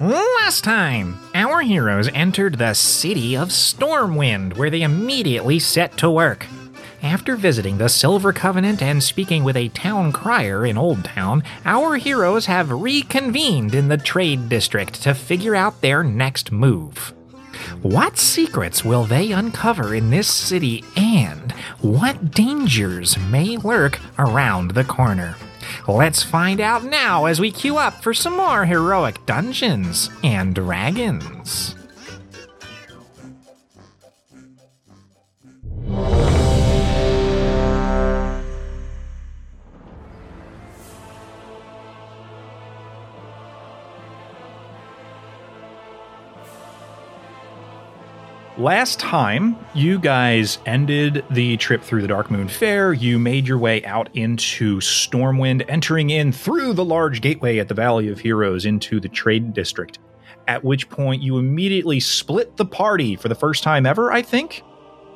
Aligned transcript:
Last 0.00 0.64
time, 0.64 1.18
our 1.34 1.60
heroes 1.60 2.08
entered 2.08 2.58
the 2.58 2.74
city 2.74 3.36
of 3.36 3.48
Stormwind, 3.50 4.56
where 4.56 4.68
they 4.68 4.82
immediately 4.82 5.58
set 5.58 5.96
to 5.98 6.10
work. 6.10 6.46
After 7.02 7.36
visiting 7.36 7.78
the 7.78 7.88
Silver 7.88 8.32
Covenant 8.32 8.82
and 8.82 9.02
speaking 9.02 9.44
with 9.44 9.56
a 9.56 9.68
town 9.68 10.10
crier 10.10 10.66
in 10.66 10.76
Old 10.76 11.04
Town, 11.04 11.44
our 11.64 11.96
heroes 11.96 12.46
have 12.46 12.70
reconvened 12.70 13.74
in 13.74 13.88
the 13.88 13.96
Trade 13.96 14.48
District 14.48 15.00
to 15.02 15.14
figure 15.14 15.54
out 15.54 15.80
their 15.80 16.02
next 16.02 16.50
move. 16.50 17.14
What 17.82 18.18
secrets 18.18 18.84
will 18.84 19.04
they 19.04 19.30
uncover 19.30 19.94
in 19.94 20.10
this 20.10 20.28
city, 20.28 20.82
and 20.96 21.52
what 21.80 22.32
dangers 22.32 23.16
may 23.16 23.58
lurk 23.58 24.00
around 24.18 24.72
the 24.72 24.84
corner? 24.84 25.36
Let's 25.88 26.22
find 26.22 26.60
out 26.60 26.84
now 26.84 27.26
as 27.26 27.40
we 27.40 27.50
queue 27.50 27.76
up 27.76 28.02
for 28.02 28.14
some 28.14 28.36
more 28.36 28.64
heroic 28.64 29.24
Dungeons 29.26 30.10
and 30.22 30.54
Dragons. 30.54 31.74
Last 48.56 49.00
time, 49.00 49.56
you 49.74 49.98
guys 49.98 50.58
ended 50.64 51.24
the 51.30 51.56
trip 51.56 51.82
through 51.82 52.02
the 52.02 52.08
Darkmoon 52.08 52.48
Faire. 52.48 52.92
You 52.92 53.18
made 53.18 53.48
your 53.48 53.58
way 53.58 53.84
out 53.84 54.08
into 54.14 54.78
Stormwind, 54.78 55.64
entering 55.68 56.10
in 56.10 56.30
through 56.30 56.74
the 56.74 56.84
large 56.84 57.20
gateway 57.20 57.58
at 57.58 57.66
the 57.66 57.74
Valley 57.74 58.08
of 58.10 58.20
Heroes 58.20 58.64
into 58.64 59.00
the 59.00 59.08
Trade 59.08 59.54
District. 59.54 59.98
At 60.46 60.62
which 60.62 60.88
point, 60.88 61.20
you 61.20 61.38
immediately 61.38 61.98
split 61.98 62.56
the 62.56 62.64
party 62.64 63.16
for 63.16 63.28
the 63.28 63.34
first 63.34 63.64
time 63.64 63.86
ever, 63.86 64.12
I 64.12 64.22
think. 64.22 64.62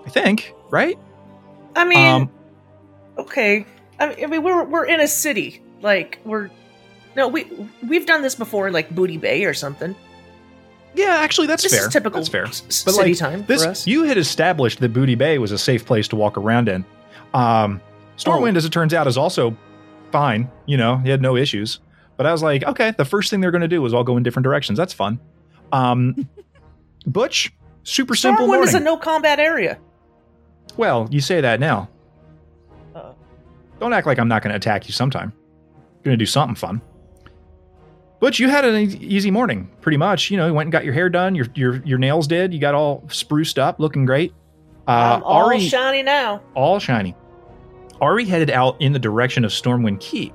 I 0.05 0.11
think, 0.11 0.53
right? 0.71 0.99
I 1.77 1.85
mean, 1.85 1.99
Um, 1.99 2.31
okay. 3.19 3.67
I 4.01 4.27
mean, 4.27 4.43
we're 4.43 4.65
we're 4.65 4.87
in 4.87 5.01
a 5.01 5.07
city. 5.09 5.63
Like 5.81 6.19
we're 6.25 6.51
no, 7.15 7.29
we 7.29 7.47
we've 7.87 8.07
done 8.07 8.23
this 8.23 8.35
before, 8.35 8.71
like 8.73 8.91
Booty 8.95 9.17
Bay 9.17 9.45
or 9.45 9.55
something. 9.55 9.95
Yeah, 10.95 11.19
actually, 11.21 11.47
that's 11.47 11.63
This 11.63 11.73
is 11.73 11.79
fair. 11.81 11.89
typical 11.89 12.21
That's 12.21 12.29
fair. 12.29 12.47
s- 12.47 12.83
But 12.85 12.95
city 12.95 13.11
like 13.11 13.19
time 13.19 13.45
this, 13.47 13.63
for 13.65 13.71
us. 13.71 13.87
you 13.87 14.03
had 14.05 14.19
established 14.19 14.81
that 14.81 14.93
Booty 14.93 15.15
Bay 15.15 15.39
was 15.39 15.53
a 15.53 15.59
safe 15.59 15.85
place 15.87 16.09
to 16.09 16.17
walk 16.17 16.37
around 16.37 16.69
in. 16.69 16.85
Um, 17.35 17.81
Stormwind, 18.17 18.55
Oh. 18.55 18.57
as 18.57 18.65
it 18.65 18.73
turns 18.73 18.93
out, 18.95 19.07
is 19.07 19.17
also 19.17 19.57
fine. 20.11 20.51
You 20.67 20.77
know, 20.77 20.97
he 20.99 21.11
had 21.11 21.23
no 21.23 21.37
issues. 21.37 21.79
But 22.17 22.27
I 22.27 22.33
was 22.33 22.43
like, 22.43 22.65
okay, 22.65 22.93
the 22.97 23.05
first 23.05 23.31
thing 23.31 23.41
they're 23.41 23.53
going 23.53 23.63
to 23.63 23.69
do 23.69 23.85
is 23.87 23.95
all 23.95 24.03
go 24.03 24.17
in 24.17 24.23
different 24.25 24.45
directions. 24.45 24.77
That's 24.77 24.93
fun. 24.93 25.21
Um, 25.71 26.29
Butch, 27.07 27.53
super 27.85 28.17
simple 28.17 28.49
Stormwind 28.49 28.65
is 28.65 28.75
a 28.75 28.81
no 28.81 28.97
combat 28.97 29.39
area. 29.39 29.79
well, 30.77 31.07
you 31.13 31.21
say 31.21 31.41
that 31.41 31.61
now. 31.61 31.89
Uh, 32.95 33.13
Don't 33.79 33.93
act 33.93 34.07
like 34.07 34.19
I'm 34.19 34.27
not 34.29 34.43
going 34.43 34.51
to 34.51 34.57
attack 34.57 34.89
you 34.89 34.93
sometime. 34.93 35.33
Going 36.03 36.15
to 36.15 36.17
do 36.17 36.27
something 36.27 36.57
fun. 36.57 36.81
But 38.21 38.39
you 38.39 38.49
had 38.49 38.65
an 38.65 38.77
easy 39.01 39.31
morning, 39.31 39.71
pretty 39.81 39.97
much. 39.99 40.31
You 40.31 40.37
know, 40.39 40.47
you 40.47 40.55
went 40.55 40.67
and 40.67 40.73
got 40.73 40.85
your 40.85 40.95
hair 40.95 41.09
done, 41.09 41.35
your 41.35 41.47
your 41.55 41.77
your 41.85 41.99
nails 41.99 42.27
did. 42.27 42.53
You 42.53 42.61
got 42.61 42.75
all 42.75 43.05
spruced 43.09 43.59
up, 43.59 43.79
looking 43.79 44.05
great. 44.07 44.33
Uh, 44.89 45.17
I'm 45.17 45.23
all 45.23 45.47
Ari, 45.47 45.61
shiny 45.61 46.03
now. 46.03 46.43
all 46.55 46.79
shiny. 46.79 47.15
Ari 48.01 48.25
headed 48.25 48.51
out 48.51 48.81
in 48.81 48.93
the 48.93 48.99
direction 48.99 49.45
of 49.45 49.51
Stormwind 49.51 50.01
Keep, 50.01 50.33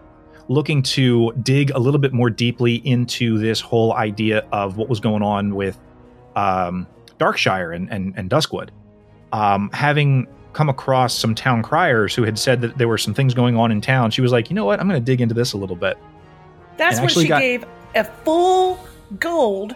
looking 0.47 0.83
to 0.83 1.31
dig 1.41 1.71
a 1.71 1.79
little 1.79 1.99
bit 1.99 2.13
more 2.13 2.29
deeply 2.29 2.75
into 2.75 3.37
this 3.37 3.59
whole 3.59 3.93
idea 3.93 4.45
of 4.51 4.77
what 4.77 4.89
was 4.89 4.99
going 4.99 5.23
on 5.23 5.55
with 5.55 5.79
um, 6.35 6.85
Darkshire 7.19 7.75
and, 7.75 7.91
and, 7.91 8.13
and 8.17 8.29
Duskwood. 8.29 8.69
Um, 9.31 9.69
having 9.73 10.27
come 10.51 10.69
across 10.69 11.17
some 11.17 11.33
town 11.33 11.63
criers 11.63 12.13
who 12.13 12.23
had 12.23 12.37
said 12.37 12.61
that 12.61 12.77
there 12.77 12.87
were 12.87 12.97
some 12.97 13.13
things 13.13 13.33
going 13.33 13.57
on 13.57 13.71
in 13.71 13.81
town, 13.81 14.11
she 14.11 14.21
was 14.21 14.31
like, 14.31 14.49
you 14.49 14.55
know 14.55 14.65
what? 14.65 14.79
I'm 14.79 14.87
going 14.87 15.01
to 15.01 15.05
dig 15.05 15.19
into 15.21 15.33
this 15.33 15.53
a 15.53 15.57
little 15.57 15.75
bit. 15.75 15.97
That's 16.77 16.97
And 16.97 17.05
when 17.05 17.13
she 17.13 17.27
got- 17.27 17.39
gave 17.41 17.65
a 17.95 18.03
full 18.03 18.79
gold 19.19 19.75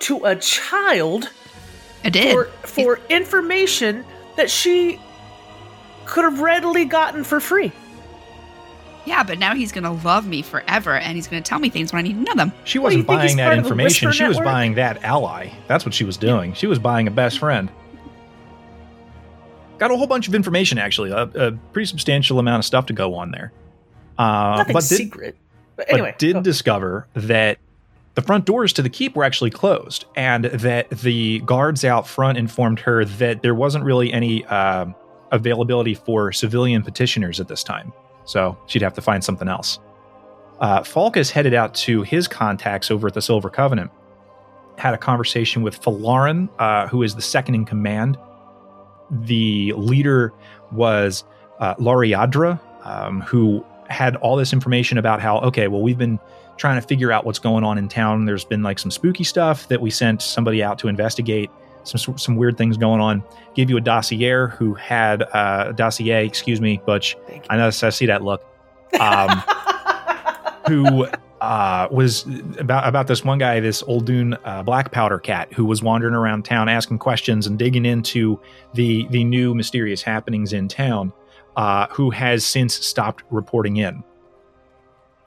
to 0.00 0.24
a 0.24 0.36
child 0.36 1.28
I 2.04 2.10
did. 2.10 2.32
for 2.32 2.44
for 2.66 3.00
information 3.08 4.04
that 4.36 4.50
she 4.50 4.98
could 6.06 6.24
have 6.24 6.40
readily 6.40 6.84
gotten 6.84 7.24
for 7.24 7.40
free. 7.40 7.72
yeah, 9.04 9.22
but 9.22 9.38
now 9.38 9.54
he's 9.54 9.72
gonna 9.72 9.92
love 9.92 10.26
me 10.26 10.42
forever, 10.42 10.96
and 10.96 11.16
he's 11.16 11.26
gonna 11.26 11.40
tell 11.42 11.58
me 11.58 11.68
things 11.70 11.92
when 11.92 11.98
I 12.00 12.02
need 12.08 12.14
to 12.14 12.20
know 12.22 12.34
them. 12.34 12.52
She 12.64 12.78
wasn't 12.78 13.06
think 13.06 13.20
he's 13.22 13.34
buying 13.34 13.36
that 13.38 13.44
part 13.46 13.58
of 13.58 13.64
the 13.64 13.68
information. 13.70 14.08
Whisper 14.08 14.24
She 14.24 14.28
was 14.28 14.38
buying 14.40 14.74
that 14.74 15.02
ally. 15.02 15.48
That's 15.66 15.84
what 15.84 15.94
she 15.94 16.04
was 16.04 16.16
doing. 16.16 16.52
She 16.54 16.66
was 16.66 16.78
buying 16.78 17.06
a 17.08 17.10
best 17.10 17.38
friend. 17.38 17.70
Got 19.78 19.90
a 19.92 19.96
whole 19.96 20.06
bunch 20.06 20.28
of 20.28 20.34
information, 20.34 20.78
actually. 20.78 21.10
A, 21.10 21.22
a 21.22 21.52
pretty 21.72 21.86
substantial 21.86 22.38
amount 22.38 22.60
of 22.60 22.64
stuff 22.64 22.86
to 22.86 22.92
go 22.92 23.14
on 23.14 23.30
there. 23.30 23.52
Uh, 24.18 24.56
Nothing 24.58 24.72
but 24.72 24.80
did, 24.88 24.96
secret. 24.96 25.36
But 25.78 25.90
anyway, 25.92 26.10
but 26.10 26.18
did 26.18 26.42
discover 26.42 27.06
that 27.14 27.58
the 28.14 28.22
front 28.22 28.44
doors 28.44 28.72
to 28.74 28.82
the 28.82 28.90
keep 28.90 29.14
were 29.14 29.22
actually 29.22 29.50
closed, 29.50 30.04
and 30.16 30.46
that 30.46 30.90
the 30.90 31.38
guards 31.46 31.84
out 31.84 32.06
front 32.06 32.36
informed 32.36 32.80
her 32.80 33.04
that 33.04 33.42
there 33.42 33.54
wasn't 33.54 33.84
really 33.84 34.12
any 34.12 34.44
uh, 34.46 34.86
availability 35.30 35.94
for 35.94 36.32
civilian 36.32 36.82
petitioners 36.82 37.38
at 37.38 37.46
this 37.46 37.62
time. 37.62 37.92
So 38.24 38.58
she'd 38.66 38.82
have 38.82 38.94
to 38.94 39.00
find 39.00 39.22
something 39.22 39.46
else. 39.46 39.78
Uh, 40.60 40.80
Falkus 40.80 41.30
headed 41.30 41.54
out 41.54 41.74
to 41.76 42.02
his 42.02 42.26
contacts 42.26 42.90
over 42.90 43.06
at 43.06 43.14
the 43.14 43.22
Silver 43.22 43.48
Covenant, 43.48 43.92
had 44.78 44.94
a 44.94 44.98
conversation 44.98 45.62
with 45.62 45.80
Falarin, 45.80 46.48
uh, 46.58 46.88
who 46.88 47.04
is 47.04 47.14
the 47.14 47.22
second 47.22 47.54
in 47.54 47.64
command. 47.64 48.18
The 49.10 49.72
leader 49.76 50.32
was 50.72 51.22
uh, 51.60 51.76
Lauriadra, 51.76 52.58
um, 52.84 53.20
who 53.20 53.64
had 53.88 54.16
all 54.16 54.36
this 54.36 54.52
information 54.52 54.98
about 54.98 55.20
how, 55.20 55.38
okay, 55.40 55.68
well, 55.68 55.82
we've 55.82 55.98
been 55.98 56.18
trying 56.56 56.80
to 56.80 56.86
figure 56.86 57.12
out 57.12 57.24
what's 57.24 57.38
going 57.38 57.64
on 57.64 57.78
in 57.78 57.88
town. 57.88 58.24
There's 58.24 58.44
been 58.44 58.62
like 58.62 58.78
some 58.78 58.90
spooky 58.90 59.24
stuff 59.24 59.68
that 59.68 59.80
we 59.80 59.90
sent 59.90 60.22
somebody 60.22 60.62
out 60.62 60.78
to 60.80 60.88
investigate. 60.88 61.50
Some 61.84 62.18
some 62.18 62.36
weird 62.36 62.58
things 62.58 62.76
going 62.76 63.00
on. 63.00 63.22
Gave 63.54 63.70
you 63.70 63.78
a 63.78 63.80
dossier 63.80 64.48
who 64.48 64.74
had 64.74 65.22
uh, 65.22 65.66
a 65.68 65.72
dossier. 65.72 66.26
Excuse 66.26 66.60
me, 66.60 66.82
Butch. 66.84 67.16
I 67.48 67.56
know 67.56 67.68
I 67.68 67.70
see 67.70 68.06
that 68.06 68.22
look. 68.22 68.44
Um, 69.00 69.42
who 70.68 71.06
uh, 71.40 71.88
was 71.90 72.26
about 72.58 72.86
about 72.86 73.06
this 73.06 73.24
one 73.24 73.38
guy, 73.38 73.60
this 73.60 73.82
old 73.84 74.06
Dune 74.06 74.36
uh, 74.44 74.62
black 74.62 74.92
powder 74.92 75.18
cat, 75.18 75.52
who 75.52 75.64
was 75.64 75.82
wandering 75.82 76.14
around 76.14 76.44
town 76.44 76.68
asking 76.68 76.98
questions 76.98 77.46
and 77.46 77.58
digging 77.58 77.86
into 77.86 78.38
the 78.74 79.06
the 79.08 79.24
new 79.24 79.54
mysterious 79.54 80.02
happenings 80.02 80.52
in 80.52 80.68
town. 80.68 81.12
Uh, 81.58 81.88
who 81.90 82.10
has 82.10 82.46
since 82.46 82.72
stopped 82.72 83.24
reporting 83.30 83.78
in. 83.78 84.04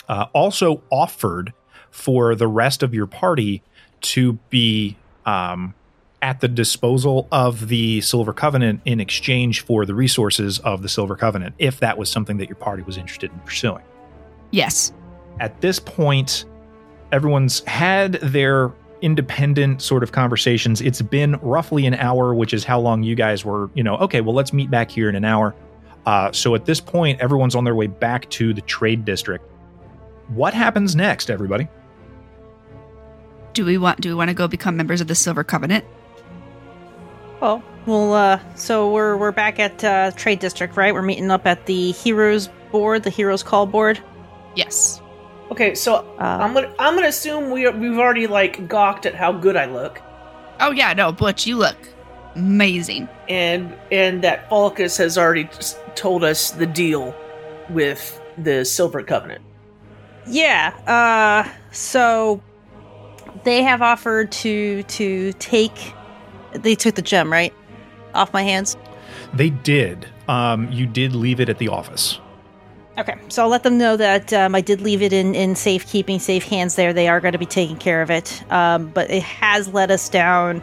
Uh, 0.08 0.28
also 0.32 0.82
offered 0.90 1.52
for 1.90 2.36
the 2.36 2.48
rest 2.48 2.84
of 2.84 2.94
your 2.94 3.06
party 3.06 3.62
to 4.00 4.40
be 4.50 4.96
um, 5.26 5.74
at 6.22 6.40
the 6.40 6.48
disposal 6.48 7.28
of 7.34 7.68
the 7.68 8.00
Silver 8.00 8.32
Covenant 8.32 8.80
in 8.86 9.02
exchange 9.02 9.60
for 9.60 9.86
the 9.86 9.94
resources 9.94 10.58
of 10.60 10.84
the 10.84 10.88
Silver 10.88 11.18
Covenant, 11.18 11.54
if 11.60 11.82
that 11.82 11.98
was 11.98 12.10
something 12.10 12.38
that 12.38 12.48
your 12.48 12.56
party 12.56 12.84
was 12.84 12.96
interested 12.96 13.30
in 13.30 13.40
pursuing 13.40 13.84
Yes. 14.52 14.94
at 15.42 15.60
this 15.60 15.82
point, 15.82 16.46
everyone's 17.12 17.60
had 17.68 18.14
their 18.22 18.72
independent 19.02 19.82
sort 19.82 20.02
of 20.02 20.14
conversations. 20.14 20.80
It's 20.80 21.02
been 21.02 21.34
roughly 21.42 21.86
an 21.86 21.96
hour, 21.96 22.34
which 22.34 22.54
is 22.54 22.64
how 22.64 22.80
long 22.80 23.04
you 23.04 23.16
guys 23.16 23.44
were, 23.44 23.70
you 23.74 23.84
know, 23.84 23.98
okay, 23.98 24.22
well, 24.22 24.34
let's 24.34 24.54
meet 24.54 24.72
back 24.72 24.90
here 24.90 25.10
in 25.10 25.16
an 25.16 25.26
hour. 25.26 25.54
Uh, 26.06 26.32
so 26.32 26.56
at 26.56 26.66
this 26.66 26.80
point, 26.80 27.20
everyone's 27.20 27.56
on 27.56 27.64
their 27.64 27.76
way 27.76 27.88
back 27.88 28.30
to 28.32 28.54
the 28.54 28.62
trade 28.62 29.06
district. 29.06 29.46
What 30.30 30.54
happens 30.54 30.96
next, 30.96 31.30
everybody? 31.30 31.68
Do 33.54 33.66
we 33.66 33.78
want? 33.78 34.00
Do 34.02 34.10
we 34.10 34.16
want 34.16 34.30
to 34.30 34.34
go 34.34 34.48
become 34.48 34.78
members 34.78 35.02
of 35.02 35.08
the 35.08 35.16
Silver 35.16 35.44
Covenant? 35.44 35.84
Well, 37.42 37.64
well, 37.86 38.14
uh, 38.14 38.40
so 38.56 38.92
we're 38.92 39.18
we're 39.18 39.32
back 39.32 39.60
at 39.60 39.84
uh, 39.84 40.12
Trade 40.12 40.40
District, 40.40 40.78
right? 40.78 40.94
We're 40.94 41.02
meeting 41.02 41.30
up 41.32 41.46
at 41.46 41.66
the 41.66 41.92
Heroes 41.92 42.50
Board, 42.72 43.04
the 43.04 43.10
Heroes 43.10 43.44
Call 43.44 43.66
Board. 43.66 44.00
Yes. 44.56 45.02
okay, 45.52 45.76
so 45.76 45.96
Uh, 46.20 46.24
I'm 46.42 46.54
gonna 46.54 46.74
I'm 46.80 46.96
gonna 46.96 47.08
assume 47.08 47.52
we 47.52 47.68
we've 47.70 47.98
already 47.98 48.28
like 48.28 48.68
gawked 48.68 49.06
at 49.06 49.16
how 49.16 49.32
good 49.34 49.56
I 49.58 49.66
look. 49.66 50.02
Oh 50.60 50.72
yeah, 50.72 50.94
no, 50.94 51.12
Butch, 51.12 51.46
you 51.46 51.58
look 51.58 51.78
amazing. 52.36 53.10
and 53.28 53.74
and 53.92 54.22
that 54.24 54.48
Falcus 54.50 54.96
has 54.98 55.18
already 55.18 55.46
s- 55.46 55.78
told 55.96 56.24
us 56.24 56.52
the 56.52 56.66
deal 56.66 57.16
with 57.70 58.22
the 58.38 58.66
Silver 58.66 59.04
Covenant. 59.04 59.44
Yeah. 60.28 60.74
Uh 60.88 61.52
so 61.72 62.42
they 63.44 63.64
have 63.64 63.82
offered 63.82 64.32
to 64.32 64.84
to 64.84 65.34
take 65.34 65.94
they 66.54 66.76
took 66.76 66.96
the 66.96 67.02
gem, 67.02 67.32
right? 67.32 67.54
Off 68.14 68.34
my 68.34 68.44
hands. 68.44 68.76
They 69.34 69.50
did. 69.50 70.06
Um, 70.28 70.70
you 70.72 70.86
did 70.86 71.16
leave 71.16 71.40
it 71.40 71.50
at 71.50 71.58
the 71.58 71.70
office. 71.70 72.20
Okay. 72.98 73.16
So 73.30 73.44
I'll 73.44 73.50
let 73.50 73.64
them 73.64 73.78
know 73.78 73.96
that 73.96 74.34
um, 74.34 74.54
I 74.54 74.62
did 74.62 74.82
leave 74.82 75.02
it 75.02 75.14
in 75.14 75.34
in 75.34 75.56
safekeeping, 75.56 76.20
safe 76.20 76.44
hands 76.44 76.76
there. 76.76 76.94
They 76.94 77.08
are 77.08 77.22
going 77.22 77.32
to 77.32 77.38
be 77.38 77.46
taking 77.46 77.78
care 77.78 78.02
of 78.02 78.12
it. 78.12 78.44
Um, 78.52 78.88
but 78.88 79.10
it 79.10 79.24
has 79.24 79.70
led 79.70 79.92
us 79.92 80.10
down 80.10 80.62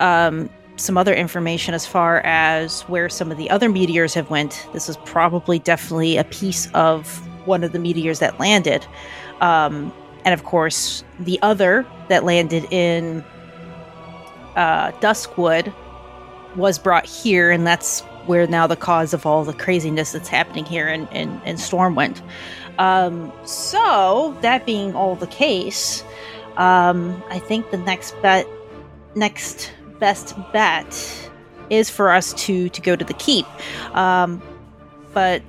um 0.00 0.48
some 0.78 0.96
other 0.96 1.14
information 1.14 1.74
as 1.74 1.86
far 1.86 2.20
as 2.20 2.82
where 2.82 3.08
some 3.08 3.30
of 3.30 3.36
the 3.36 3.50
other 3.50 3.68
meteors 3.68 4.14
have 4.14 4.30
went. 4.30 4.66
This 4.72 4.88
is 4.88 4.96
probably 4.98 5.58
definitely 5.58 6.16
a 6.16 6.24
piece 6.24 6.70
of 6.72 7.06
one 7.46 7.64
of 7.64 7.72
the 7.72 7.78
meteors 7.78 8.18
that 8.20 8.38
landed. 8.38 8.86
Um, 9.40 9.92
and 10.24 10.34
of 10.34 10.44
course, 10.44 11.04
the 11.20 11.38
other 11.42 11.86
that 12.08 12.24
landed 12.24 12.64
in 12.72 13.24
uh, 14.56 14.92
Duskwood 14.92 15.72
was 16.56 16.78
brought 16.78 17.06
here, 17.06 17.50
and 17.50 17.66
that's 17.66 18.00
where 18.26 18.46
now 18.46 18.66
the 18.66 18.76
cause 18.76 19.14
of 19.14 19.24
all 19.24 19.44
the 19.44 19.54
craziness 19.54 20.12
that's 20.12 20.28
happening 20.28 20.64
here 20.64 20.88
in, 20.88 21.06
in, 21.08 21.40
in 21.44 21.56
Stormwind. 21.56 22.20
Um, 22.78 23.32
so, 23.44 24.36
that 24.42 24.66
being 24.66 24.94
all 24.94 25.16
the 25.16 25.26
case, 25.26 26.04
um, 26.56 27.22
I 27.30 27.38
think 27.38 27.70
the 27.70 27.78
next 27.78 28.20
bet, 28.22 28.46
next 29.14 29.72
best 29.98 30.34
bet 30.52 31.30
is 31.70 31.90
for 31.90 32.10
us 32.10 32.32
to 32.34 32.68
to 32.70 32.80
go 32.80 32.96
to 32.96 33.04
the 33.04 33.14
keep. 33.14 33.46
Um, 33.96 34.42
but 35.12 35.42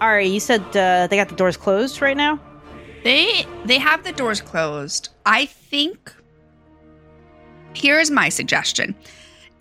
Ari, 0.00 0.26
you 0.26 0.40
said 0.40 0.60
uh, 0.76 1.06
they 1.06 1.16
got 1.16 1.28
the 1.28 1.36
doors 1.36 1.56
closed 1.56 2.00
right 2.02 2.16
now. 2.16 2.40
They 3.04 3.46
they 3.64 3.78
have 3.78 4.04
the 4.04 4.12
doors 4.12 4.40
closed. 4.40 5.10
I 5.24 5.46
think 5.46 6.12
here's 7.74 8.10
my 8.10 8.28
suggestion. 8.28 8.94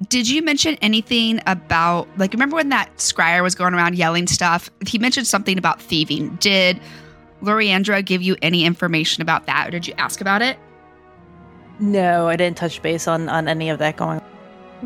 Did 0.10 0.30
you 0.30 0.42
mention 0.42 0.76
anything 0.82 1.42
about 1.48 2.08
like 2.18 2.34
remember 2.34 2.56
when 2.56 2.70
that 2.70 2.90
scryer 2.98 3.44
was 3.44 3.56
going 3.56 3.74
around 3.74 3.96
yelling 3.96 4.28
stuff? 4.28 4.70
He 4.86 4.98
mentioned 4.98 5.28
something 5.28 5.58
about 5.58 5.82
thieving. 5.82 6.36
Did 6.38 6.80
Loriandra 7.42 8.04
give 8.04 8.22
you 8.22 8.36
any 8.42 8.66
information 8.66 9.22
about 9.22 9.46
that 9.46 9.68
or 9.68 9.72
did 9.72 9.88
you 9.88 9.94
ask 9.98 10.22
about 10.22 10.42
it? 10.42 10.58
No, 11.80 12.28
I 12.28 12.36
didn't 12.36 12.58
touch 12.58 12.82
base 12.82 13.08
on 13.08 13.30
on 13.30 13.48
any 13.48 13.70
of 13.70 13.80
that 13.80 13.98
going. 13.98 14.22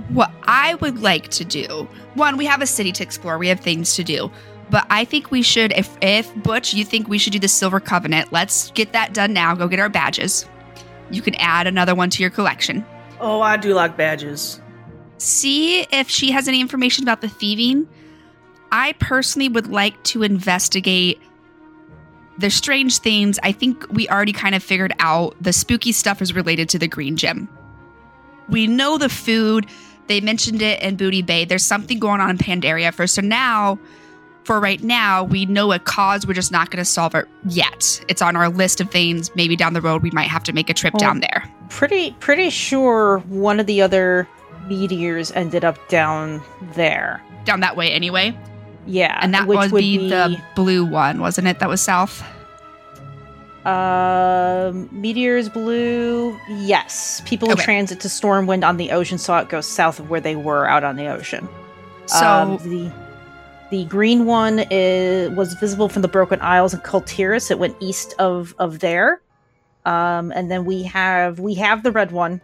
What 0.10 0.32
I 0.44 0.76
would 0.76 1.02
like 1.02 1.30
to 1.30 1.46
do, 1.46 1.88
one, 2.14 2.38
we 2.38 2.46
have 2.46 2.62
a 2.62 2.68
city 2.68 2.92
to 2.94 3.04
explore, 3.04 3.38
we 3.38 3.48
have 3.48 3.60
things 3.60 3.96
to 3.96 4.04
do. 4.04 4.32
But 4.70 4.86
I 4.90 5.04
think 5.04 5.32
we 5.32 5.42
should, 5.42 5.72
if 5.74 5.98
if 6.02 6.34
Butch, 6.36 6.74
you 6.74 6.86
think 6.86 7.08
we 7.08 7.18
should 7.18 7.34
do 7.34 7.40
the 7.40 7.48
Silver 7.48 7.80
Covenant, 7.80 8.32
let's 8.32 8.72
get 8.72 8.94
that 8.94 9.14
done 9.14 9.34
now. 9.34 9.56
Go 9.56 9.68
get 9.68 9.80
our 9.80 9.90
badges. 9.90 10.46
You 11.12 11.22
can 11.22 11.36
add 11.36 11.66
another 11.66 11.96
one 11.96 12.10
to 12.12 12.22
your 12.22 12.30
collection. 12.30 12.86
Oh, 13.20 13.42
I 13.42 13.58
do 13.58 13.74
like 13.74 13.98
badges. 13.98 14.62
See 15.18 15.82
if 15.92 16.08
she 16.10 16.32
has 16.32 16.48
any 16.48 16.62
information 16.62 17.04
about 17.04 17.22
the 17.22 17.28
thieving. 17.28 17.88
I 18.72 18.94
personally 18.94 19.50
would 19.50 19.68
like 19.68 20.02
to 20.04 20.24
investigate 20.24 21.20
the 22.40 22.50
strange 22.50 23.00
things. 23.00 23.38
I 23.44 23.52
think 23.52 23.86
we 23.92 24.08
already 24.08 24.34
kind 24.34 24.56
of 24.56 24.64
figured 24.64 24.94
out 25.00 25.36
the 25.42 25.54
spooky 25.54 25.92
stuff 25.92 26.22
is 26.22 26.34
related 26.34 26.70
to 26.70 26.80
the 26.80 26.88
green 26.88 27.18
gem. 27.18 27.50
We 28.48 28.66
know 28.66 28.98
the 28.98 29.10
food. 29.10 29.68
They 30.08 30.22
mentioned 30.22 30.62
it 30.62 30.82
in 30.82 30.96
Booty 30.96 31.22
Bay. 31.22 31.46
There's 31.46 31.66
something 31.66 32.00
going 32.00 32.22
on 32.22 32.32
in 32.32 32.38
Pandaria 32.38 32.94
first. 32.94 33.14
So 33.14 33.22
now, 33.22 33.78
for 34.46 34.60
right 34.60 34.82
now, 34.82 35.24
we 35.24 35.46
know 35.46 35.72
a 35.74 35.80
cause. 35.80 36.26
We're 36.26 36.34
just 36.34 36.52
not 36.52 36.72
going 36.72 36.84
to 36.84 36.90
solve 36.90 37.14
it 37.14 37.28
yet. 37.46 38.04
It's 38.08 38.22
on 38.22 38.36
our 38.36 38.50
list 38.50 38.82
of 38.82 38.90
things. 38.90 39.36
Maybe 39.36 39.56
down 39.56 39.74
the 39.74 39.82
road, 39.82 40.02
we 40.02 40.10
might 40.12 40.30
have 40.30 40.44
to 40.46 40.54
make 40.54 40.70
a 40.70 40.74
trip 40.74 40.94
Well, 40.94 41.02
down 41.02 41.20
there. 41.20 41.44
Pretty 41.70 42.12
pretty 42.20 42.50
sure 42.50 43.20
one 43.28 43.60
of 43.60 43.68
the 43.68 43.82
other 43.82 44.28
meteors 44.68 45.32
ended 45.34 45.64
up 45.66 45.88
down 45.90 46.42
there. 46.74 47.22
Down 47.44 47.60
that 47.60 47.76
way, 47.76 47.92
anyway. 47.92 48.36
Yeah, 48.90 49.18
And 49.22 49.34
that 49.36 49.46
would 49.48 49.72
be, 49.72 50.10
the 50.10 50.42
blue 50.56 50.84
one, 50.84 51.20
wasn't 51.22 51.48
it? 51.48 51.60
That 51.60 51.70
was 51.70 51.80
south. 51.82 52.24
Um, 53.66 54.90
Meteors 54.92 55.50
Blue. 55.50 56.38
Yes, 56.50 57.22
people 57.26 57.52
Okay. 57.52 57.62
in 57.62 57.66
transit 57.66 58.00
to 58.02 58.08
Stormwind 58.08 58.68
on 58.68 58.78
the 58.78 58.92
ocean 58.92 59.18
saw 59.18 59.40
it 59.40 59.50
go 59.50 59.62
south 59.62 60.00
of 60.00 60.10
where 60.10 60.22
they 60.22 60.36
were 60.36 60.68
out 60.68 60.84
on 60.84 60.96
the 60.96 61.08
ocean. 61.08 61.48
So 62.08 62.26
Um, 62.26 62.58
the 62.64 62.92
the 63.70 63.86
green 63.86 64.26
one 64.26 64.66
is, 64.72 65.30
was 65.32 65.54
visible 65.54 65.90
from 65.90 66.02
the 66.02 66.08
Broken 66.08 66.42
Isles 66.42 66.74
and 66.74 66.82
Kul 66.84 67.02
Tiras. 67.02 67.52
It 67.52 67.60
went 67.60 67.76
east 67.80 68.16
of 68.18 68.56
of 68.58 68.80
there. 68.80 69.22
Um, 69.86 70.32
and 70.36 70.50
then 70.50 70.66
we 70.66 70.84
have 70.84 71.40
we 71.40 71.54
have 71.56 71.84
the 71.84 71.92
red 71.92 72.12
one, 72.12 72.42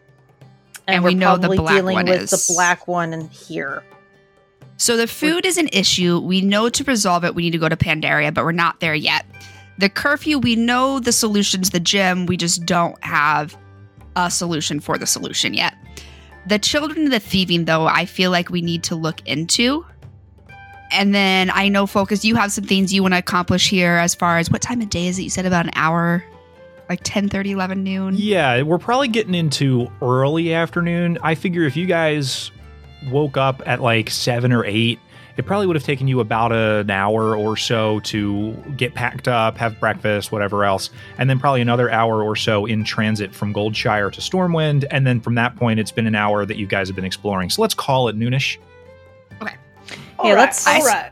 And 0.88 1.03
we're 1.03 1.09
we 1.12 1.15
know 1.15 1.36
the 1.36 1.41
probably 1.48 1.57
black 1.57 1.75
dealing 1.75 1.95
one 1.95 2.06
with 2.06 2.21
is- 2.24 2.48
the 2.48 2.53
black 2.53 2.88
one 2.88 3.13
in 3.13 3.30
here. 3.30 3.83
So 4.77 4.98
the 4.98 5.07
food 5.07 5.45
is 5.45 5.57
an 5.57 5.69
issue. 5.72 6.19
We 6.19 6.42
know 6.42 6.69
to 6.69 6.83
resolve 6.83 7.24
it, 7.24 7.33
we 7.33 7.44
need 7.44 7.51
to 7.51 7.57
go 7.57 7.69
to 7.69 7.77
Pandaria, 7.77 8.33
but 8.33 8.44
we're 8.44 8.51
not 8.51 8.80
there 8.80 8.95
yet. 8.95 9.25
The 9.77 9.89
curfew, 9.89 10.39
we 10.39 10.56
know 10.56 11.00
the 11.00 11.12
solution's 11.12 11.69
the 11.69 11.80
gym. 11.80 12.25
We 12.25 12.38
just 12.38 12.66
don't 12.66 13.01
have 13.04 13.57
a 14.16 14.30
solution 14.31 14.80
for 14.80 14.98
the 14.98 15.06
solution 15.06 15.54
yet. 15.54 15.75
The 16.48 16.60
children 16.60 17.06
of 17.06 17.12
the 17.12 17.19
thieving, 17.19 17.66
though, 17.66 17.88
I 17.88 18.06
feel 18.06 18.31
like 18.31 18.50
we 18.50 18.62
need 18.62 18.83
to 18.83 18.95
look 18.95 19.25
into. 19.27 19.86
And 20.92 21.16
then 21.16 21.50
I 21.50 21.68
know, 21.68 21.88
Focus, 21.88 22.24
you 22.24 22.36
have 22.36 22.51
some 22.51 22.63
things 22.63 22.94
you 22.94 23.01
want 23.01 23.13
to 23.13 23.18
accomplish 23.18 23.69
here 23.69 23.94
as 23.94 24.13
far 24.13 24.38
as 24.38 24.51
what 24.51 24.62
time 24.62 24.81
of 24.81 24.89
day 24.89 25.07
is 25.07 25.18
it? 25.18 25.24
You 25.24 25.30
said 25.30 25.45
about 25.45 25.66
an 25.66 25.72
hour, 25.75 26.24
like 26.88 27.00
10 27.04 27.30
30, 27.30 27.51
11 27.51 27.83
noon. 27.83 28.16
Yeah, 28.16 28.62
we're 28.62 28.77
probably 28.77 29.07
getting 29.07 29.33
into 29.33 29.92
early 30.01 30.54
afternoon. 30.54 31.18
I 31.24 31.36
figure 31.36 31.63
if 31.63 31.75
you 31.75 31.88
guys 31.88 32.51
woke 33.09 33.38
up 33.38 33.62
at 33.65 33.81
like 33.81 34.09
seven 34.09 34.51
or 34.51 34.63
eight, 34.65 35.00
it 35.38 35.45
probably 35.45 35.68
would 35.68 35.75
have 35.75 35.83
taken 35.83 36.07
you 36.07 36.21
about 36.21 36.51
an 36.53 36.89
hour 36.89 37.36
or 37.36 37.57
so 37.57 38.00
to 38.01 38.53
get 38.77 38.94
packed 38.94 39.27
up, 39.27 39.57
have 39.57 39.80
breakfast, 39.81 40.31
whatever 40.31 40.63
else, 40.63 40.89
and 41.18 41.30
then 41.30 41.39
probably 41.39 41.59
another 41.62 41.92
hour 41.92 42.24
or 42.24 42.36
so 42.38 42.65
in 42.65 42.83
transit 42.86 43.36
from 43.36 43.53
Goldshire 43.53 44.12
to 44.13 44.21
Stormwind. 44.21 44.86
And 44.92 45.06
then 45.06 45.19
from 45.19 45.36
that 45.36 45.56
point, 45.57 45.80
it's 45.80 45.92
been 45.92 46.07
an 46.07 46.15
hour 46.15 46.45
that 46.45 46.56
you 46.57 46.65
guys 46.68 46.88
have 46.88 46.96
been 46.96 47.03
exploring. 47.05 47.50
So 47.50 47.62
let's 47.62 47.74
call 47.74 48.08
it 48.08 48.17
noonish. 48.17 48.58
All 50.17 50.27
Yeah, 50.29 50.36
right, 50.36 50.39
let's- 50.39 50.65
all 50.65 50.86
right. 50.86 51.12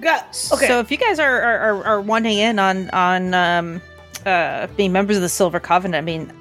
Got 0.00 0.48
okay. 0.54 0.66
So 0.66 0.80
if 0.80 0.90
you 0.90 0.96
guys 0.96 1.18
are 1.20 1.40
are, 1.42 1.58
are, 1.58 1.84
are 1.84 2.00
wanting 2.00 2.38
in 2.38 2.58
on 2.58 2.88
on 2.90 3.34
um, 3.34 3.82
uh, 4.24 4.66
being 4.68 4.92
members 4.92 5.16
of 5.16 5.22
the 5.22 5.28
Silver 5.28 5.60
Covenant, 5.60 5.94
I 6.02 6.04
mean, 6.04 6.32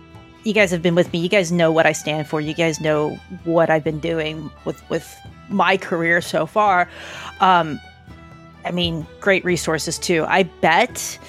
you 0.44 0.54
guys 0.54 0.72
have 0.72 0.82
been 0.82 0.96
with 0.96 1.12
me. 1.12 1.20
You 1.20 1.30
guys 1.30 1.52
know 1.52 1.72
what 1.72 1.86
I 1.86 1.92
stand 1.92 2.28
for. 2.28 2.42
You 2.42 2.54
guys 2.54 2.80
know 2.80 3.16
what 3.44 3.70
I've 3.70 3.84
been 3.84 4.00
doing 4.00 4.50
with 4.66 4.88
with 4.90 5.18
my 5.50 5.78
career 5.78 6.22
so 6.22 6.46
far. 6.46 6.90
Um, 7.40 7.80
I 8.66 8.72
mean, 8.72 9.06
great 9.20 9.44
resources 9.46 9.98
too. 9.98 10.26
I 10.28 10.44
bet 10.44 11.20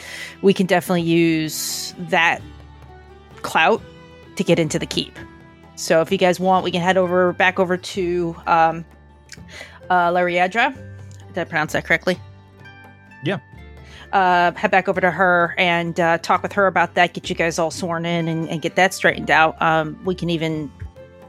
we 0.43 0.53
can 0.53 0.67
definitely 0.67 1.03
use 1.03 1.95
that 1.99 2.41
clout 3.43 3.81
to 4.37 4.45
get 4.45 4.59
into 4.59 4.79
the 4.79 4.87
keep. 4.87 5.19
So 5.77 6.01
if 6.03 6.13
you 6.13 6.19
guys 6.19 6.39
want, 6.39 6.65
we 6.65 6.71
can 6.71 6.83
head 6.83 6.97
over 6.97 7.33
back 7.33 7.59
over 7.59 7.77
to 7.77 8.37
um, 8.47 8.85
uh, 9.89 10.11
Lariadra. 10.11 10.75
Did 11.29 11.39
I 11.39 11.45
pronounce 11.45 11.73
that 11.73 11.85
correctly? 11.85 12.19
Yeah. 13.25 13.39
Uh, 14.13 14.53
head 14.55 14.71
back 14.73 14.89
over 14.89 15.01
to 15.01 15.11
her 15.11 15.55
and 15.57 16.01
uh, 16.01 16.19
talk 16.19 16.43
with 16.43 16.53
her 16.53 16.67
about 16.67 16.95
that. 16.95 17.15
Get 17.15 17.31
you 17.31 17.37
guys 17.37 17.59
all 17.59 17.71
sworn 17.71 18.05
in 18.05 18.27
and, 18.27 18.49
and 18.49 18.61
get 18.61 18.75
that 18.75 18.93
straightened 18.93 19.31
out. 19.31 19.61
Um, 19.63 19.99
we 20.05 20.17
can 20.17 20.31
even 20.31 20.71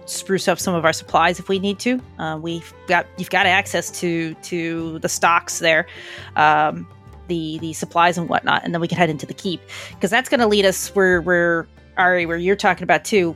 spruce 0.05 0.47
up 0.47 0.59
some 0.59 0.73
of 0.73 0.83
our 0.83 0.93
supplies 0.93 1.39
if 1.39 1.47
we 1.47 1.59
need 1.59 1.79
to. 1.79 2.01
Uh, 2.19 2.37
we've 2.41 2.73
got 2.87 3.05
you've 3.17 3.29
got 3.29 3.45
access 3.45 3.91
to 3.99 4.33
to 4.35 4.99
the 4.99 5.09
stocks 5.09 5.59
there, 5.59 5.87
um, 6.35 6.87
the 7.27 7.59
the 7.59 7.73
supplies 7.73 8.17
and 8.17 8.29
whatnot, 8.29 8.63
and 8.63 8.73
then 8.73 8.81
we 8.81 8.87
can 8.87 8.97
head 8.97 9.09
into 9.09 9.25
the 9.25 9.33
keep 9.33 9.61
because 9.91 10.09
that's 10.09 10.29
going 10.29 10.39
to 10.39 10.47
lead 10.47 10.65
us 10.65 10.89
where 10.95 11.21
where 11.21 11.67
Ari, 11.97 12.25
where 12.25 12.37
you're 12.37 12.55
talking 12.55 12.83
about 12.83 13.05
too. 13.05 13.35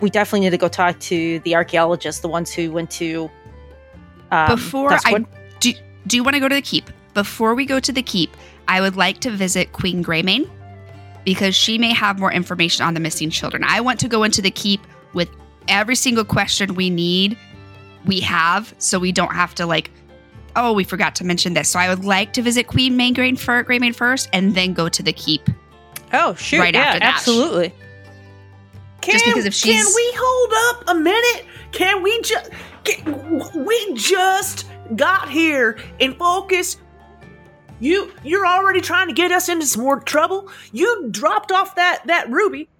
We 0.00 0.10
definitely 0.10 0.40
need 0.40 0.50
to 0.50 0.58
go 0.58 0.68
talk 0.68 0.98
to 1.00 1.38
the 1.40 1.54
archaeologists, 1.54 2.20
the 2.20 2.28
ones 2.28 2.52
who 2.52 2.70
went 2.72 2.90
to. 2.92 3.30
Um, 4.30 4.48
Before 4.48 4.92
I 4.92 5.24
do, 5.60 5.72
do 6.06 6.16
you 6.16 6.24
want 6.24 6.34
to 6.34 6.40
go 6.40 6.48
to 6.48 6.54
the 6.54 6.62
keep? 6.62 6.90
Before 7.14 7.54
we 7.54 7.64
go 7.64 7.78
to 7.78 7.92
the 7.92 8.02
keep, 8.02 8.36
I 8.68 8.80
would 8.80 8.96
like 8.96 9.20
to 9.20 9.30
visit 9.30 9.72
Queen 9.72 10.02
Greymane 10.02 10.48
because 11.24 11.54
she 11.54 11.78
may 11.78 11.92
have 11.92 12.18
more 12.18 12.32
information 12.32 12.84
on 12.84 12.94
the 12.94 13.00
missing 13.00 13.30
children. 13.30 13.64
I 13.64 13.80
want 13.80 14.00
to 14.00 14.08
go 14.08 14.24
into 14.24 14.42
the 14.42 14.50
keep 14.50 14.80
with 15.14 15.28
every 15.68 15.96
single 15.96 16.24
question 16.24 16.74
we 16.74 16.90
need, 16.90 17.38
we 18.04 18.20
have, 18.20 18.74
so 18.78 18.98
we 18.98 19.12
don't 19.12 19.32
have 19.32 19.54
to 19.56 19.66
like, 19.66 19.90
oh, 20.56 20.72
we 20.72 20.84
forgot 20.84 21.14
to 21.16 21.24
mention 21.24 21.54
this. 21.54 21.68
So 21.68 21.78
I 21.78 21.88
would 21.88 22.04
like 22.04 22.32
to 22.34 22.42
visit 22.42 22.66
Queen 22.66 22.98
Maygrain 22.98 23.38
fir- 23.38 23.64
Greymane 23.64 23.94
first, 23.94 24.28
and 24.32 24.54
then 24.54 24.72
go 24.74 24.88
to 24.88 25.02
the 25.02 25.12
keep. 25.12 25.48
oh 26.12 26.34
shoot, 26.34 26.58
right 26.60 26.74
yeah, 26.74 26.80
after 26.80 27.00
that. 27.00 27.14
absolutely. 27.14 27.74
Can, 29.00 29.12
Just 29.12 29.24
because 29.26 29.44
if 29.44 29.62
can 29.62 29.84
we 29.94 30.12
hold 30.16 30.78
up 30.78 30.96
a 30.96 30.98
minute? 30.98 31.46
Can 31.72 32.02
we 32.02 32.20
just 32.22 32.50
we 33.54 33.94
just 33.94 34.66
got 34.96 35.28
here 35.28 35.78
and 36.00 36.16
focus? 36.16 36.78
You 37.84 38.10
you're 38.22 38.46
already 38.46 38.80
trying 38.80 39.08
to 39.08 39.12
get 39.14 39.30
us 39.30 39.50
into 39.50 39.66
some 39.66 39.82
more 39.82 40.00
trouble. 40.00 40.50
You 40.72 41.08
dropped 41.10 41.52
off 41.52 41.74
that 41.74 42.02
that 42.06 42.30
ruby. 42.30 42.70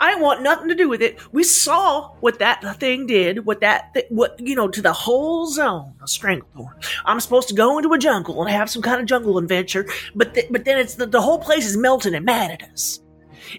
I 0.00 0.14
want 0.14 0.42
nothing 0.42 0.68
to 0.68 0.74
do 0.74 0.88
with 0.88 1.02
it. 1.02 1.18
We 1.34 1.42
saw 1.42 2.12
what 2.20 2.38
that 2.38 2.62
thing 2.80 3.06
did. 3.06 3.44
What 3.44 3.60
that 3.60 3.92
th- 3.92 4.06
what 4.08 4.40
you 4.40 4.54
know 4.54 4.68
to 4.68 4.80
the 4.80 4.92
whole 4.92 5.48
zone 5.48 5.92
of 6.00 6.08
Stranglethorn. 6.08 6.72
I'm 7.04 7.20
supposed 7.20 7.48
to 7.48 7.54
go 7.54 7.76
into 7.76 7.92
a 7.92 7.98
jungle 7.98 8.40
and 8.40 8.50
have 8.50 8.70
some 8.70 8.80
kind 8.80 9.00
of 9.00 9.06
jungle 9.06 9.36
adventure, 9.36 9.86
but 10.14 10.32
th- 10.32 10.46
but 10.50 10.64
then 10.64 10.78
it's 10.78 10.94
the, 10.94 11.04
the 11.04 11.20
whole 11.20 11.38
place 11.40 11.66
is 11.66 11.76
melting 11.76 12.14
and 12.14 12.24
mad 12.24 12.50
at 12.52 12.62
us. 12.70 13.00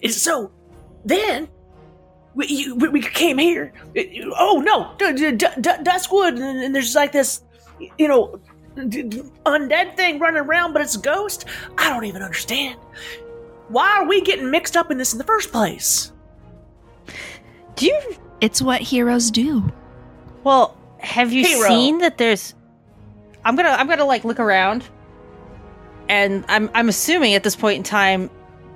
And 0.02 0.12
so 0.12 0.52
then 1.06 1.50
we, 2.34 2.48
you, 2.48 2.76
we, 2.76 3.02
came 3.02 3.38
here. 3.38 3.74
It- 3.94 4.26
oh 4.40 4.60
no, 4.66 4.92
D- 4.98 5.14
D- 5.14 5.36
D- 5.36 5.84
Duskwood, 5.84 6.30
and, 6.30 6.64
and 6.64 6.74
there's 6.74 6.96
like 6.96 7.12
this, 7.12 7.44
you 8.00 8.08
know, 8.08 8.40
undead 8.80 9.96
thing 9.96 10.20
running 10.20 10.42
around, 10.42 10.74
but 10.74 10.82
it's 10.82 10.96
a 10.96 11.00
ghost. 11.00 11.46
I 11.78 11.90
don't 11.90 12.06
even 12.06 12.22
understand. 12.22 12.80
Why 13.68 13.88
are 13.98 14.08
we 14.08 14.22
getting 14.22 14.50
mixed 14.50 14.76
up 14.76 14.90
in 14.92 14.98
this 14.98 15.12
in 15.14 15.18
the 15.18 15.24
first 15.24 15.52
place? 15.52 16.12
Do 17.76 17.86
you 17.86 18.00
It's 18.42 18.62
what 18.62 18.82
heroes 18.82 19.32
do. 19.32 19.72
well 20.44 20.76
have 21.00 21.32
you 21.32 21.46
Hero. 21.46 21.68
seen 21.68 22.00
that 22.00 22.18
there's 22.18 22.54
I'm 23.46 23.56
gonna 23.56 23.70
I'm 23.70 23.88
gonna 23.88 24.06
like 24.06 24.26
look 24.26 24.40
around 24.40 24.84
and 26.10 26.44
I'm 26.50 26.70
I'm 26.74 26.90
assuming 26.90 27.36
at 27.36 27.44
this 27.44 27.56
point 27.56 27.78
in 27.78 27.84
time 27.84 28.30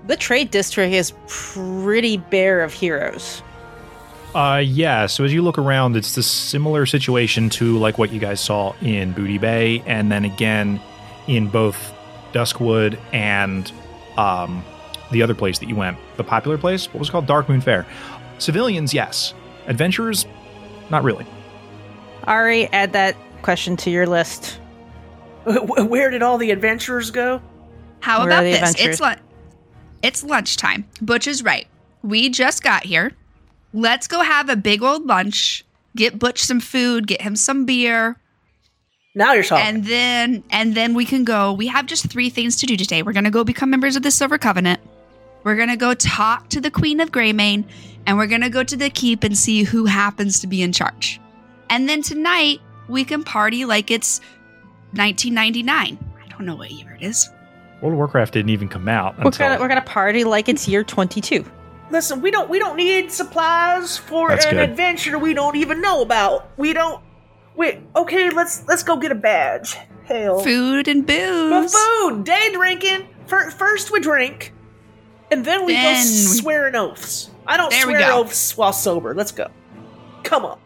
the 0.07 0.15
trade 0.15 0.51
district 0.51 0.93
is 0.93 1.13
pretty 1.27 2.17
bare 2.17 2.61
of 2.61 2.73
heroes. 2.73 3.41
Uh, 4.35 4.61
yeah. 4.63 5.05
So 5.05 5.23
as 5.23 5.33
you 5.33 5.41
look 5.41 5.57
around, 5.57 5.95
it's 5.95 6.15
the 6.15 6.23
similar 6.23 6.85
situation 6.85 7.49
to 7.51 7.77
like 7.77 7.97
what 7.97 8.11
you 8.11 8.19
guys 8.19 8.41
saw 8.41 8.73
in 8.81 9.13
Booty 9.13 9.37
Bay, 9.37 9.83
and 9.85 10.11
then 10.11 10.25
again 10.25 10.81
in 11.27 11.47
both 11.47 11.93
Duskwood 12.33 12.99
and 13.13 13.71
um, 14.17 14.63
the 15.11 15.21
other 15.21 15.35
place 15.35 15.59
that 15.59 15.69
you 15.69 15.75
went, 15.75 15.97
the 16.17 16.23
popular 16.23 16.57
place. 16.57 16.87
What 16.87 16.99
was 16.99 17.09
it 17.09 17.11
called? 17.11 17.27
Darkmoon 17.27 17.61
Faire. 17.61 17.85
Civilians, 18.39 18.93
yes. 18.93 19.33
Adventurers, 19.67 20.25
not 20.89 21.03
really. 21.03 21.25
Ari, 22.25 22.67
add 22.73 22.93
that 22.93 23.15
question 23.41 23.77
to 23.77 23.89
your 23.91 24.07
list. 24.07 24.59
Where 25.45 26.09
did 26.09 26.23
all 26.23 26.37
the 26.37 26.51
adventurers 26.51 27.11
go? 27.11 27.41
How 27.99 28.19
Where 28.19 28.27
about 28.27 28.43
this? 28.43 28.75
It's 28.79 28.99
lun- 28.99 29.19
it's 30.01 30.23
lunchtime. 30.23 30.87
Butch 31.01 31.27
is 31.27 31.43
right. 31.43 31.67
We 32.01 32.29
just 32.29 32.63
got 32.63 32.83
here. 32.83 33.11
Let's 33.73 34.07
go 34.07 34.21
have 34.21 34.49
a 34.49 34.55
big 34.55 34.81
old 34.83 35.05
lunch. 35.05 35.65
Get 35.95 36.19
Butch 36.19 36.43
some 36.43 36.59
food. 36.59 37.07
Get 37.07 37.21
him 37.21 37.35
some 37.35 37.65
beer, 37.65 38.17
Now 39.15 39.33
you're 39.33 39.43
talking. 39.43 39.65
and 39.65 39.85
then 39.85 40.43
and 40.51 40.75
then 40.75 40.93
we 40.93 41.05
can 41.05 41.23
go. 41.23 41.53
We 41.53 41.67
have 41.67 41.85
just 41.85 42.07
three 42.09 42.29
things 42.29 42.55
to 42.57 42.65
do 42.65 42.77
today. 42.77 43.03
We're 43.03 43.13
gonna 43.13 43.31
go 43.31 43.43
become 43.43 43.69
members 43.69 43.95
of 43.95 44.03
the 44.03 44.11
Silver 44.11 44.37
Covenant. 44.37 44.79
We're 45.43 45.55
gonna 45.55 45.77
go 45.77 45.93
talk 45.93 46.49
to 46.49 46.61
the 46.61 46.71
Queen 46.71 46.99
of 46.99 47.11
Greymane, 47.11 47.65
and 48.05 48.17
we're 48.17 48.27
gonna 48.27 48.49
go 48.49 48.63
to 48.63 48.77
the 48.77 48.89
keep 48.89 49.23
and 49.23 49.37
see 49.37 49.63
who 49.63 49.85
happens 49.85 50.39
to 50.39 50.47
be 50.47 50.61
in 50.63 50.71
charge. 50.71 51.19
And 51.69 51.89
then 51.89 52.01
tonight 52.01 52.59
we 52.87 53.03
can 53.03 53.23
party 53.23 53.65
like 53.65 53.91
it's 53.91 54.19
1999. 54.93 55.97
I 56.23 56.27
don't 56.29 56.45
know 56.45 56.55
what 56.55 56.71
year 56.71 56.97
it 56.99 57.03
is. 57.05 57.29
World 57.81 57.93
of 57.93 57.97
Warcraft 57.97 58.33
didn't 58.33 58.49
even 58.51 58.69
come 58.69 58.87
out 58.87 59.17
We're 59.17 59.25
until 59.25 59.47
gonna 59.49 59.59
we're 59.61 59.67
gonna 59.67 59.81
party 59.81 60.23
like 60.23 60.47
it's 60.49 60.67
year 60.67 60.83
22. 60.83 61.45
Listen, 61.91 62.21
we 62.21 62.31
don't 62.31 62.49
we 62.49 62.59
don't 62.59 62.75
need 62.75 63.11
supplies 63.11 63.97
for 63.97 64.29
That's 64.29 64.45
an 64.45 64.55
good. 64.55 64.69
adventure 64.69 65.19
we 65.19 65.33
don't 65.33 65.55
even 65.55 65.81
know 65.81 66.01
about. 66.01 66.49
We 66.57 66.73
don't. 66.73 67.03
Wait. 67.55 67.79
Okay, 67.95 68.29
let's 68.31 68.67
let's 68.67 68.83
go 68.83 68.97
get 68.97 69.11
a 69.11 69.15
badge. 69.15 69.77
Hell. 70.05 70.39
Food 70.39 70.87
and 70.87 71.05
booze. 71.05 71.49
But 71.49 71.69
food, 71.71 72.23
day 72.23 72.49
drinking. 72.51 73.07
Fir- 73.27 73.51
First 73.51 73.91
we 73.91 73.99
drink, 73.99 74.53
and 75.31 75.45
then 75.45 75.65
we 75.65 75.73
Then 75.73 75.93
go 75.95 75.99
we- 75.99 76.03
swearing 76.05 76.75
oaths. 76.75 77.29
I 77.45 77.57
don't 77.57 77.69
There 77.69 77.85
we 77.87 77.93
swear 77.93 78.07
go. 78.09 78.19
oaths 78.21 78.57
while 78.57 78.73
sober. 78.73 79.13
Let's 79.13 79.31
go. 79.31 79.47
Come 80.23 80.45
on. 80.45 80.57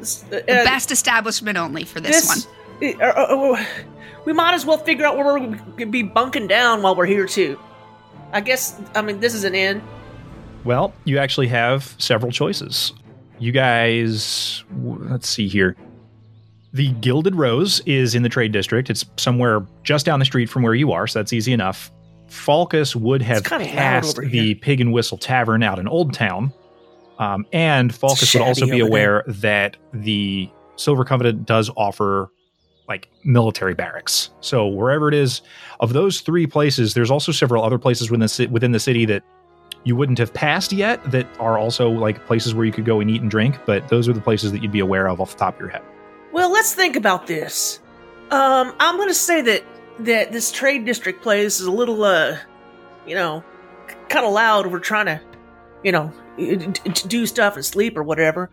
Uh, 0.00 0.04
The 0.30 0.42
uh, 0.60 0.64
best 0.64 0.90
establishment 0.90 1.56
only 1.56 1.84
for 1.84 2.00
this, 2.00 2.26
one. 2.26 2.92
uh, 3.00 3.04
uh, 3.04 3.52
uh, 3.54 3.64
we 4.24 4.32
might 4.32 4.54
as 4.54 4.66
well 4.66 4.78
figure 4.78 5.06
out 5.06 5.16
where 5.16 5.24
we're 5.26 5.38
going 5.38 5.76
to 5.78 5.86
be 5.86 6.02
bunking 6.02 6.46
down 6.48 6.82
while 6.82 6.94
we're 6.96 7.06
here 7.06 7.26
too. 7.26 7.58
I 8.32 8.40
guess. 8.40 8.80
I 8.94 9.02
mean, 9.02 9.20
this 9.20 9.34
is 9.34 9.44
an 9.44 9.54
inn. 9.54 9.80
Well, 10.64 10.94
you 11.04 11.18
actually 11.18 11.48
have 11.48 11.94
several 11.98 12.30
choices. 12.32 12.92
You 13.38 13.52
guys, 13.52 14.62
let's 14.82 15.28
see 15.28 15.48
here. 15.48 15.76
The 16.72 16.92
Gilded 16.92 17.34
Rose 17.34 17.80
is 17.80 18.14
in 18.14 18.22
the 18.22 18.28
trade 18.28 18.52
district. 18.52 18.88
It's 18.88 19.04
somewhere 19.16 19.66
just 19.82 20.06
down 20.06 20.20
the 20.20 20.24
street 20.24 20.48
from 20.48 20.62
where 20.62 20.74
you 20.74 20.92
are, 20.92 21.06
so 21.06 21.18
that's 21.18 21.32
easy 21.32 21.52
enough. 21.52 21.90
Falcus 22.28 22.96
would 22.96 23.20
have 23.20 23.44
passed 23.44 24.16
the. 24.16 24.54
Pig 24.54 24.80
and 24.80 24.92
Whistle 24.92 25.18
Tavern 25.18 25.62
out 25.62 25.78
in 25.78 25.86
Old 25.86 26.14
Town. 26.14 26.52
Um, 27.18 27.46
and 27.52 27.94
Falcus 27.94 28.32
would 28.32 28.42
also 28.42 28.66
be 28.66 28.80
aware 28.80 29.22
that 29.26 29.76
the 29.92 30.48
Silver 30.76 31.04
Covenant 31.04 31.44
does 31.44 31.70
offer 31.76 32.30
like 32.88 33.08
military 33.24 33.74
barracks. 33.74 34.30
So 34.40 34.66
wherever 34.66 35.08
it 35.08 35.14
is, 35.14 35.42
of 35.80 35.92
those 35.92 36.20
three 36.20 36.46
places, 36.46 36.94
there's 36.94 37.10
also 37.10 37.32
several 37.32 37.62
other 37.62 37.78
places 37.78 38.10
within 38.10 38.26
the, 38.26 38.46
within 38.50 38.72
the 38.72 38.80
city 38.80 39.04
that 39.06 39.22
you 39.84 39.96
wouldn't 39.96 40.18
have 40.18 40.32
passed 40.32 40.72
yet 40.72 41.02
that 41.10 41.26
are 41.40 41.58
also 41.58 41.90
like 41.90 42.24
places 42.26 42.54
where 42.54 42.64
you 42.64 42.72
could 42.72 42.84
go 42.84 43.00
and 43.00 43.10
eat 43.10 43.20
and 43.20 43.30
drink, 43.30 43.58
but 43.66 43.88
those 43.88 44.08
are 44.08 44.12
the 44.12 44.20
places 44.20 44.52
that 44.52 44.62
you'd 44.62 44.72
be 44.72 44.80
aware 44.80 45.08
of 45.08 45.20
off 45.20 45.32
the 45.32 45.38
top 45.38 45.54
of 45.54 45.60
your 45.60 45.68
head. 45.68 45.82
Well, 46.32 46.52
let's 46.52 46.74
think 46.74 46.96
about 46.96 47.26
this. 47.26 47.80
Um, 48.30 48.74
I'm 48.78 48.96
going 48.96 49.08
to 49.08 49.14
say 49.14 49.42
that 49.42 49.64
that 49.98 50.32
this 50.32 50.50
trade 50.50 50.86
district 50.86 51.22
place 51.22 51.60
is 51.60 51.66
a 51.66 51.70
little, 51.70 52.02
uh, 52.02 52.38
you 53.06 53.14
know, 53.14 53.44
kind 54.08 54.24
of 54.24 54.32
loud. 54.32 54.66
We're 54.66 54.78
trying 54.78 55.06
to, 55.06 55.20
you 55.82 55.92
know, 55.92 56.12
d- 56.38 56.56
d- 56.56 57.08
do 57.08 57.26
stuff 57.26 57.56
and 57.56 57.64
sleep 57.64 57.96
or 57.96 58.02
whatever, 58.02 58.50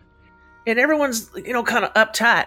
and 0.66 0.78
everyone's, 0.78 1.30
you 1.34 1.52
know, 1.52 1.62
kind 1.62 1.84
of 1.84 1.94
uptight. 1.94 2.46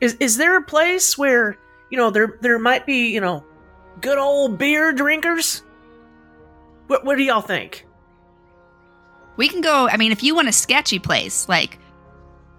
Is 0.00 0.14
is 0.14 0.36
there 0.36 0.58
a 0.58 0.62
place 0.62 1.16
where 1.16 1.56
you 1.90 1.96
know 1.96 2.10
there 2.10 2.38
there 2.42 2.58
might 2.58 2.84
be 2.84 3.08
you 3.08 3.20
know 3.20 3.44
good 4.00 4.18
old 4.18 4.58
beer 4.58 4.92
drinkers? 4.92 5.62
What 6.88 7.04
what 7.04 7.16
do 7.16 7.22
y'all 7.22 7.40
think? 7.40 7.86
We 9.36 9.48
can 9.48 9.60
go. 9.60 9.88
I 9.88 9.96
mean, 9.96 10.12
if 10.12 10.22
you 10.22 10.34
want 10.34 10.48
a 10.48 10.52
sketchy 10.52 10.98
place, 10.98 11.48
like 11.48 11.78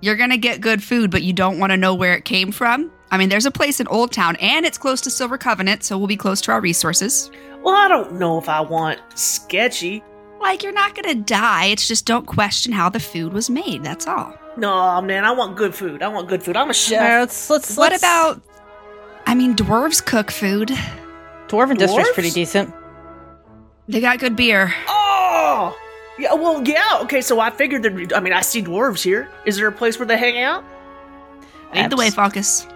you're 0.01 0.15
gonna 0.15 0.37
get 0.37 0.61
good 0.61 0.83
food, 0.83 1.09
but 1.11 1.23
you 1.23 1.33
don't 1.33 1.57
want 1.59 1.71
to 1.71 1.77
know 1.77 1.93
where 1.95 2.13
it 2.15 2.25
came 2.25 2.51
from. 2.51 2.91
I 3.11 3.17
mean, 3.17 3.29
there's 3.29 3.45
a 3.45 3.51
place 3.51 3.79
in 3.79 3.87
Old 3.87 4.11
Town, 4.11 4.35
and 4.37 4.65
it's 4.65 4.77
close 4.77 4.99
to 5.01 5.09
Silver 5.09 5.37
Covenant, 5.37 5.83
so 5.83 5.97
we'll 5.97 6.07
be 6.07 6.17
close 6.17 6.41
to 6.41 6.51
our 6.51 6.59
resources. 6.59 7.31
Well, 7.63 7.75
I 7.75 7.87
don't 7.87 8.13
know 8.19 8.37
if 8.37 8.49
I 8.49 8.61
want 8.61 8.99
sketchy. 9.17 10.03
Like 10.41 10.63
you're 10.63 10.73
not 10.73 10.95
gonna 10.95 11.15
die. 11.15 11.65
It's 11.67 11.87
just 11.87 12.05
don't 12.05 12.25
question 12.27 12.71
how 12.73 12.89
the 12.89 12.99
food 12.99 13.31
was 13.33 13.49
made. 13.49 13.83
That's 13.83 14.05
all. 14.05 14.33
No, 14.57 15.01
man, 15.01 15.25
I 15.25 15.31
want 15.31 15.55
good 15.57 15.73
food. 15.73 16.01
I 16.03 16.07
want 16.07 16.27
good 16.27 16.43
food. 16.43 16.55
I'm 16.57 16.69
a 16.69 16.73
chef. 16.73 17.01
All 17.01 17.07
right, 17.07 17.19
let's 17.21 17.49
let's 17.49 17.75
What 17.77 17.91
let's- 17.91 18.03
about? 18.03 18.41
I 19.27 19.33
mean, 19.33 19.55
dwarves 19.55 20.05
cook 20.05 20.29
food. 20.29 20.69
Dwarven 21.47 21.77
district's 21.77 22.11
pretty 22.13 22.29
decent. 22.31 22.73
They 23.87 24.01
got 24.01 24.19
good 24.19 24.35
beer. 24.35 24.73
Oh, 24.87 25.14
yeah. 26.17 26.33
Well, 26.33 26.67
yeah. 26.67 26.99
Okay, 27.01 27.21
so 27.21 27.39
I 27.39 27.49
figured 27.49 27.83
that. 27.83 28.15
I 28.15 28.19
mean, 28.19 28.33
I 28.33 28.41
see 28.41 28.61
dwarves 28.61 29.03
here. 29.03 29.29
Is 29.45 29.57
there 29.57 29.67
a 29.67 29.71
place 29.71 29.99
where 29.99 30.05
they 30.05 30.17
hang 30.17 30.39
out? 30.41 30.63
Lead 31.73 31.89
the 31.89 31.97
way, 31.97 32.07
Abs- 32.07 32.15
Focus. 32.15 32.67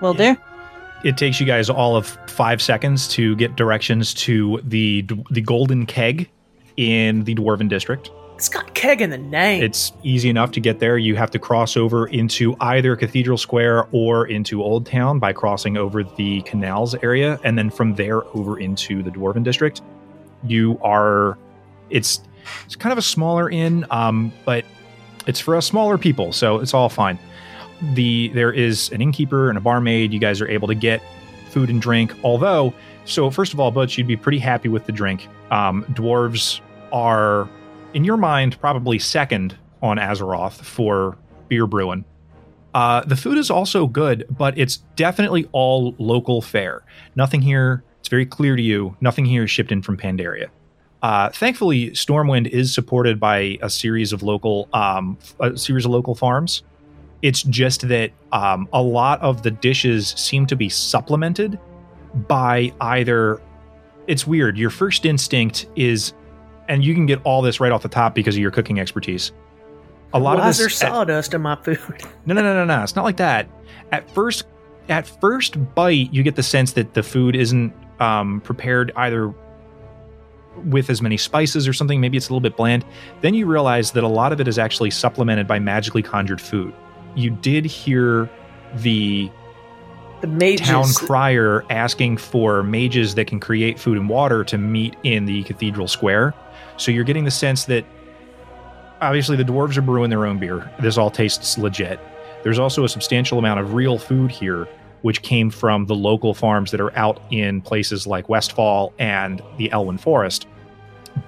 Will 0.00 0.14
do. 0.14 0.36
It 1.04 1.16
takes 1.16 1.38
you 1.38 1.46
guys 1.46 1.70
all 1.70 1.96
of 1.96 2.06
five 2.26 2.60
seconds 2.60 3.06
to 3.08 3.36
get 3.36 3.56
directions 3.56 4.12
to 4.14 4.60
the 4.64 5.04
the 5.30 5.40
Golden 5.40 5.86
Keg 5.86 6.28
in 6.76 7.24
the 7.24 7.34
Dwarven 7.34 7.68
District. 7.68 8.10
It's 8.34 8.48
got 8.48 8.72
keg 8.74 9.00
in 9.02 9.10
the 9.10 9.18
name. 9.18 9.64
It's 9.64 9.90
easy 10.04 10.28
enough 10.30 10.52
to 10.52 10.60
get 10.60 10.78
there. 10.78 10.96
You 10.96 11.16
have 11.16 11.30
to 11.32 11.40
cross 11.40 11.76
over 11.76 12.06
into 12.06 12.56
either 12.60 12.94
Cathedral 12.94 13.36
Square 13.36 13.88
or 13.90 14.28
into 14.28 14.62
Old 14.62 14.86
Town 14.86 15.18
by 15.18 15.32
crossing 15.32 15.76
over 15.76 16.04
the 16.04 16.42
canals 16.42 16.94
area, 17.02 17.40
and 17.42 17.58
then 17.58 17.68
from 17.68 17.96
there 17.96 18.24
over 18.36 18.60
into 18.60 19.02
the 19.02 19.10
Dwarven 19.10 19.42
District. 19.42 19.82
You 20.44 20.78
are, 20.82 21.36
it's 21.90 22.22
it's 22.64 22.76
kind 22.76 22.92
of 22.92 22.98
a 22.98 23.02
smaller 23.02 23.50
inn, 23.50 23.86
um, 23.90 24.32
but 24.44 24.64
it's 25.26 25.40
for 25.40 25.56
us 25.56 25.66
smaller 25.66 25.98
people, 25.98 26.32
so 26.32 26.58
it's 26.58 26.74
all 26.74 26.88
fine. 26.88 27.18
The 27.94 28.28
there 28.28 28.52
is 28.52 28.90
an 28.90 29.00
innkeeper 29.00 29.48
and 29.48 29.58
a 29.58 29.60
barmaid. 29.60 30.12
You 30.12 30.18
guys 30.18 30.40
are 30.40 30.48
able 30.48 30.68
to 30.68 30.74
get 30.74 31.02
food 31.50 31.70
and 31.70 31.80
drink. 31.80 32.12
Although, 32.24 32.74
so 33.04 33.30
first 33.30 33.52
of 33.52 33.60
all, 33.60 33.70
Butch, 33.70 33.98
you'd 33.98 34.06
be 34.06 34.16
pretty 34.16 34.38
happy 34.38 34.68
with 34.68 34.86
the 34.86 34.92
drink. 34.92 35.28
Um, 35.50 35.84
dwarves 35.92 36.60
are 36.92 37.48
in 37.94 38.04
your 38.04 38.16
mind, 38.16 38.60
probably 38.60 38.98
second 38.98 39.56
on 39.82 39.96
Azeroth 39.98 40.60
for 40.60 41.16
beer 41.48 41.66
brewing. 41.66 42.04
Uh, 42.74 43.02
the 43.04 43.16
food 43.16 43.38
is 43.38 43.50
also 43.50 43.86
good, 43.86 44.26
but 44.30 44.56
it's 44.58 44.78
definitely 44.96 45.48
all 45.52 45.94
local 45.98 46.42
fare. 46.42 46.82
Nothing 47.16 47.40
here, 47.40 47.82
it's 48.00 48.08
very 48.08 48.26
clear 48.26 48.56
to 48.56 48.62
you, 48.62 48.96
nothing 49.00 49.24
here 49.24 49.44
is 49.44 49.50
shipped 49.50 49.72
in 49.72 49.82
from 49.82 49.96
Pandaria. 49.96 50.48
Uh, 51.02 51.30
thankfully, 51.30 51.90
Stormwind 51.90 52.48
is 52.48 52.72
supported 52.74 53.20
by 53.20 53.58
a 53.62 53.70
series 53.70 54.12
of 54.12 54.22
local, 54.22 54.68
um, 54.72 55.16
a 55.40 55.56
series 55.56 55.84
of 55.84 55.92
local 55.92 56.14
farms. 56.14 56.62
It's 57.22 57.42
just 57.42 57.88
that 57.88 58.10
um, 58.32 58.68
a 58.72 58.82
lot 58.82 59.20
of 59.20 59.42
the 59.42 59.50
dishes 59.50 60.08
seem 60.16 60.46
to 60.46 60.56
be 60.56 60.68
supplemented 60.68 61.58
by 62.26 62.72
either. 62.80 63.40
It's 64.06 64.26
weird. 64.26 64.56
Your 64.56 64.70
first 64.70 65.04
instinct 65.04 65.66
is, 65.76 66.14
and 66.68 66.84
you 66.84 66.94
can 66.94 67.06
get 67.06 67.20
all 67.24 67.42
this 67.42 67.60
right 67.60 67.72
off 67.72 67.82
the 67.82 67.88
top 67.88 68.14
because 68.14 68.34
of 68.36 68.40
your 68.40 68.50
cooking 68.50 68.80
expertise. 68.80 69.32
A 70.14 70.18
lot 70.18 70.38
Why 70.38 70.44
of 70.44 70.50
is 70.50 70.58
there 70.58 70.68
this. 70.68 70.78
sawdust 70.78 71.34
in 71.34 71.42
my 71.42 71.56
food? 71.56 71.78
No, 72.26 72.34
no, 72.34 72.42
no, 72.42 72.54
no, 72.54 72.64
no. 72.64 72.82
It's 72.82 72.96
not 72.96 73.04
like 73.04 73.16
that. 73.18 73.48
At 73.92 74.08
first, 74.14 74.46
at 74.88 75.06
first 75.06 75.74
bite, 75.74 76.12
you 76.12 76.22
get 76.22 76.36
the 76.36 76.42
sense 76.42 76.72
that 76.72 76.94
the 76.94 77.02
food 77.02 77.36
isn't 77.36 77.72
um, 78.00 78.40
prepared 78.42 78.92
either 78.96 79.32
with 80.64 80.90
as 80.90 81.00
many 81.02 81.16
spices 81.16 81.66
or 81.68 81.72
something. 81.72 82.00
Maybe 82.00 82.16
it's 82.16 82.28
a 82.28 82.32
little 82.32 82.40
bit 82.40 82.56
bland. 82.56 82.84
Then 83.20 83.34
you 83.34 83.46
realize 83.46 83.92
that 83.92 84.04
a 84.04 84.08
lot 84.08 84.32
of 84.32 84.40
it 84.40 84.48
is 84.48 84.58
actually 84.58 84.90
supplemented 84.90 85.46
by 85.46 85.58
magically 85.58 86.02
conjured 86.02 86.40
food. 86.40 86.72
You 87.14 87.30
did 87.30 87.64
hear 87.64 88.28
the 88.76 89.30
The 90.20 90.26
mages. 90.26 90.66
town 90.66 90.86
crier 90.94 91.64
asking 91.70 92.18
for 92.18 92.62
mages 92.62 93.14
that 93.14 93.26
can 93.26 93.40
create 93.40 93.78
food 93.78 93.96
and 93.96 94.08
water 94.08 94.44
to 94.44 94.58
meet 94.58 94.96
in 95.02 95.24
the 95.26 95.42
cathedral 95.44 95.88
square. 95.88 96.34
So 96.76 96.90
you're 96.90 97.04
getting 97.04 97.24
the 97.24 97.30
sense 97.30 97.64
that 97.64 97.84
obviously 99.00 99.36
the 99.36 99.44
dwarves 99.44 99.76
are 99.76 99.82
brewing 99.82 100.10
their 100.10 100.26
own 100.26 100.38
beer. 100.38 100.70
This 100.80 100.98
all 100.98 101.10
tastes 101.10 101.56
legit. 101.56 102.00
There's 102.44 102.58
also 102.58 102.84
a 102.84 102.88
substantial 102.88 103.38
amount 103.38 103.60
of 103.60 103.74
real 103.74 103.98
food 103.98 104.30
here, 104.30 104.68
which 105.02 105.22
came 105.22 105.50
from 105.50 105.86
the 105.86 105.94
local 105.94 106.34
farms 106.34 106.70
that 106.70 106.80
are 106.80 106.96
out 106.96 107.20
in 107.30 107.60
places 107.60 108.06
like 108.06 108.28
Westfall 108.28 108.92
and 108.98 109.42
the 109.56 109.68
Elwynn 109.70 110.00
Forest. 110.00 110.46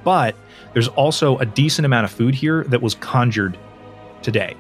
But 0.05 0.35
there's 0.73 0.89
also 0.89 1.39
a 1.39 1.47
decent 1.47 1.87
amount 1.87 2.05
of 2.05 2.11
food 2.11 2.35
here 2.35 2.65
that 2.65 2.83
was 2.83 2.95
conjured 2.97 3.59
today. 4.23 4.57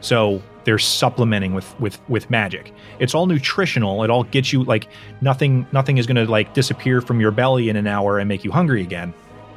So 0.00 0.42
they're 0.64 0.78
supplementing 0.78 1.54
with 1.54 1.78
with 1.80 1.98
with 2.08 2.30
magic. 2.30 2.72
It's 2.98 3.14
all 3.14 3.26
nutritional. 3.26 4.02
It 4.04 4.10
all 4.10 4.24
gets 4.24 4.52
you 4.52 4.64
like 4.64 4.88
nothing 5.20 5.66
nothing 5.72 5.98
is 5.98 6.06
going 6.06 6.24
to 6.24 6.30
like 6.30 6.54
disappear 6.54 7.00
from 7.00 7.20
your 7.20 7.30
belly 7.30 7.68
in 7.68 7.76
an 7.76 7.86
hour 7.86 8.18
and 8.18 8.28
make 8.28 8.44
you 8.44 8.50
hungry 8.50 8.82
again. 8.82 9.14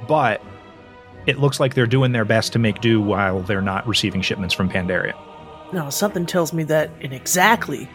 But 0.08 0.42
it 1.25 1.40
looks 1.40 1.60
like 1.60 1.74
they're 1.74 1.88
doing 1.88 2.12
their 2.12 2.25
best 2.25 2.54
to 2.54 2.60
make 2.60 2.82
do 2.82 3.02
while 3.02 3.42
they're 3.42 3.62
not 3.62 3.88
receiving 3.88 4.22
shipments 4.22 4.54
from 4.54 4.70
Pandaria. 4.70 5.14
No, 5.74 5.90
something 5.90 6.25
tells 6.25 6.54
me 6.54 6.64
that 6.66 6.92
in 7.02 7.12
exactly 7.12 7.90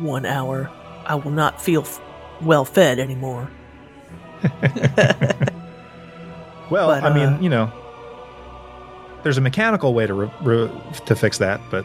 one 0.00 0.26
hour, 0.26 0.70
I 1.06 1.14
will 1.16 1.30
not 1.30 1.60
feel 1.62 1.82
f- 1.82 2.00
well 2.40 2.64
fed 2.64 2.98
anymore. 2.98 3.50
Well, 6.70 6.88
But, 6.88 7.04
I 7.04 7.08
uh, 7.10 7.14
mean, 7.14 7.42
you 7.42 7.50
know, 7.50 7.70
there's 9.22 9.36
a 9.36 9.40
mechanical 9.42 9.92
way 9.92 10.06
to 10.06 10.14
re- 10.14 10.30
re- 10.42 10.70
to 11.06 11.14
fix 11.14 11.36
that, 11.38 11.60
but 11.70 11.84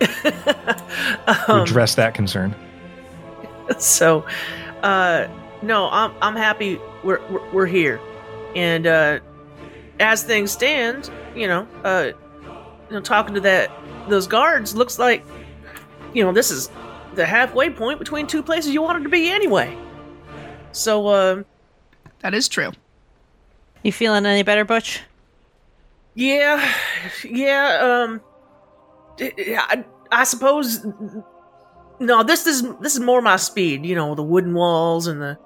Um, 1.48 1.62
address 1.62 1.94
that 1.94 2.12
concern. 2.14 2.54
so, 3.78 4.24
uh, 4.82 5.26
no, 5.62 5.88
I'm 5.90 6.12
I'm 6.20 6.36
happy 6.36 6.78
we're 7.02 7.20
we're, 7.30 7.50
we're 7.52 7.66
here, 7.66 7.98
and 8.54 8.86
uh, 8.86 9.20
as 10.00 10.22
things 10.22 10.50
stand, 10.50 11.10
you 11.34 11.48
know, 11.48 11.66
uh, 11.84 12.10
you 12.90 12.94
know, 12.94 13.00
talking 13.00 13.34
to 13.34 13.40
that 13.40 13.70
those 14.08 14.26
guards 14.26 14.74
looks 14.76 14.98
like, 14.98 15.24
you 16.12 16.22
know, 16.24 16.32
this 16.32 16.50
is 16.50 16.68
the 17.14 17.26
halfway 17.26 17.70
point 17.70 17.98
between 17.98 18.26
two 18.26 18.42
places 18.42 18.72
you 18.72 18.82
wanted 18.82 19.02
to 19.02 19.08
be 19.08 19.30
anyway. 19.30 19.76
So, 20.72 21.06
uh, 21.08 21.42
That 22.20 22.34
is 22.34 22.48
true. 22.48 22.72
You 23.82 23.92
feeling 23.92 24.26
any 24.26 24.42
better, 24.42 24.64
Butch? 24.64 25.00
yeah, 26.14 26.72
yeah, 27.24 27.78
um, 28.04 28.20
I, 29.20 29.84
I 30.12 30.24
suppose. 30.24 30.84
No, 31.98 32.22
this 32.22 32.46
is 32.46 32.62
this 32.80 32.94
is 32.94 33.00
more 33.00 33.20
my 33.22 33.36
speed. 33.36 33.84
You 33.86 33.94
know, 33.94 34.14
the 34.14 34.22
wooden 34.22 34.54
walls 34.54 35.06
and 35.06 35.20
the 35.20 35.38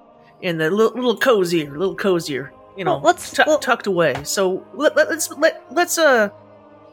and 0.43 0.59
the 0.59 0.69
little, 0.71 0.93
little 0.95 1.17
cozier, 1.17 1.69
little 1.77 1.95
cozier. 1.95 2.51
You 2.77 2.83
know, 2.85 2.93
Well, 2.95 3.01
let's- 3.13 3.31
tu- 3.31 3.43
well- 3.47 3.59
tucked 3.59 3.87
away. 3.87 4.15
So 4.23 4.65
let, 4.73 4.95
let, 4.95 5.09
let's 5.09 5.29
let 5.31 5.63
let's 5.71 5.97
uh 5.97 6.29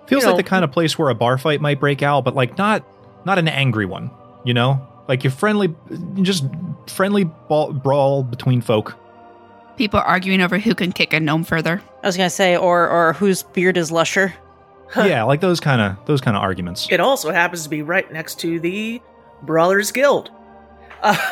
Feels 0.06 0.22
you 0.24 0.28
like 0.28 0.36
the 0.36 0.42
kind 0.48 0.64
of 0.64 0.72
place 0.72 0.98
where 0.98 1.08
a 1.10 1.14
bar 1.14 1.38
fight 1.38 1.60
might 1.60 1.78
break 1.80 2.02
out, 2.02 2.24
but 2.24 2.34
like 2.34 2.56
not 2.58 2.84
not 3.24 3.38
an 3.38 3.46
angry 3.48 3.86
one. 3.86 4.10
You 4.44 4.54
know, 4.54 4.86
like 5.08 5.24
your 5.24 5.30
friendly, 5.30 5.74
just 6.22 6.44
friendly 6.88 7.24
ball, 7.24 7.72
brawl 7.72 8.22
between 8.22 8.60
folk. 8.60 8.96
People 9.76 10.00
arguing 10.04 10.40
over 10.40 10.58
who 10.58 10.74
can 10.74 10.92
kick 10.92 11.12
a 11.12 11.20
gnome 11.20 11.44
further. 11.44 11.80
I 12.02 12.06
was 12.06 12.16
gonna 12.16 12.30
say, 12.30 12.56
or 12.56 12.88
or 12.88 13.12
whose 13.14 13.42
beard 13.42 13.76
is 13.76 13.90
lusher. 13.90 14.34
yeah, 14.96 15.22
like 15.22 15.40
those 15.40 15.60
kind 15.60 15.80
of 15.80 15.96
those 16.06 16.20
kind 16.20 16.36
of 16.36 16.42
arguments. 16.42 16.88
It 16.90 17.00
also 17.00 17.30
happens 17.32 17.62
to 17.64 17.70
be 17.70 17.82
right 17.82 18.10
next 18.12 18.40
to 18.40 18.60
the 18.60 19.00
Brawlers 19.42 19.92
Guild. 19.92 20.30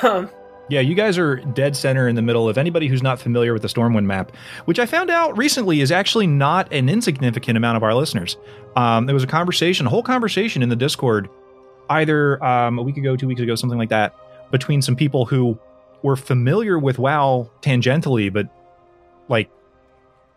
Um, 0.03 0.29
Yeah, 0.69 0.81
you 0.81 0.95
guys 0.95 1.19
are 1.19 1.37
dead 1.37 1.77
center 1.77 2.07
in 2.07 2.15
the 2.15 2.23
middle 2.23 2.49
of 2.49 2.57
anybody 2.57 2.87
who's 2.87 3.03
not 3.03 3.21
familiar 3.21 3.53
with 3.53 3.63
the 3.63 3.69
Stormwind 3.69 4.05
map, 4.05 4.31
which 4.67 4.79
I 4.79 4.87
found 4.87 5.11
out 5.11 5.37
recently 5.37 5.81
is 5.81 5.91
actually 5.91 6.29
not 6.29 6.73
an 6.73 6.89
insignificant 6.89 7.57
amount 7.57 7.77
of 7.77 7.83
our 7.83 7.93
listeners. 7.93 8.37
Um, 8.77 9.07
there 9.07 9.15
was 9.15 9.25
a 9.25 9.29
conversation, 9.29 9.87
a 9.87 9.91
whole 9.91 10.05
conversation 10.05 10.63
in 10.63 10.69
the 10.69 10.77
Discord, 10.77 11.29
either 11.91 12.43
um, 12.43 12.79
a 12.79 12.83
week 12.83 12.97
ago, 12.97 13.17
two 13.17 13.29
weeks 13.29 13.41
ago, 13.41 13.55
something 13.55 13.79
like 13.79 13.91
that, 13.91 14.15
between 14.51 14.81
some 14.81 14.97
people 14.97 15.27
who 15.27 15.59
were 16.03 16.17
familiar 16.17 16.79
with 16.79 16.99
WoW 16.99 17.51
tangentially, 17.61 18.33
but 18.33 18.49
like 19.29 19.51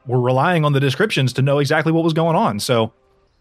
were 0.06 0.20
relying 0.20 0.66
on 0.66 0.74
the 0.74 0.80
descriptions 0.80 1.32
to 1.34 1.42
know 1.42 1.60
exactly 1.60 1.92
what 1.92 2.04
was 2.04 2.14
going 2.14 2.36
on. 2.36 2.60
So 2.60 2.92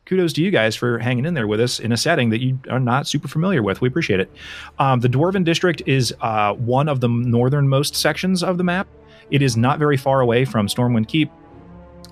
kudos 0.05 0.33
to 0.35 0.43
you 0.43 0.51
guys 0.51 0.77
for 0.77 0.99
hanging 0.99 1.25
in 1.25 1.35
there 1.35 1.47
with 1.47 1.61
us 1.61 1.81
in 1.81 1.93
a 1.93 1.97
setting 1.97 2.31
that 2.31 2.41
you 2.41 2.59
are 2.71 2.81
not 2.81 3.07
super 3.07 3.29
familiar 3.29 3.63
with. 3.63 3.81
We 3.81 3.89
appreciate 3.89 4.21
it. 4.21 4.31
Um, 4.79 5.01
the 5.01 5.09
Dwarven 5.09 5.45
District 5.45 5.83
is 5.87 6.15
uh, 6.21 6.55
one 6.55 6.89
of 6.89 7.01
the 7.01 7.09
northernmost 7.09 7.95
sections 7.95 8.43
of 8.43 8.59
the 8.59 8.65
map. 8.65 8.87
It 9.31 9.43
is 9.43 9.57
not 9.57 9.79
very 9.79 9.97
far 9.97 10.21
away 10.21 10.45
from 10.45 10.67
Stormwind 10.67 11.09
Keep, 11.09 11.31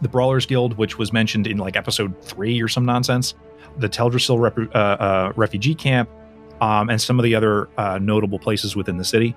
the 0.00 0.08
Brawlers 0.08 0.46
Guild, 0.46 0.76
which 0.76 0.98
was 0.98 1.12
mentioned 1.12 1.46
in 1.46 1.58
like 1.58 1.76
episode 1.76 2.20
three 2.22 2.60
or 2.60 2.68
some 2.68 2.84
nonsense, 2.84 3.34
the 3.78 3.88
Teldrassil 3.88 4.38
rep- 4.38 4.74
uh, 4.74 4.78
uh, 4.78 5.32
refugee 5.36 5.74
camp, 5.74 6.08
um, 6.60 6.90
and 6.90 7.00
some 7.00 7.18
of 7.18 7.24
the 7.24 7.34
other 7.34 7.68
uh, 7.78 7.98
notable 7.98 8.38
places 8.38 8.76
within 8.76 8.96
the 8.96 9.04
city. 9.04 9.34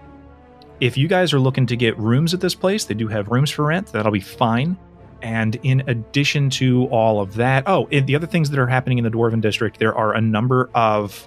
If 0.80 0.97
you 0.97 1.08
guys 1.08 1.34
are 1.34 1.39
looking 1.39 1.65
to 1.67 1.76
get 1.76 1.97
rooms 1.97 2.34
at 2.34 2.41
this 2.41 2.56
place, 2.56 2.86
they 2.86 2.93
do 2.93 3.08
have 3.08 3.28
rooms 3.30 3.52
for 3.52 3.65
rent. 3.65 3.91
That'll 3.91 4.12
be 4.12 4.19
fine. 4.19 4.78
And 5.21 5.56
in 5.63 5.88
addition 5.88 6.49
to 6.52 6.88
all 6.88 7.21
of 7.21 7.36
that, 7.36 7.63
oh, 7.65 7.88
the 7.89 8.15
other 8.15 8.28
things 8.28 8.49
that 8.49 8.60
are 8.60 8.67
happening 8.67 8.97
in 8.97 9.06
the 9.06 9.10
Dwarven 9.10 9.39
District, 9.39 9.80
there 9.80 9.95
are 9.95 10.13
a 10.13 10.19
number 10.19 10.69
of 10.76 11.26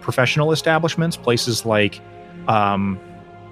professional 0.00 0.50
establishments, 0.50 1.16
places 1.16 1.64
like, 1.64 2.00
um, 2.48 2.98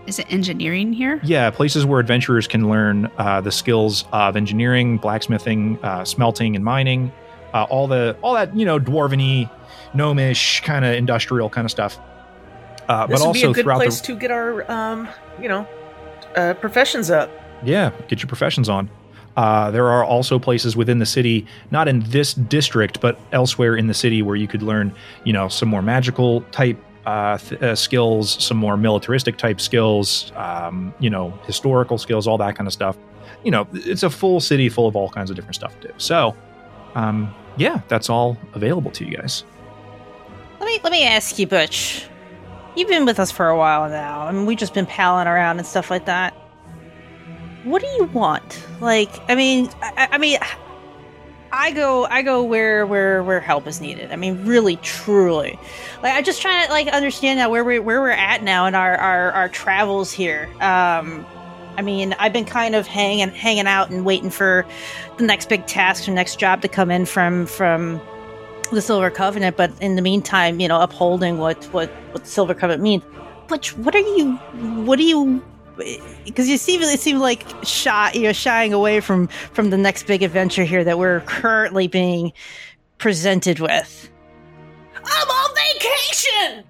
Is 0.08 0.18
it 0.18 0.32
engineering 0.32 0.94
here? 0.94 1.20
yeah, 1.22 1.50
places 1.50 1.84
where 1.84 2.00
adventurers 2.00 2.48
can 2.48 2.70
learn 2.70 3.10
uh, 3.18 3.42
the 3.42 3.52
skills 3.52 4.06
of 4.10 4.36
engineering, 4.36 4.96
blacksmithing, 4.96 5.78
uh, 5.84 6.02
smelting, 6.06 6.56
and 6.56 6.64
mining. 6.64 7.12
Uh, 7.52 7.64
all 7.64 7.86
the 7.86 8.16
all 8.22 8.32
that 8.32 8.56
you 8.56 8.64
know, 8.64 8.80
dwarven-y, 8.80 9.50
gnomish 9.92 10.62
kind 10.62 10.86
of 10.86 10.94
industrial 10.94 11.50
kind 11.50 11.66
of 11.66 11.70
stuff. 11.70 11.98
Uh, 12.88 13.06
this 13.06 13.20
but 13.20 13.26
would 13.26 13.34
be 13.34 13.42
a 13.42 13.52
good 13.52 13.64
throughout 13.64 13.76
place 13.76 14.00
the 14.00 14.06
to 14.06 14.16
get 14.16 14.30
our 14.30 14.70
um, 14.72 15.06
you 15.38 15.48
know, 15.48 15.68
uh, 16.36 16.54
professions 16.54 17.10
up. 17.10 17.30
Yeah, 17.62 17.90
get 18.08 18.22
your 18.22 18.28
professions 18.28 18.70
on. 18.70 18.88
Uh, 19.36 19.70
there 19.70 19.88
are 19.88 20.04
also 20.04 20.38
places 20.38 20.74
within 20.74 21.00
the 21.00 21.06
city, 21.06 21.46
not 21.70 21.86
in 21.86 22.00
this 22.08 22.32
district, 22.32 23.00
but 23.02 23.20
elsewhere 23.32 23.76
in 23.76 23.88
the 23.88 23.94
city, 23.94 24.22
where 24.22 24.36
you 24.36 24.48
could 24.48 24.62
learn, 24.62 24.92
you 25.24 25.34
know, 25.34 25.48
some 25.48 25.68
more 25.68 25.82
magical 25.82 26.40
type 26.50 26.82
uh, 27.08 27.38
th- 27.38 27.62
uh, 27.62 27.74
skills, 27.74 28.36
some 28.44 28.58
more 28.58 28.76
militaristic 28.76 29.38
type 29.38 29.62
skills, 29.62 30.30
um, 30.36 30.92
you 31.00 31.08
know, 31.08 31.30
historical 31.46 31.96
skills, 31.96 32.26
all 32.26 32.36
that 32.36 32.54
kind 32.54 32.66
of 32.66 32.72
stuff. 32.72 32.98
You 33.44 33.50
know, 33.50 33.66
it's 33.72 34.02
a 34.02 34.10
full 34.10 34.40
city 34.40 34.68
full 34.68 34.86
of 34.86 34.94
all 34.94 35.08
kinds 35.08 35.30
of 35.30 35.36
different 35.36 35.54
stuff 35.54 35.80
to 35.80 35.88
do. 35.88 35.94
So, 35.96 36.36
um, 36.94 37.34
yeah, 37.56 37.80
that's 37.88 38.10
all 38.10 38.36
available 38.52 38.90
to 38.90 39.06
you 39.06 39.16
guys. 39.16 39.44
Let 40.60 40.66
me 40.66 40.80
let 40.84 40.92
me 40.92 41.04
ask 41.06 41.38
you, 41.38 41.46
Butch. 41.46 42.04
You've 42.76 42.88
been 42.88 43.06
with 43.06 43.18
us 43.18 43.30
for 43.30 43.48
a 43.48 43.56
while 43.56 43.88
now. 43.88 44.26
I 44.26 44.32
mean, 44.32 44.44
we've 44.44 44.58
just 44.58 44.74
been 44.74 44.86
palling 44.86 45.26
around 45.26 45.56
and 45.56 45.66
stuff 45.66 45.90
like 45.90 46.04
that. 46.04 46.34
What 47.64 47.80
do 47.80 47.88
you 47.88 48.04
want? 48.04 48.66
Like, 48.82 49.10
I 49.30 49.34
mean, 49.34 49.70
I, 49.80 50.08
I 50.12 50.18
mean, 50.18 50.38
I 51.52 51.72
go, 51.72 52.04
I 52.04 52.22
go 52.22 52.42
where 52.42 52.86
where 52.86 53.22
where 53.22 53.40
help 53.40 53.66
is 53.66 53.80
needed. 53.80 54.12
I 54.12 54.16
mean, 54.16 54.44
really, 54.44 54.76
truly. 54.76 55.58
Like, 56.02 56.14
I'm 56.14 56.24
just 56.24 56.42
trying 56.42 56.66
to 56.66 56.72
like 56.72 56.88
understand 56.88 57.38
now 57.38 57.50
where 57.50 57.64
we 57.64 57.78
where 57.78 58.00
we're 58.00 58.10
at 58.10 58.42
now 58.42 58.66
in 58.66 58.74
our 58.74 58.96
our, 58.96 59.32
our 59.32 59.48
travels 59.48 60.12
here. 60.12 60.48
Um, 60.60 61.24
I 61.76 61.82
mean, 61.82 62.14
I've 62.18 62.32
been 62.32 62.44
kind 62.44 62.74
of 62.74 62.86
hanging 62.86 63.28
hanging 63.30 63.66
out 63.66 63.90
and 63.90 64.04
waiting 64.04 64.30
for 64.30 64.66
the 65.16 65.24
next 65.24 65.48
big 65.48 65.66
task 65.66 66.08
or 66.08 66.12
next 66.12 66.38
job 66.38 66.60
to 66.62 66.68
come 66.68 66.90
in 66.90 67.06
from 67.06 67.46
from 67.46 68.00
the 68.72 68.82
Silver 68.82 69.10
Covenant, 69.10 69.56
but 69.56 69.72
in 69.80 69.96
the 69.96 70.02
meantime, 70.02 70.60
you 70.60 70.68
know, 70.68 70.80
upholding 70.80 71.38
what 71.38 71.64
what 71.66 71.88
what 72.12 72.26
Silver 72.26 72.54
Covenant 72.54 72.82
means. 72.82 73.02
But 73.46 73.66
what 73.78 73.94
are 73.94 74.00
you? 74.00 74.32
What 74.84 74.96
do 74.96 75.04
you? 75.04 75.42
Because 76.24 76.48
you 76.48 76.56
seem 76.56 76.82
it 76.82 77.00
seem 77.00 77.18
like 77.18 77.46
shy, 77.62 78.10
you 78.14 78.22
know, 78.22 78.32
shying 78.32 78.72
away 78.72 79.00
from 79.00 79.28
from 79.28 79.70
the 79.70 79.78
next 79.78 80.06
big 80.06 80.22
adventure 80.22 80.64
here 80.64 80.84
that 80.84 80.98
we're 80.98 81.20
currently 81.20 81.86
being 81.86 82.32
presented 82.98 83.60
with. 83.60 84.10
I'm 85.04 85.28
on 85.28 85.54
vacation. 85.54 86.64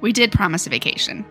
We 0.00 0.12
did 0.12 0.32
promise 0.32 0.66
a 0.66 0.70
vacation. 0.70 1.24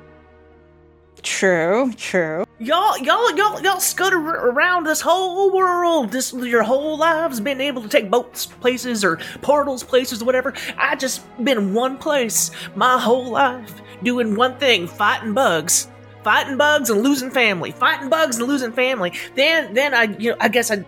True, 1.24 1.92
true. 1.98 2.46
Y'all, 2.60 2.98
y'all, 3.00 3.36
y'all, 3.36 3.62
y'all 3.62 3.80
scutter 3.80 4.18
around 4.18 4.86
this 4.86 5.02
whole 5.02 5.52
world, 5.52 6.12
this 6.12 6.32
your 6.34 6.64
whole 6.64 6.98
lives, 6.98 7.40
been 7.40 7.60
able 7.60 7.82
to 7.82 7.88
take 7.90 8.10
boats 8.10 8.46
places 8.46 9.04
or 9.04 9.18
portals 9.42 9.84
places 9.84 10.22
or 10.22 10.26
whatever. 10.26 10.54
I 10.78 10.96
just 10.96 11.24
been 11.44 11.74
one 11.74 11.98
place 11.98 12.52
my 12.76 13.00
whole 13.00 13.32
life, 13.32 13.82
doing 14.04 14.36
one 14.36 14.58
thing: 14.58 14.88
fighting 14.88 15.34
bugs, 15.34 15.88
fighting 16.28 16.58
bugs 16.58 16.90
and 16.90 17.04
losing 17.04 17.32
family, 17.32 17.72
fighting 17.72 18.10
bugs 18.10 18.38
and 18.38 18.50
losing 18.50 18.74
family. 18.74 19.14
Then, 19.36 19.74
then 19.74 19.94
I, 19.94 20.04
you 20.18 20.32
know, 20.32 20.38
I 20.42 20.50
guess 20.50 20.70
I 20.70 20.84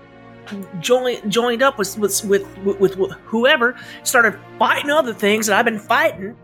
joined 0.82 1.32
joined 1.32 1.64
up 1.64 1.78
with 1.78 1.98
with 1.98 2.26
with, 2.26 2.46
with, 2.78 2.96
whoever, 3.24 3.78
started 4.04 4.38
fighting 4.58 4.92
other 4.92 5.14
things 5.14 5.48
that 5.48 5.58
I've 5.58 5.64
been 5.64 5.80
fighting 5.80 6.36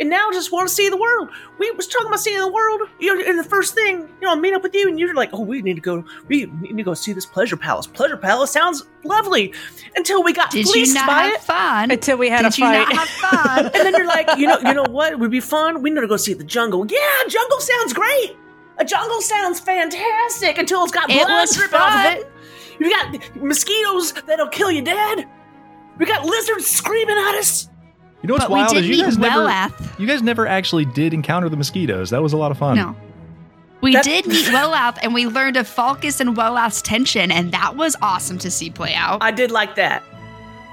and 0.00 0.08
now 0.10 0.30
just 0.32 0.52
want 0.52 0.68
to 0.68 0.74
see 0.74 0.88
the 0.88 0.96
world. 0.96 1.28
We 1.58 1.70
was 1.72 1.86
talking 1.86 2.06
about 2.08 2.20
seeing 2.20 2.38
the 2.38 2.50
world, 2.52 2.82
you 3.00 3.14
know, 3.14 3.24
and 3.28 3.38
the 3.38 3.44
first 3.44 3.74
thing, 3.74 4.00
you 4.00 4.26
know, 4.26 4.32
I 4.32 4.36
meet 4.36 4.54
up 4.54 4.62
with 4.62 4.74
you, 4.74 4.88
and 4.88 4.98
you're 4.98 5.14
like, 5.14 5.30
oh, 5.32 5.40
we 5.40 5.60
need 5.62 5.74
to 5.74 5.80
go, 5.80 6.04
we 6.28 6.46
need 6.60 6.76
to 6.76 6.82
go 6.82 6.94
see 6.94 7.12
this 7.12 7.26
pleasure 7.26 7.56
palace. 7.56 7.86
Pleasure 7.86 8.16
palace 8.16 8.50
sounds 8.50 8.84
lovely. 9.04 9.52
Until 9.96 10.22
we 10.22 10.32
got 10.32 10.50
Did 10.50 10.66
you 10.66 10.72
fleeced 10.72 10.94
not 10.94 11.06
by 11.06 11.22
have 11.22 11.34
it, 11.34 11.40
fun? 11.40 11.90
Until 11.90 12.18
we 12.18 12.28
had 12.28 12.42
Did 12.42 12.54
a 12.54 12.56
you 12.56 12.64
fight. 12.64 12.88
not 12.88 12.92
have 12.92 13.08
fun? 13.08 13.64
and 13.74 13.74
then 13.74 13.94
you're 13.94 14.06
like, 14.06 14.28
you 14.38 14.46
know, 14.46 14.58
you 14.58 14.74
know 14.74 14.84
what 14.88 15.12
It 15.12 15.18
would 15.18 15.30
be 15.30 15.40
fun? 15.40 15.82
We 15.82 15.90
need 15.90 16.00
to 16.00 16.06
go 16.06 16.16
see 16.16 16.34
the 16.34 16.44
jungle. 16.44 16.86
Yeah, 16.88 16.98
jungle 17.28 17.60
sounds 17.60 17.92
great. 17.92 18.36
A 18.78 18.84
jungle 18.84 19.20
sounds 19.20 19.58
fantastic 19.60 20.56
until 20.58 20.84
it's 20.84 20.92
got 20.92 21.10
It 21.10 21.26
blood 21.26 21.40
was 21.40 21.56
dripping 21.56 21.78
off 21.80 22.06
of 22.06 22.12
it. 22.20 22.30
You 22.78 22.90
got 22.90 23.36
mosquitoes 23.36 24.12
that'll 24.26 24.48
kill 24.48 24.70
you 24.70 24.82
dead. 24.82 25.26
We 25.98 26.06
got 26.06 26.24
lizards 26.24 26.66
screaming 26.66 27.16
at 27.16 27.34
us. 27.34 27.68
You 28.22 28.26
know 28.28 28.34
what's 28.34 28.44
but 28.46 28.50
we 28.52 28.58
wild 28.60 28.74
did 28.74 28.78
is 28.84 28.86
you 28.90 28.96
meet 28.96 29.02
guys 29.04 29.18
never 29.18 29.40
Wellath. 29.46 29.98
you 30.00 30.06
guys 30.06 30.22
never 30.22 30.46
actually 30.46 30.84
did 30.86 31.14
encounter 31.14 31.48
the 31.48 31.56
mosquitoes. 31.56 32.10
That 32.10 32.22
was 32.22 32.32
a 32.32 32.36
lot 32.36 32.50
of 32.50 32.58
fun. 32.58 32.76
No. 32.76 32.96
We 33.80 33.92
That- 33.92 34.04
did 34.04 34.26
meet 34.26 34.46
Wellath, 34.46 34.98
and 35.02 35.14
we 35.14 35.26
learned 35.28 35.56
of 35.56 35.68
Falcus 35.68 36.18
and 36.20 36.36
Wellath's 36.36 36.82
tension, 36.82 37.30
and 37.30 37.52
that 37.52 37.76
was 37.76 37.94
awesome 38.02 38.38
to 38.38 38.50
see 38.50 38.70
play 38.70 38.92
out. 38.94 39.22
I 39.22 39.30
did 39.30 39.52
like 39.52 39.76
that. 39.76 40.02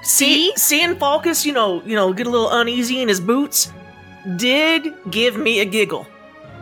See, 0.02 0.50
See? 0.50 0.52
seeing 0.56 0.96
Falcus, 0.96 1.46
you 1.46 1.52
know, 1.52 1.82
you 1.84 1.94
know, 1.94 2.12
get 2.12 2.26
a 2.26 2.30
little 2.30 2.50
uneasy 2.50 3.00
in 3.00 3.08
his 3.08 3.20
boots, 3.20 3.72
did 4.36 4.92
give 5.10 5.36
me 5.36 5.60
a 5.60 5.64
giggle. 5.64 6.06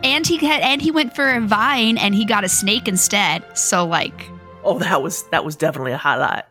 and 0.03 0.27
he 0.27 0.37
had, 0.37 0.61
and 0.61 0.83
he 0.83 0.90
went 0.90 1.14
for 1.16 1.31
a 1.31 1.40
vine, 1.40 1.97
and 1.97 2.14
he 2.14 2.27
got 2.27 2.44
a 2.44 2.49
snake 2.49 2.88
instead. 2.88 3.42
So 3.57 3.87
like, 3.87 4.29
Oh, 4.62 4.79
that 4.81 5.03
was 5.03 5.23
that 5.31 5.44
was 5.47 5.57
definitely 5.57 5.92
a 5.92 5.97
highlight. 5.99 6.44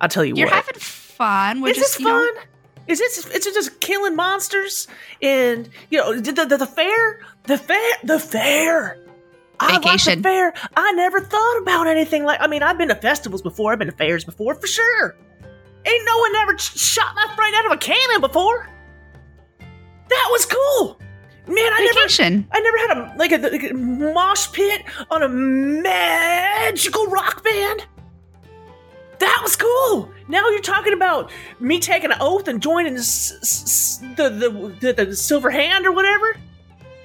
I'll 0.00 0.08
tell 0.08 0.24
you 0.24 0.34
what. 0.34 0.38
you're 0.38 0.46
what. 0.48 0.54
having 0.54 0.74
fun. 0.80 1.60
We're 1.60 1.70
is 1.70 1.76
just 1.76 1.94
this 1.94 2.00
you 2.00 2.06
know, 2.06 2.18
fun? 2.34 2.44
Is 2.86 3.00
it? 3.00 3.26
it? 3.26 3.36
Is 3.36 3.46
it 3.46 3.54
just 3.54 3.80
killing 3.80 4.16
monsters? 4.16 4.86
And 5.22 5.68
you 5.90 5.98
know, 5.98 6.18
the 6.18 6.32
the, 6.32 6.56
the 6.56 6.66
fair, 6.66 7.20
the 7.44 7.58
fair, 7.58 7.92
the 8.02 8.18
fair. 8.18 8.98
I 9.60 9.78
like 9.78 10.02
the 10.02 10.20
fair. 10.22 10.52
I 10.76 10.92
never 10.92 11.20
thought 11.20 11.58
about 11.62 11.86
anything 11.86 12.24
like. 12.24 12.40
I 12.40 12.46
mean, 12.46 12.62
I've 12.62 12.76
been 12.76 12.88
to 12.88 12.94
festivals 12.94 13.42
before. 13.42 13.72
I've 13.72 13.78
been 13.78 13.90
to 13.90 13.96
fairs 13.96 14.24
before, 14.24 14.54
for 14.54 14.66
sure. 14.66 15.16
Ain't 15.86 16.04
no 16.06 16.18
one 16.18 16.34
ever 16.36 16.58
shot 16.58 17.14
my 17.14 17.34
friend 17.34 17.54
out 17.54 17.66
of 17.66 17.72
a 17.72 17.76
cannon 17.76 18.20
before. 18.20 18.68
That 20.08 20.28
was 20.30 20.46
cool, 20.46 21.00
man. 21.46 21.72
I 21.72 21.80
never. 21.80 21.94
vacation. 21.94 22.46
I 22.52 22.60
never 22.60 22.78
had 22.78 22.96
a 22.96 23.14
like 23.16 23.32
a, 23.32 23.38
like 23.38 23.70
a 23.70 23.74
mosh 23.74 24.50
pit 24.52 24.82
on 25.10 25.22
a 25.22 25.28
magical 25.28 27.06
rock 27.06 27.44
band. 27.44 27.86
That 29.24 29.40
was 29.42 29.56
cool. 29.56 30.10
Now 30.28 30.46
you're 30.50 30.60
talking 30.60 30.92
about 30.92 31.30
me 31.58 31.80
taking 31.80 32.10
an 32.12 32.18
oath 32.20 32.46
and 32.46 32.60
joining 32.60 32.94
s- 32.96 33.32
s- 33.40 33.62
s- 33.62 33.98
the, 34.16 34.28
the 34.28 34.50
the 34.92 35.04
the 35.06 35.16
Silver 35.16 35.50
Hand 35.50 35.86
or 35.86 35.92
whatever. 35.92 36.36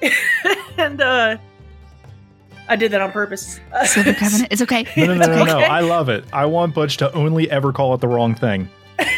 and 0.77 1.01
uh 1.01 1.37
I 2.67 2.75
did 2.75 2.91
that 2.91 3.01
on 3.01 3.11
purpose. 3.13 3.59
Silver 3.85 4.13
Covenant. 4.19 4.47
It's 4.51 4.61
okay. 4.61 4.85
No, 4.97 5.05
no, 5.05 5.13
no, 5.15 5.25
no, 5.27 5.45
no. 5.45 5.59
I 5.59 5.79
love 5.79 6.09
it. 6.09 6.25
I 6.33 6.45
want 6.45 6.75
Butch 6.75 6.97
to 6.97 7.11
only 7.13 7.49
ever 7.49 7.71
call 7.71 7.93
it 7.93 8.01
the 8.01 8.07
wrong 8.09 8.35
thing. 8.35 8.69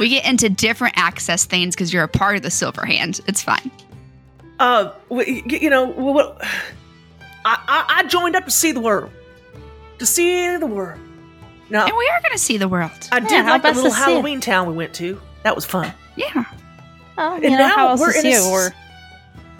We 0.00 0.08
get 0.08 0.26
into 0.26 0.48
different 0.48 0.94
access 0.96 1.44
things 1.44 1.74
because 1.76 1.92
you're 1.92 2.02
a 2.02 2.08
part 2.08 2.34
of 2.36 2.42
the 2.42 2.50
Silver 2.50 2.84
Hand. 2.86 3.20
It's 3.26 3.42
fine. 3.42 3.70
uh, 4.58 4.92
you 5.10 5.68
know, 5.70 5.86
what? 5.86 6.38
I, 7.44 7.58
I 7.68 7.84
I 8.00 8.02
joined 8.08 8.34
up 8.34 8.44
to 8.46 8.50
see 8.50 8.72
the 8.72 8.80
world, 8.80 9.10
to 10.00 10.06
see 10.06 10.56
the 10.56 10.66
world. 10.66 10.98
Now 11.70 11.86
And 11.86 11.96
we 11.96 12.08
are 12.08 12.20
going 12.20 12.32
to 12.32 12.38
see 12.38 12.56
the 12.58 12.66
world. 12.68 12.90
I 13.12 13.18
Yeah, 13.18 13.28
did 13.28 13.44
how 13.44 13.50
like 13.52 13.62
the 13.62 13.68
little 13.68 13.84
to 13.84 13.90
see 13.96 14.02
it? 14.02 14.04
Halloween 14.04 14.40
town 14.40 14.66
we 14.66 14.74
went 14.74 14.92
to. 14.94 15.20
That 15.44 15.54
was 15.54 15.64
fun. 15.64 15.92
yeah. 16.16 16.44
Oh, 17.16 17.36
you 17.36 17.44
And 17.44 17.52
know 17.52 17.58
now 17.58 17.68
how 17.76 17.88
else 17.90 18.00
we're 18.00 18.12
in 18.14 18.22
see 18.22 18.32
a 18.32 18.36
it? 18.36 18.40
s- 18.40 18.50
We're, 18.50 18.72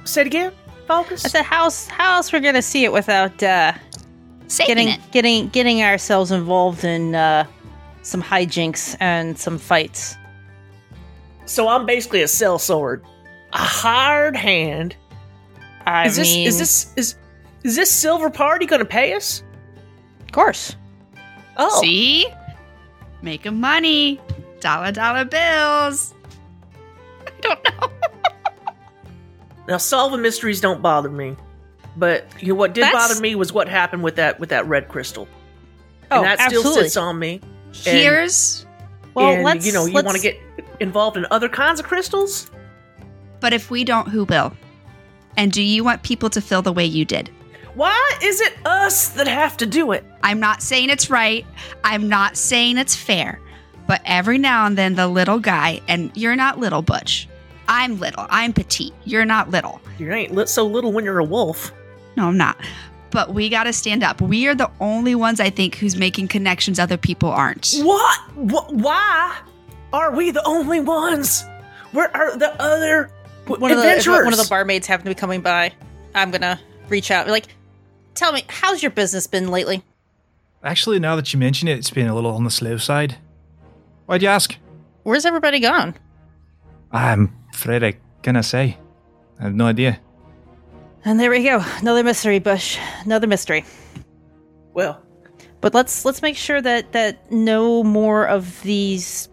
Say 0.05 0.23
it 0.23 0.27
again, 0.27 0.53
Focus. 0.89 1.25
I 1.25 1.29
said, 1.29 1.45
how 1.45 1.65
else, 1.65 1.87
how 1.87 2.17
else 2.17 2.33
we're 2.33 2.41
gonna 2.41 2.63
see 2.63 2.85
it 2.85 2.93
without 2.93 3.41
uh, 3.43 3.73
getting 4.67 4.89
it. 4.89 5.01
getting 5.13 5.49
getting 5.51 5.83
ourselves 5.83 6.33
involved 6.33 6.85
in 6.85 7.15
uh, 7.15 7.45
some 8.03 8.23
hijinks 8.23 8.97
and 8.99 9.39
some 9.39 9.59
fights? 9.59 10.17
So 11.45 11.69
I'm 11.69 11.85
basically 11.87 12.23
a 12.23 12.27
sellsword, 12.27 13.03
a 13.53 13.59
hired 13.59 14.37
hand. 14.37 14.97
I 15.87 16.07
Is 16.07 16.17
this 16.17 16.29
mean, 16.35 16.47
is 16.49 16.59
this 16.59 16.93
is 16.97 17.15
is 17.63 17.77
this 17.77 17.91
silver 17.93 18.31
party 18.31 18.65
going 18.67 18.81
to 18.81 18.87
pay 18.87 19.13
us? 19.15 19.43
Of 20.31 20.35
course. 20.35 20.77
Oh, 21.57 21.81
See? 21.83 22.27
Making 23.21 23.61
money. 23.61 24.21
Dollar 24.61 24.93
dollar 24.93 25.25
bills. 25.25 26.15
I 27.27 27.31
don't 27.41 27.65
know. 27.65 27.91
now 29.69 29.77
solving 29.79 30.23
mysteries 30.23 30.61
don't 30.61 30.81
bother 30.83 31.11
me, 31.11 31.35
but 31.97 32.27
you 32.41 32.49
know 32.49 32.55
what 32.55 32.75
did 32.75 32.85
That's- 32.85 33.09
bother 33.09 33.21
me 33.21 33.35
was 33.35 33.53
what 33.53 33.69
happened 33.69 34.05
with 34.05 34.17
that 34.17 34.39
with 34.39 34.51
that 34.51 34.67
red 34.67 34.89
crystal, 34.89 35.27
Oh, 36.11 36.19
and 36.19 36.27
that 36.27 36.49
still 36.49 36.63
sits 36.63 36.97
on 36.97 37.19
me. 37.19 37.41
Here's 37.73 38.67
well, 39.15 39.31
and 39.33 39.43
let's 39.45 39.67
you 39.67 39.73
know 39.73 39.87
you 39.87 39.95
want 39.95 40.11
to 40.17 40.23
get 40.23 40.39
involved 40.79 41.17
in 41.17 41.27
other 41.31 41.49
kinds 41.49 41.81
of 41.81 41.87
crystals. 41.87 42.51
but 43.41 43.53
if 43.53 43.71
we 43.71 43.83
don't, 43.83 44.09
who 44.09 44.25
will? 44.25 44.53
And 45.37 45.51
do 45.53 45.63
you 45.63 45.83
want 45.85 46.03
people 46.03 46.29
to 46.31 46.41
feel 46.41 46.61
the 46.63 46.73
way 46.73 46.85
you 46.85 47.05
did? 47.05 47.31
Why 47.81 48.19
is 48.23 48.43
it 48.43 48.53
us 48.67 49.09
that 49.09 49.27
have 49.27 49.57
to 49.57 49.65
do 49.65 49.93
it? 49.93 50.05
I'm 50.23 50.39
not 50.39 50.61
saying 50.61 50.91
it's 50.91 51.09
right. 51.09 51.47
I'm 51.83 52.11
not 52.11 52.37
saying 52.37 52.77
it's 52.77 52.95
fair. 52.95 53.41
But 53.87 54.03
every 54.05 54.37
now 54.37 54.67
and 54.67 54.77
then, 54.77 54.97
the 54.97 55.09
little 55.09 55.39
guy, 55.39 55.81
and 55.89 56.15
you're 56.15 56.37
not 56.37 56.59
little, 56.59 56.83
Butch. 56.83 57.27
I'm 57.69 57.99
little. 57.99 58.27
I'm 58.29 58.53
petite. 58.53 58.93
You're 59.07 59.25
not 59.25 59.49
little. 59.49 59.81
You 59.99 60.13
ain't 60.13 60.35
lit 60.35 60.51
so 60.51 60.67
little 60.67 60.93
when 60.93 61.07
you're 61.07 61.21
a 61.21 61.25
wolf. 61.25 61.73
No, 62.19 62.27
I'm 62.29 62.37
not. 62.37 62.59
But 63.13 63.33
we 63.33 63.49
got 63.49 63.65
to 63.65 63.73
stand 63.73 64.03
up. 64.03 64.21
We 64.21 64.47
are 64.47 64.55
the 64.55 64.71
only 64.79 65.15
ones, 65.15 65.41
I 65.41 65.49
think, 65.49 65.77
who's 65.77 65.97
making 65.97 66.29
connections 66.29 66.79
other 66.79 66.99
people 66.99 67.31
aren't. 67.31 67.77
What? 67.79 68.21
Wh- 68.35 68.75
why 68.75 69.39
are 69.95 70.15
we 70.15 70.33
the 70.33 70.45
only 70.45 70.81
ones? 70.81 71.45
Where 71.93 72.15
are 72.15 72.37
the 72.37 72.53
other 72.61 73.11
w- 73.47 73.59
one 73.59 73.71
of 73.71 73.79
the 73.79 73.85
adventurers? 73.85 74.27
one 74.27 74.35
of 74.35 74.39
the 74.39 74.49
barmaids 74.51 74.87
happen 74.87 75.05
to 75.05 75.11
be 75.13 75.15
coming 75.15 75.41
by. 75.41 75.73
I'm 76.15 76.31
gonna 76.31 76.61
reach 76.91 77.11
out. 77.11 77.27
Like, 77.27 77.47
tell 78.21 78.33
me, 78.33 78.45
how's 78.49 78.83
your 78.83 78.91
business 78.91 79.27
been 79.27 79.51
lately? 79.51 79.83
Actually, 80.63 80.99
now 80.99 81.17
that 81.17 81.33
you 81.33 81.39
mention 81.39 81.69
it, 81.69 81.79
it's 81.79 81.91
been 81.91 82.07
a 82.07 82.15
little 82.15 82.33
on 82.33 82.45
the 82.45 82.51
slow 82.51 82.77
side. 82.77 83.17
Why'd 84.05 84.23
you 84.23 84.29
ask? 84.29 84.57
Where's 85.05 85.25
everybody 85.25 85.59
gone? 85.59 85.95
I'm 86.93 87.35
afraid 87.55 87.83
I 87.83 87.97
cannot 88.23 88.45
say. 88.45 88.77
I 89.39 89.45
have 89.45 89.55
no 89.55 89.65
idea. 89.67 89.99
And 91.03 91.19
there 91.19 91.31
we 91.31 91.43
go. 91.43 91.65
Another 91.79 92.05
mystery, 92.05 92.39
Bush. 92.41 92.79
Another 93.05 93.27
mystery. 93.27 93.65
well, 94.75 95.01
But 95.63 95.73
let's 95.73 96.05
let's 96.05 96.21
make 96.21 96.37
sure 96.37 96.61
that 96.61 96.93
that 96.93 97.33
no 97.33 97.83
more 97.83 98.27
of 98.29 98.61
these 98.63 99.31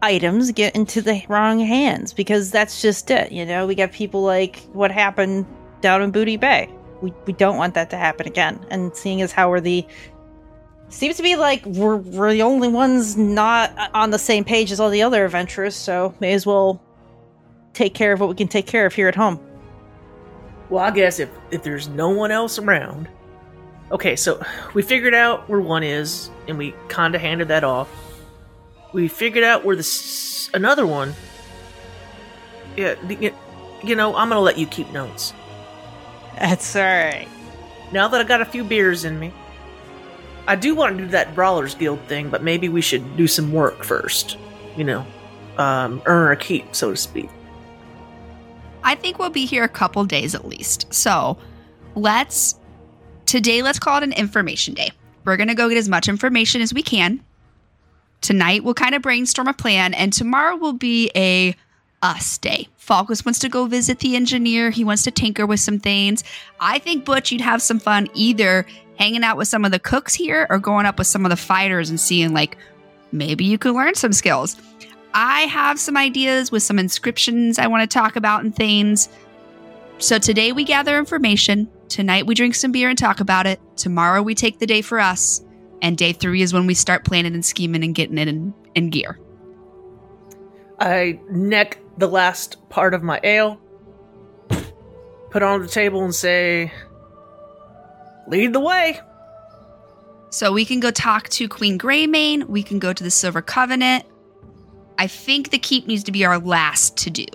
items 0.00 0.52
get 0.52 0.76
into 0.76 1.02
the 1.02 1.24
wrong 1.28 1.58
hands 1.58 2.12
because 2.12 2.52
that's 2.52 2.80
just 2.80 3.10
it. 3.10 3.32
You 3.32 3.44
know, 3.44 3.66
we 3.66 3.74
got 3.74 3.90
people 3.90 4.22
like 4.22 4.58
what 4.72 4.92
happened 4.92 5.44
down 5.80 6.02
in 6.02 6.12
Booty 6.12 6.36
Bay. 6.36 6.68
We 7.06 7.14
we 7.26 7.32
don't 7.32 7.56
want 7.56 7.74
that 7.74 7.90
to 7.90 7.96
happen 7.96 8.26
again. 8.26 8.64
And 8.70 8.94
seeing 8.96 9.22
as 9.22 9.32
how 9.32 9.48
we're 9.50 9.60
the 9.60 9.86
seems 10.88 11.16
to 11.16 11.22
be 11.22 11.36
like 11.36 11.64
we're 11.66 11.96
we're 11.96 12.32
the 12.32 12.42
only 12.42 12.68
ones 12.68 13.16
not 13.16 13.72
on 13.94 14.10
the 14.10 14.18
same 14.18 14.44
page 14.44 14.72
as 14.72 14.80
all 14.80 14.90
the 14.90 15.02
other 15.02 15.24
adventurers, 15.24 15.74
so 15.76 16.14
may 16.20 16.32
as 16.32 16.46
well 16.46 16.82
take 17.74 17.94
care 17.94 18.12
of 18.12 18.20
what 18.20 18.28
we 18.28 18.34
can 18.34 18.48
take 18.48 18.66
care 18.66 18.86
of 18.86 18.94
here 18.94 19.08
at 19.08 19.14
home. 19.14 19.38
well, 20.70 20.84
I 20.84 20.90
guess 20.90 21.20
if 21.20 21.30
if 21.50 21.62
there's 21.62 21.88
no 21.88 22.10
one 22.10 22.30
else 22.32 22.58
around, 22.58 23.08
okay. 23.92 24.16
So 24.16 24.42
we 24.74 24.82
figured 24.82 25.14
out 25.14 25.48
where 25.48 25.60
one 25.60 25.82
is, 25.84 26.30
and 26.48 26.58
we 26.58 26.74
kind 26.88 27.14
of 27.14 27.20
handed 27.20 27.48
that 27.48 27.64
off. 27.64 27.88
We 28.92 29.08
figured 29.08 29.44
out 29.44 29.64
where 29.64 29.76
the 29.76 30.50
another 30.54 30.86
one. 30.86 31.14
Yeah, 32.76 32.94
you 33.84 33.94
know, 33.96 34.16
I'm 34.16 34.28
gonna 34.28 34.40
let 34.40 34.58
you 34.58 34.66
keep 34.66 34.90
notes. 34.92 35.32
That's 36.38 36.76
all 36.76 36.82
right. 36.82 37.28
Now 37.92 38.08
that 38.08 38.20
I 38.20 38.24
got 38.24 38.40
a 38.40 38.44
few 38.44 38.64
beers 38.64 39.04
in 39.04 39.18
me, 39.18 39.32
I 40.46 40.54
do 40.56 40.74
want 40.74 40.96
to 40.96 41.04
do 41.04 41.10
that 41.10 41.34
Brawlers 41.34 41.74
Guild 41.74 42.00
thing, 42.02 42.30
but 42.30 42.42
maybe 42.42 42.68
we 42.68 42.80
should 42.80 43.16
do 43.16 43.26
some 43.26 43.52
work 43.52 43.82
first. 43.82 44.36
You 44.76 44.84
know, 44.84 45.06
um, 45.58 46.02
earn 46.06 46.28
our 46.28 46.36
keep, 46.36 46.74
so 46.74 46.90
to 46.90 46.96
speak. 46.96 47.30
I 48.84 48.94
think 48.94 49.18
we'll 49.18 49.30
be 49.30 49.46
here 49.46 49.64
a 49.64 49.68
couple 49.68 50.04
days 50.04 50.34
at 50.34 50.46
least. 50.46 50.92
So 50.92 51.38
let's 51.94 52.58
today 53.24 53.62
let's 53.62 53.78
call 53.78 53.98
it 53.98 54.04
an 54.04 54.12
information 54.12 54.74
day. 54.74 54.90
We're 55.24 55.36
gonna 55.36 55.54
go 55.54 55.68
get 55.68 55.78
as 55.78 55.88
much 55.88 56.08
information 56.08 56.60
as 56.60 56.72
we 56.72 56.82
can. 56.82 57.24
Tonight 58.20 58.62
we'll 58.62 58.74
kind 58.74 58.94
of 58.94 59.02
brainstorm 59.02 59.48
a 59.48 59.52
plan, 59.52 59.94
and 59.94 60.12
tomorrow 60.12 60.56
will 60.56 60.72
be 60.72 61.10
a 61.16 61.56
us 62.06 62.38
day. 62.38 62.68
Falkus 62.78 63.24
wants 63.24 63.40
to 63.40 63.48
go 63.48 63.66
visit 63.66 63.98
the 63.98 64.14
engineer. 64.14 64.70
He 64.70 64.84
wants 64.84 65.02
to 65.04 65.10
tinker 65.10 65.44
with 65.44 65.60
some 65.60 65.80
things. 65.80 66.22
I 66.60 66.78
think 66.78 67.04
Butch, 67.04 67.32
you'd 67.32 67.40
have 67.40 67.60
some 67.60 67.80
fun 67.80 68.08
either 68.14 68.64
hanging 68.96 69.24
out 69.24 69.36
with 69.36 69.48
some 69.48 69.64
of 69.64 69.72
the 69.72 69.78
cooks 69.78 70.14
here 70.14 70.46
or 70.48 70.58
going 70.58 70.86
up 70.86 70.98
with 70.98 71.08
some 71.08 71.26
of 71.26 71.30
the 71.30 71.36
fighters 71.36 71.90
and 71.90 71.98
seeing 71.98 72.32
like 72.32 72.56
maybe 73.10 73.44
you 73.44 73.58
could 73.58 73.74
learn 73.74 73.94
some 73.94 74.12
skills. 74.12 74.56
I 75.14 75.42
have 75.42 75.80
some 75.80 75.96
ideas 75.96 76.52
with 76.52 76.62
some 76.62 76.78
inscriptions 76.78 77.58
I 77.58 77.66
want 77.66 77.88
to 77.88 77.92
talk 77.92 78.16
about 78.16 78.44
and 78.44 78.54
things. 78.54 79.08
So 79.98 80.18
today 80.18 80.52
we 80.52 80.62
gather 80.62 80.98
information. 80.98 81.68
Tonight 81.88 82.26
we 82.26 82.34
drink 82.34 82.54
some 82.54 82.70
beer 82.70 82.88
and 82.88 82.98
talk 82.98 83.20
about 83.20 83.46
it. 83.46 83.60
Tomorrow 83.76 84.22
we 84.22 84.34
take 84.34 84.58
the 84.60 84.66
day 84.66 84.82
for 84.82 85.00
us. 85.00 85.42
And 85.82 85.98
day 85.98 86.12
three 86.12 86.42
is 86.42 86.52
when 86.52 86.66
we 86.66 86.74
start 86.74 87.04
planning 87.04 87.34
and 87.34 87.44
scheming 87.44 87.82
and 87.82 87.94
getting 87.94 88.18
it 88.18 88.28
in, 88.28 88.54
in 88.74 88.90
gear. 88.90 89.18
I 90.78 91.18
neck 91.30 91.78
the 91.98 92.08
last 92.08 92.68
part 92.68 92.94
of 92.94 93.02
my 93.02 93.20
ale, 93.22 93.58
put 95.30 95.42
on 95.42 95.62
the 95.62 95.68
table, 95.68 96.04
and 96.04 96.14
say, 96.14 96.72
"Lead 98.28 98.52
the 98.52 98.60
way." 98.60 99.00
So 100.30 100.52
we 100.52 100.64
can 100.64 100.80
go 100.80 100.90
talk 100.90 101.28
to 101.30 101.48
Queen 101.48 101.78
Greymane. 101.78 102.44
We 102.44 102.62
can 102.62 102.78
go 102.78 102.92
to 102.92 103.02
the 103.02 103.10
Silver 103.10 103.40
Covenant. 103.40 104.04
I 104.98 105.06
think 105.06 105.50
the 105.50 105.58
keep 105.58 105.86
needs 105.86 106.04
to 106.04 106.12
be 106.12 106.24
our 106.24 106.38
last 106.38 106.96
to 106.98 107.10
do. 107.10 107.26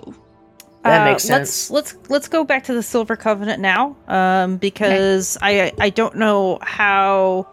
That 0.84 1.02
Uh, 1.02 1.12
makes 1.12 1.22
sense. 1.22 1.70
Let's 1.70 1.94
let's 1.94 2.10
let's 2.10 2.28
go 2.28 2.44
back 2.44 2.64
to 2.64 2.74
the 2.74 2.82
Silver 2.82 3.16
Covenant 3.16 3.60
now, 3.60 3.96
um, 4.08 4.56
because 4.56 5.38
I 5.40 5.72
I 5.78 5.90
don't 5.90 6.16
know 6.16 6.58
how 6.60 7.46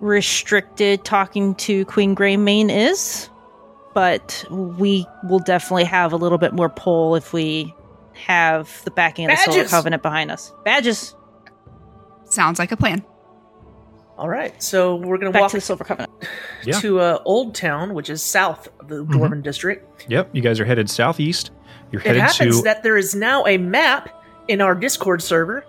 restricted 0.00 1.04
talking 1.04 1.54
to 1.56 1.84
Queen 1.86 2.14
Greymane 2.14 2.70
is, 2.70 3.28
but 3.94 4.44
we 4.50 5.06
will 5.24 5.38
definitely 5.40 5.84
have 5.84 6.12
a 6.12 6.16
little 6.16 6.38
bit 6.38 6.52
more 6.52 6.68
pull 6.68 7.14
if 7.16 7.32
we 7.32 7.74
have 8.14 8.82
the 8.84 8.90
backing 8.90 9.26
of 9.26 9.30
the 9.30 9.36
Silver 9.36 9.68
Covenant 9.68 10.02
behind 10.02 10.30
us. 10.30 10.52
Badges, 10.64 11.14
Sounds 12.30 12.58
like 12.58 12.72
a 12.72 12.76
plan. 12.76 13.04
All 14.16 14.28
right, 14.28 14.60
so 14.60 14.96
we're 14.96 15.16
gonna 15.16 15.38
walk 15.38 15.50
to 15.52 15.58
the 15.58 15.60
Silver 15.60 15.84
Covenant. 15.84 16.12
Yeah. 16.64 16.80
to 16.80 17.00
uh, 17.00 17.22
Old 17.24 17.54
Town, 17.54 17.94
which 17.94 18.10
is 18.10 18.20
south 18.22 18.68
of 18.80 18.88
the 18.88 19.04
Dwarven 19.04 19.42
district. 19.42 20.06
Yep, 20.08 20.30
you 20.32 20.42
guys 20.42 20.58
are 20.58 20.64
headed 20.64 20.90
southeast. 20.90 21.52
You're 21.92 22.02
It 22.02 22.16
happens 22.16 22.58
to 22.58 22.62
that 22.64 22.82
there 22.82 22.96
is 22.96 23.14
now 23.14 23.46
a 23.46 23.56
map 23.58 24.10
in 24.48 24.60
our 24.60 24.74
Discord 24.74 25.22
server 25.22 25.64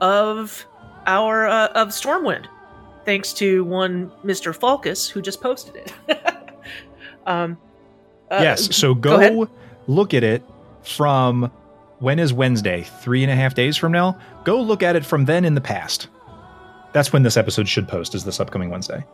of 0.00 0.64
our 1.06 1.48
uh, 1.48 1.66
of 1.68 1.88
Stormwind, 1.88 2.46
thanks 3.04 3.32
to 3.34 3.64
one 3.64 4.12
Mister 4.22 4.52
Falkus 4.52 5.10
who 5.10 5.20
just 5.20 5.40
posted 5.40 5.76
it. 5.76 5.92
um, 7.26 7.58
uh, 8.30 8.40
yes. 8.42 8.74
So 8.74 8.94
go 8.94 9.18
go, 9.18 9.50
look 9.86 10.14
at 10.14 10.24
it 10.24 10.42
from 10.82 11.50
when 11.98 12.18
is 12.18 12.32
Wednesday? 12.32 12.82
Three 13.00 13.22
and 13.22 13.30
a 13.30 13.36
half 13.36 13.54
days 13.54 13.76
from 13.76 13.92
now. 13.92 14.18
Go 14.44 14.60
look 14.60 14.82
at 14.82 14.96
it 14.96 15.04
from 15.04 15.24
then 15.24 15.44
in 15.44 15.54
the 15.54 15.60
past. 15.60 16.08
That's 16.92 17.12
when 17.12 17.22
this 17.22 17.36
episode 17.36 17.68
should 17.68 17.88
post. 17.88 18.14
Is 18.14 18.24
this 18.24 18.40
upcoming 18.40 18.70
Wednesday? 18.70 19.04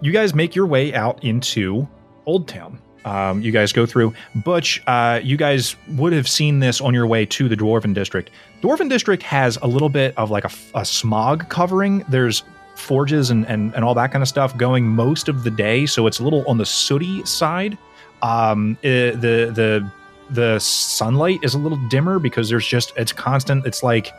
You 0.00 0.12
guys 0.12 0.34
make 0.34 0.54
your 0.54 0.66
way 0.66 0.92
out 0.92 1.22
into 1.22 1.88
Old 2.26 2.48
Town. 2.48 2.80
Um, 3.04 3.40
you 3.40 3.52
guys 3.52 3.72
go 3.72 3.86
through 3.86 4.14
Butch. 4.36 4.82
Uh, 4.86 5.20
you 5.22 5.36
guys 5.36 5.76
would 5.88 6.12
have 6.12 6.28
seen 6.28 6.60
this 6.60 6.80
on 6.80 6.94
your 6.94 7.06
way 7.06 7.26
to 7.26 7.48
the 7.48 7.56
Dwarven 7.56 7.94
District. 7.94 8.30
Dwarven 8.60 8.88
District 8.88 9.22
has 9.22 9.58
a 9.62 9.66
little 9.66 9.88
bit 9.88 10.16
of 10.16 10.30
like 10.30 10.44
a 10.74 10.84
smog 10.84 11.48
covering. 11.48 12.04
There's 12.08 12.44
forges 12.74 13.30
and, 13.30 13.46
and 13.46 13.74
and 13.74 13.84
all 13.84 13.94
that 13.94 14.12
kind 14.12 14.22
of 14.22 14.28
stuff 14.28 14.56
going 14.56 14.86
most 14.86 15.28
of 15.28 15.44
the 15.44 15.50
day, 15.50 15.86
so 15.86 16.06
it's 16.06 16.18
a 16.18 16.24
little 16.24 16.44
on 16.48 16.58
the 16.58 16.66
sooty 16.66 17.24
side. 17.24 17.76
Um, 18.22 18.76
eh, 18.82 19.10
the 19.10 19.50
the 19.52 19.90
the 20.30 20.58
sunlight 20.58 21.40
is 21.42 21.54
a 21.54 21.58
little 21.58 21.78
dimmer 21.88 22.18
because 22.18 22.48
there's 22.48 22.66
just 22.66 22.92
it's 22.96 23.12
constant. 23.12 23.66
It's 23.66 23.82
like 23.82 24.12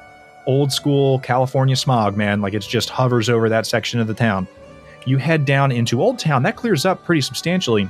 old 0.45 0.71
school 0.71 1.19
California 1.19 1.75
smog, 1.75 2.15
man. 2.15 2.41
Like 2.41 2.53
it's 2.53 2.67
just 2.67 2.89
hovers 2.89 3.29
over 3.29 3.49
that 3.49 3.65
section 3.65 3.99
of 3.99 4.07
the 4.07 4.13
town. 4.13 4.47
You 5.05 5.17
head 5.17 5.45
down 5.45 5.71
into 5.71 6.01
Old 6.01 6.19
Town. 6.19 6.43
That 6.43 6.55
clears 6.55 6.85
up 6.85 7.03
pretty 7.03 7.21
substantially. 7.21 7.89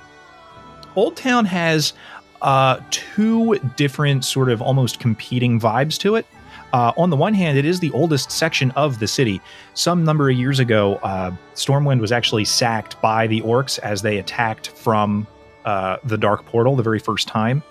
Old 0.95 1.15
Town 1.15 1.45
has 1.45 1.93
uh, 2.41 2.79
two 2.89 3.55
different 3.75 4.25
sort 4.25 4.49
of 4.49 4.61
almost 4.61 4.99
competing 4.99 5.59
vibes 5.59 5.97
to 5.99 6.15
it. 6.15 6.25
Uh, 6.73 6.91
on 6.97 7.11
the 7.11 7.15
one 7.15 7.35
hand, 7.35 7.57
it 7.57 7.65
is 7.65 7.79
the 7.79 7.91
oldest 7.91 8.31
section 8.31 8.71
of 8.71 8.99
the 8.99 9.07
city. 9.07 9.39
Some 9.75 10.03
number 10.03 10.29
of 10.29 10.35
years 10.35 10.59
ago, 10.59 10.95
uh, 11.03 11.31
Stormwind 11.53 12.01
was 12.01 12.11
actually 12.11 12.45
sacked 12.45 12.99
by 12.99 13.27
the 13.27 13.41
orcs 13.41 13.77
as 13.79 14.01
they 14.01 14.17
attacked 14.17 14.69
from 14.69 15.27
uh, 15.65 15.97
the 16.03 16.17
Dark 16.17 16.45
Portal 16.47 16.75
the 16.75 16.83
very 16.83 16.99
first 16.99 17.27
time. 17.27 17.61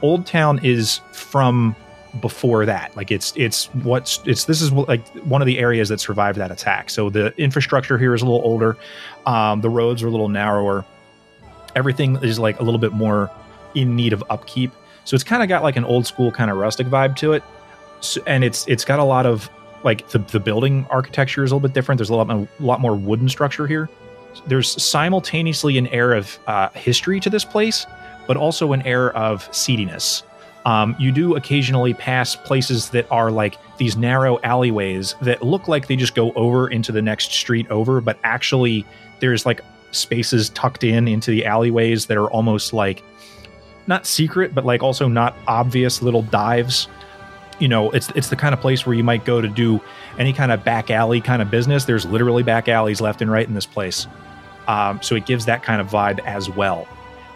Old 0.00 0.26
Town 0.26 0.58
is 0.64 1.00
from 1.12 1.76
before 2.20 2.64
that. 2.64 2.96
Like 2.96 3.10
it's 3.10 3.34
it's 3.36 3.66
what's 3.74 4.20
it's 4.24 4.44
this 4.44 4.62
is 4.62 4.72
like 4.72 5.06
one 5.24 5.42
of 5.42 5.46
the 5.46 5.58
areas 5.58 5.90
that 5.90 6.00
survived 6.00 6.38
that 6.38 6.50
attack. 6.50 6.88
So 6.88 7.10
the 7.10 7.34
infrastructure 7.38 7.98
here 7.98 8.14
is 8.14 8.22
a 8.22 8.24
little 8.24 8.42
older. 8.42 8.78
Um, 9.26 9.60
the 9.60 9.70
roads 9.70 10.02
are 10.02 10.06
a 10.06 10.10
little 10.10 10.30
narrower. 10.30 10.84
Everything 11.74 12.16
is 12.22 12.38
like 12.38 12.58
a 12.58 12.62
little 12.62 12.80
bit 12.80 12.92
more 12.92 13.30
in 13.74 13.94
need 13.94 14.14
of 14.14 14.24
upkeep. 14.30 14.72
So 15.04 15.14
it's 15.14 15.24
kind 15.24 15.42
of 15.42 15.48
got 15.50 15.62
like 15.62 15.76
an 15.76 15.84
old 15.84 16.06
school 16.06 16.32
kind 16.32 16.50
of 16.50 16.56
rustic 16.56 16.86
vibe 16.86 17.16
to 17.16 17.34
it. 17.34 17.42
And 18.26 18.44
it's 18.44 18.66
it's 18.68 18.84
got 18.84 18.98
a 18.98 19.04
lot 19.04 19.26
of 19.26 19.50
like 19.82 20.08
the, 20.08 20.18
the 20.18 20.40
building 20.40 20.86
architecture 20.90 21.44
is 21.44 21.52
a 21.52 21.54
little 21.54 21.68
bit 21.68 21.74
different. 21.74 21.98
There's 21.98 22.10
a 22.10 22.14
lot, 22.14 22.30
a 22.30 22.48
lot 22.60 22.80
more 22.80 22.96
wooden 22.96 23.28
structure 23.28 23.66
here. 23.66 23.88
There's 24.46 24.82
simultaneously 24.82 25.78
an 25.78 25.86
air 25.88 26.12
of 26.12 26.38
uh, 26.46 26.68
history 26.70 27.20
to 27.20 27.30
this 27.30 27.44
place, 27.44 27.86
but 28.26 28.36
also 28.36 28.72
an 28.72 28.82
air 28.82 29.16
of 29.16 29.48
seediness. 29.52 30.22
Um, 30.66 30.96
you 30.98 31.12
do 31.12 31.36
occasionally 31.36 31.94
pass 31.94 32.34
places 32.34 32.90
that 32.90 33.06
are 33.12 33.30
like 33.30 33.54
these 33.78 33.96
narrow 33.96 34.40
alleyways 34.42 35.14
that 35.22 35.40
look 35.42 35.68
like 35.68 35.86
they 35.86 35.94
just 35.94 36.16
go 36.16 36.32
over 36.32 36.68
into 36.68 36.90
the 36.90 37.00
next 37.00 37.30
street 37.30 37.70
over, 37.70 38.00
but 38.00 38.18
actually 38.24 38.84
there's 39.20 39.46
like 39.46 39.60
spaces 39.92 40.50
tucked 40.50 40.82
in 40.82 41.06
into 41.06 41.30
the 41.30 41.46
alleyways 41.46 42.06
that 42.06 42.16
are 42.16 42.28
almost 42.30 42.72
like 42.72 43.04
not 43.86 44.06
secret, 44.06 44.54
but 44.54 44.64
like 44.64 44.82
also 44.82 45.06
not 45.06 45.36
obvious 45.46 46.02
little 46.02 46.22
dives. 46.22 46.88
You 47.58 47.68
know, 47.68 47.90
it's 47.90 48.10
it's 48.10 48.28
the 48.28 48.36
kind 48.36 48.52
of 48.52 48.60
place 48.60 48.84
where 48.86 48.94
you 48.94 49.04
might 49.04 49.24
go 49.24 49.40
to 49.40 49.48
do 49.48 49.80
any 50.18 50.32
kind 50.32 50.52
of 50.52 50.62
back 50.64 50.90
alley 50.90 51.20
kind 51.20 51.40
of 51.40 51.50
business. 51.50 51.84
There's 51.84 52.04
literally 52.04 52.42
back 52.42 52.68
alleys 52.68 53.00
left 53.00 53.22
and 53.22 53.30
right 53.30 53.46
in 53.46 53.54
this 53.54 53.66
place, 53.66 54.06
um, 54.68 55.00
so 55.02 55.14
it 55.14 55.26
gives 55.26 55.46
that 55.46 55.62
kind 55.62 55.80
of 55.80 55.88
vibe 55.88 56.20
as 56.20 56.50
well. 56.50 56.86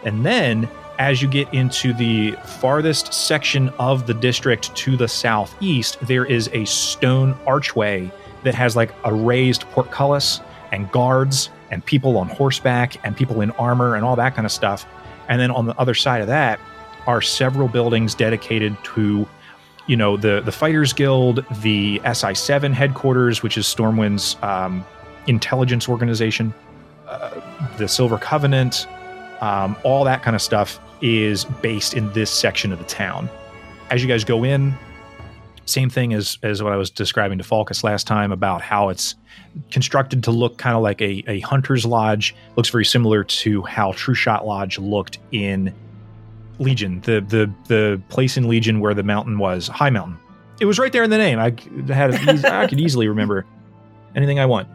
And 0.03 0.25
then 0.25 0.69
as 0.99 1.21
you 1.21 1.27
get 1.27 1.51
into 1.53 1.93
the 1.93 2.33
farthest 2.45 3.11
section 3.11 3.69
of 3.79 4.05
the 4.05 4.13
district 4.13 4.75
to 4.75 4.95
the 4.95 5.07
southeast, 5.07 5.97
there 6.01 6.25
is 6.25 6.49
a 6.53 6.63
stone 6.65 7.35
archway 7.47 8.11
that 8.43 8.53
has 8.53 8.75
like 8.75 8.93
a 9.03 9.13
raised 9.13 9.63
portcullis 9.71 10.41
and 10.71 10.91
guards 10.91 11.49
and 11.71 11.83
people 11.85 12.17
on 12.17 12.27
horseback 12.29 13.03
and 13.03 13.17
people 13.17 13.41
in 13.41 13.49
armor 13.51 13.95
and 13.95 14.05
all 14.05 14.15
that 14.15 14.35
kind 14.35 14.45
of 14.45 14.51
stuff. 14.51 14.85
And 15.27 15.39
then 15.41 15.49
on 15.49 15.65
the 15.65 15.75
other 15.79 15.93
side 15.93 16.21
of 16.21 16.27
that 16.27 16.59
are 17.07 17.21
several 17.21 17.67
buildings 17.67 18.13
dedicated 18.13 18.77
to, 18.83 19.27
you 19.87 19.95
know, 19.95 20.17
the 20.17 20.41
the 20.41 20.51
Fighters 20.51 20.93
Guild, 20.93 21.45
the 21.61 21.99
SI7 22.03 22.73
headquarters, 22.73 23.43
which 23.43 23.57
is 23.57 23.65
Stormwind's 23.65 24.37
um, 24.41 24.85
intelligence 25.27 25.89
organization, 25.89 26.53
uh, 27.07 27.41
the 27.77 27.87
Silver 27.87 28.17
Covenant, 28.17 28.87
um, 29.41 29.75
all 29.83 30.03
that 30.03 30.23
kind 30.23 30.35
of 30.35 30.41
stuff 30.41 30.79
is 31.01 31.45
based 31.45 31.95
in 31.95 32.11
this 32.13 32.29
section 32.29 32.71
of 32.71 32.79
the 32.79 32.85
town. 32.85 33.29
As 33.89 34.01
you 34.01 34.07
guys 34.07 34.23
go 34.23 34.43
in, 34.43 34.73
same 35.65 35.89
thing 35.89 36.13
as 36.13 36.37
as 36.43 36.61
what 36.61 36.73
I 36.73 36.75
was 36.75 36.89
describing 36.89 37.37
to 37.37 37.43
Falcus 37.43 37.83
last 37.83 38.07
time 38.07 38.31
about 38.31 38.61
how 38.61 38.89
it's 38.89 39.15
constructed 39.69 40.23
to 40.23 40.31
look 40.31 40.57
kind 40.57 40.75
of 40.75 40.81
like 40.81 41.01
a, 41.01 41.23
a 41.27 41.39
hunter's 41.41 41.85
lodge. 41.85 42.35
Looks 42.55 42.69
very 42.69 42.85
similar 42.85 43.23
to 43.23 43.61
how 43.63 43.91
Trueshot 43.93 44.45
Lodge 44.45 44.79
looked 44.79 45.17
in 45.31 45.73
Legion, 46.61 47.01
the 47.01 47.21
the 47.21 47.51
the 47.67 48.01
place 48.09 48.37
in 48.37 48.47
Legion 48.47 48.79
where 48.79 48.93
the 48.93 49.03
mountain 49.03 49.37
was, 49.39 49.69
Highmountain. 49.69 50.17
It 50.59 50.65
was 50.65 50.77
right 50.77 50.91
there 50.91 51.03
in 51.03 51.09
the 51.09 51.17
name. 51.17 51.39
I 51.39 51.55
had 51.91 52.13
I 52.45 52.67
could 52.67 52.79
easily 52.79 53.07
remember 53.07 53.45
anything 54.15 54.39
I 54.39 54.45
want. 54.45 54.67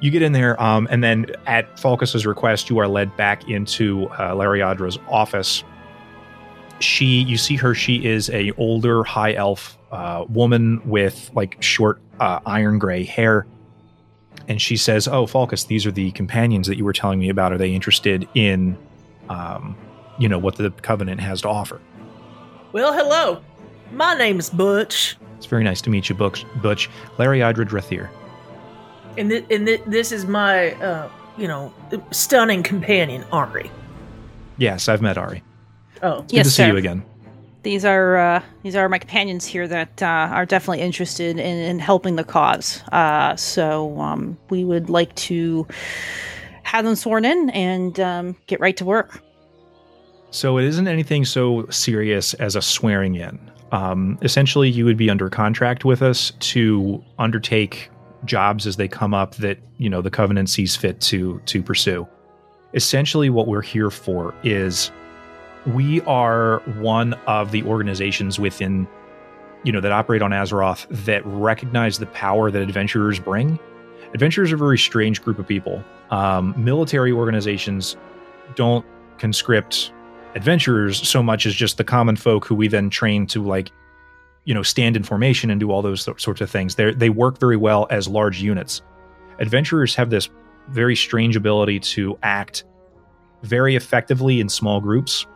You 0.00 0.10
get 0.10 0.22
in 0.22 0.32
there, 0.32 0.60
um, 0.62 0.88
and 0.90 1.04
then 1.04 1.26
at 1.46 1.78
Falcus's 1.78 2.24
request, 2.24 2.70
you 2.70 2.78
are 2.78 2.88
led 2.88 3.14
back 3.16 3.48
into 3.48 4.06
uh, 4.08 4.34
Lariadra's 4.34 4.98
office. 5.08 5.62
She, 6.78 7.22
you 7.22 7.36
see 7.36 7.56
her. 7.56 7.74
She 7.74 8.06
is 8.06 8.30
a 8.30 8.52
older 8.52 9.04
high 9.04 9.34
elf 9.34 9.76
uh, 9.90 10.24
woman 10.28 10.80
with 10.88 11.30
like 11.34 11.62
short 11.62 12.00
uh, 12.18 12.40
iron 12.46 12.78
gray 12.78 13.04
hair, 13.04 13.46
and 14.48 14.60
she 14.60 14.76
says, 14.76 15.06
"Oh, 15.06 15.26
Falcus, 15.26 15.64
these 15.64 15.84
are 15.84 15.92
the 15.92 16.10
companions 16.12 16.66
that 16.66 16.76
you 16.76 16.84
were 16.84 16.94
telling 16.94 17.18
me 17.18 17.28
about. 17.28 17.52
Are 17.52 17.58
they 17.58 17.74
interested 17.74 18.26
in, 18.34 18.78
um, 19.28 19.76
you 20.20 20.28
know, 20.28 20.38
what 20.38 20.54
the 20.56 20.70
Covenant 20.70 21.20
has 21.20 21.40
to 21.42 21.48
offer?" 21.48 21.80
Well, 22.72 22.92
hello. 22.92 23.40
My 23.92 24.14
name 24.14 24.38
is 24.38 24.48
Butch, 24.50 25.16
It's 25.36 25.46
very 25.46 25.64
nice 25.64 25.80
to 25.80 25.90
meet 25.90 26.08
you, 26.08 26.14
Butch. 26.14 26.46
Butch. 26.62 26.88
Larry 27.18 27.42
Idred 27.42 27.70
Rathier. 27.70 28.08
and 29.18 29.28
th- 29.30 29.44
and 29.50 29.66
th- 29.66 29.82
this 29.86 30.12
is 30.12 30.26
my 30.26 30.72
uh, 30.74 31.08
you 31.36 31.48
know, 31.48 31.72
stunning 32.12 32.62
companion, 32.62 33.24
Ari. 33.32 33.68
Yes, 34.58 34.88
I've 34.88 35.02
met 35.02 35.18
Ari. 35.18 35.42
Oh, 36.02 36.20
Good 36.22 36.32
Yes, 36.32 36.46
to 36.46 36.50
see 36.52 36.62
sir. 36.62 36.68
you 36.68 36.76
again. 36.76 37.02
These 37.62 37.84
are 37.84 38.16
uh, 38.16 38.42
these 38.62 38.76
are 38.76 38.88
my 38.88 38.98
companions 38.98 39.44
here 39.44 39.66
that 39.68 40.02
uh, 40.02 40.06
are 40.06 40.46
definitely 40.46 40.80
interested 40.82 41.38
in, 41.38 41.56
in 41.58 41.78
helping 41.80 42.14
the 42.16 42.24
cause. 42.24 42.82
Uh, 42.92 43.34
so 43.36 43.98
um, 44.00 44.38
we 44.50 44.64
would 44.64 44.88
like 44.88 45.14
to 45.16 45.66
have 46.62 46.84
them 46.84 46.94
sworn 46.94 47.24
in 47.24 47.50
and 47.50 47.98
um, 48.00 48.36
get 48.46 48.60
right 48.60 48.76
to 48.76 48.84
work. 48.84 49.20
So 50.30 50.58
it 50.58 50.64
isn't 50.64 50.86
anything 50.86 51.24
so 51.24 51.66
serious 51.70 52.34
as 52.34 52.54
a 52.54 52.62
swearing 52.62 53.16
in. 53.16 53.38
Um, 53.72 54.18
essentially, 54.22 54.68
you 54.68 54.84
would 54.84 54.96
be 54.96 55.10
under 55.10 55.28
contract 55.28 55.84
with 55.84 56.02
us 56.02 56.32
to 56.40 57.04
undertake 57.18 57.90
jobs 58.24 58.66
as 58.66 58.76
they 58.76 58.88
come 58.88 59.14
up 59.14 59.34
that 59.36 59.58
you 59.78 59.88
know 59.88 60.02
the 60.02 60.10
covenant 60.10 60.50
sees 60.50 60.76
fit 60.76 61.00
to 61.02 61.40
to 61.46 61.62
pursue. 61.62 62.06
Essentially, 62.74 63.30
what 63.30 63.46
we're 63.46 63.62
here 63.62 63.90
for 63.90 64.34
is 64.42 64.90
we 65.66 66.00
are 66.02 66.60
one 66.78 67.14
of 67.26 67.50
the 67.50 67.62
organizations 67.64 68.38
within 68.38 68.86
you 69.64 69.72
know 69.72 69.80
that 69.80 69.92
operate 69.92 70.22
on 70.22 70.30
Azeroth 70.30 70.86
that 71.04 71.24
recognize 71.26 71.98
the 71.98 72.06
power 72.06 72.50
that 72.50 72.62
adventurers 72.62 73.18
bring. 73.18 73.58
Adventurers 74.14 74.50
are 74.50 74.56
a 74.56 74.58
very 74.58 74.78
strange 74.78 75.22
group 75.22 75.38
of 75.38 75.46
people. 75.46 75.82
Um, 76.10 76.54
military 76.56 77.12
organizations 77.12 77.96
don't 78.56 78.84
conscript 79.18 79.92
adventurers 80.34 81.06
so 81.06 81.22
much 81.22 81.46
as 81.46 81.54
just 81.54 81.76
the 81.76 81.84
common 81.84 82.16
folk 82.16 82.44
who 82.44 82.54
we 82.54 82.68
then 82.68 82.90
train 82.90 83.26
to 83.26 83.42
like 83.42 83.70
you 84.44 84.54
know 84.54 84.62
stand 84.62 84.96
in 84.96 85.02
formation 85.02 85.50
and 85.50 85.60
do 85.60 85.70
all 85.70 85.82
those 85.82 86.02
sorts 86.16 86.40
of 86.40 86.50
things. 86.50 86.74
They 86.76 86.92
they 86.92 87.10
work 87.10 87.38
very 87.38 87.56
well 87.56 87.86
as 87.90 88.08
large 88.08 88.40
units. 88.40 88.82
Adventurers 89.38 89.94
have 89.94 90.10
this 90.10 90.28
very 90.68 90.96
strange 90.96 91.36
ability 91.36 91.80
to 91.80 92.18
act 92.22 92.64
very 93.42 93.74
effectively 93.74 94.40
in 94.40 94.48
small 94.48 94.80
groups 94.80 95.26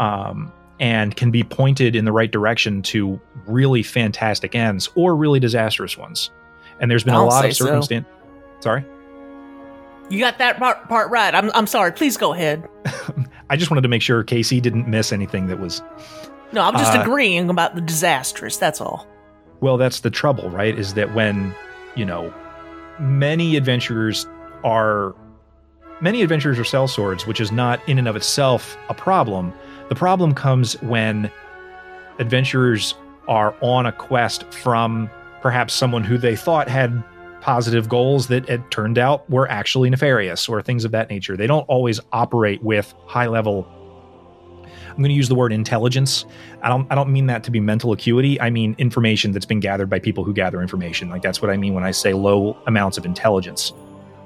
um, 0.00 0.52
and 0.80 1.16
can 1.16 1.30
be 1.30 1.44
pointed 1.44 1.94
in 1.94 2.04
the 2.04 2.12
right 2.12 2.30
direction 2.30 2.82
to 2.82 3.20
really 3.46 3.82
fantastic 3.82 4.54
ends 4.54 4.88
or 4.94 5.14
really 5.16 5.40
disastrous 5.40 5.96
ones. 5.96 6.30
And 6.80 6.90
there's 6.90 7.04
been 7.04 7.14
a 7.14 7.24
lot 7.24 7.44
of 7.44 7.54
so. 7.54 7.66
circumstance 7.66 8.06
sorry 8.60 8.84
you 10.10 10.18
got 10.18 10.38
that 10.38 10.58
part, 10.58 10.88
part 10.88 11.10
right. 11.10 11.34
I'm 11.34 11.50
I'm 11.54 11.66
sorry. 11.66 11.92
Please 11.92 12.16
go 12.16 12.32
ahead. 12.32 12.68
i 13.50 13.56
just 13.56 13.70
wanted 13.70 13.82
to 13.82 13.88
make 13.88 14.02
sure 14.02 14.22
casey 14.22 14.60
didn't 14.60 14.86
miss 14.88 15.12
anything 15.12 15.46
that 15.46 15.58
was 15.60 15.82
No, 16.52 16.62
I'm 16.62 16.74
just 16.74 16.94
Uh, 16.96 17.02
agreeing 17.02 17.48
about 17.50 17.74
the 17.74 17.80
disastrous. 17.80 18.56
That's 18.56 18.80
all. 18.80 19.06
Well, 19.60 19.76
that's 19.76 20.00
the 20.00 20.10
trouble, 20.10 20.50
right? 20.50 20.78
Is 20.78 20.94
that 20.94 21.14
when, 21.14 21.54
you 21.94 22.04
know, 22.04 22.32
many 23.00 23.56
adventurers 23.56 24.26
are 24.64 25.14
many 26.00 26.22
adventurers 26.22 26.58
are 26.58 26.62
sellswords, 26.64 27.26
which 27.26 27.40
is 27.40 27.50
not 27.50 27.80
in 27.88 27.98
and 27.98 28.06
of 28.06 28.16
itself 28.16 28.76
a 28.88 28.94
problem. 28.94 29.52
The 29.88 29.94
problem 29.94 30.34
comes 30.34 30.74
when 30.82 31.30
adventurers 32.18 32.94
are 33.26 33.54
on 33.60 33.86
a 33.86 33.92
quest 33.92 34.44
from 34.52 35.10
perhaps 35.42 35.74
someone 35.74 36.04
who 36.04 36.18
they 36.18 36.36
thought 36.36 36.68
had 36.68 37.02
positive 37.48 37.88
goals 37.88 38.28
that 38.28 38.46
it 38.48 38.70
turned 38.70 38.98
out 38.98 39.28
were 39.30 39.50
actually 39.50 39.88
nefarious 39.88 40.48
or 40.50 40.60
things 40.60 40.84
of 40.84 40.90
that 40.90 41.08
nature. 41.08 41.34
They 41.34 41.46
don't 41.46 41.64
always 41.68 41.98
operate 42.12 42.62
with 42.62 42.94
high 43.06 43.26
level 43.26 43.66
I'm 44.98 45.02
going 45.02 45.10
to 45.10 45.14
use 45.14 45.28
the 45.28 45.36
word 45.36 45.52
intelligence. 45.52 46.26
I 46.60 46.68
don't 46.68 46.90
I 46.90 46.96
don't 46.96 47.12
mean 47.12 47.26
that 47.26 47.44
to 47.44 47.52
be 47.52 47.60
mental 47.60 47.92
acuity. 47.92 48.40
I 48.40 48.50
mean 48.50 48.74
information 48.78 49.30
that's 49.30 49.46
been 49.46 49.60
gathered 49.60 49.88
by 49.88 50.00
people 50.00 50.24
who 50.24 50.34
gather 50.34 50.60
information. 50.60 51.08
Like 51.08 51.22
that's 51.22 51.40
what 51.40 51.52
I 51.52 51.56
mean 51.56 51.72
when 51.72 51.84
I 51.84 51.92
say 51.92 52.14
low 52.14 52.58
amounts 52.66 52.98
of 52.98 53.06
intelligence. 53.06 53.72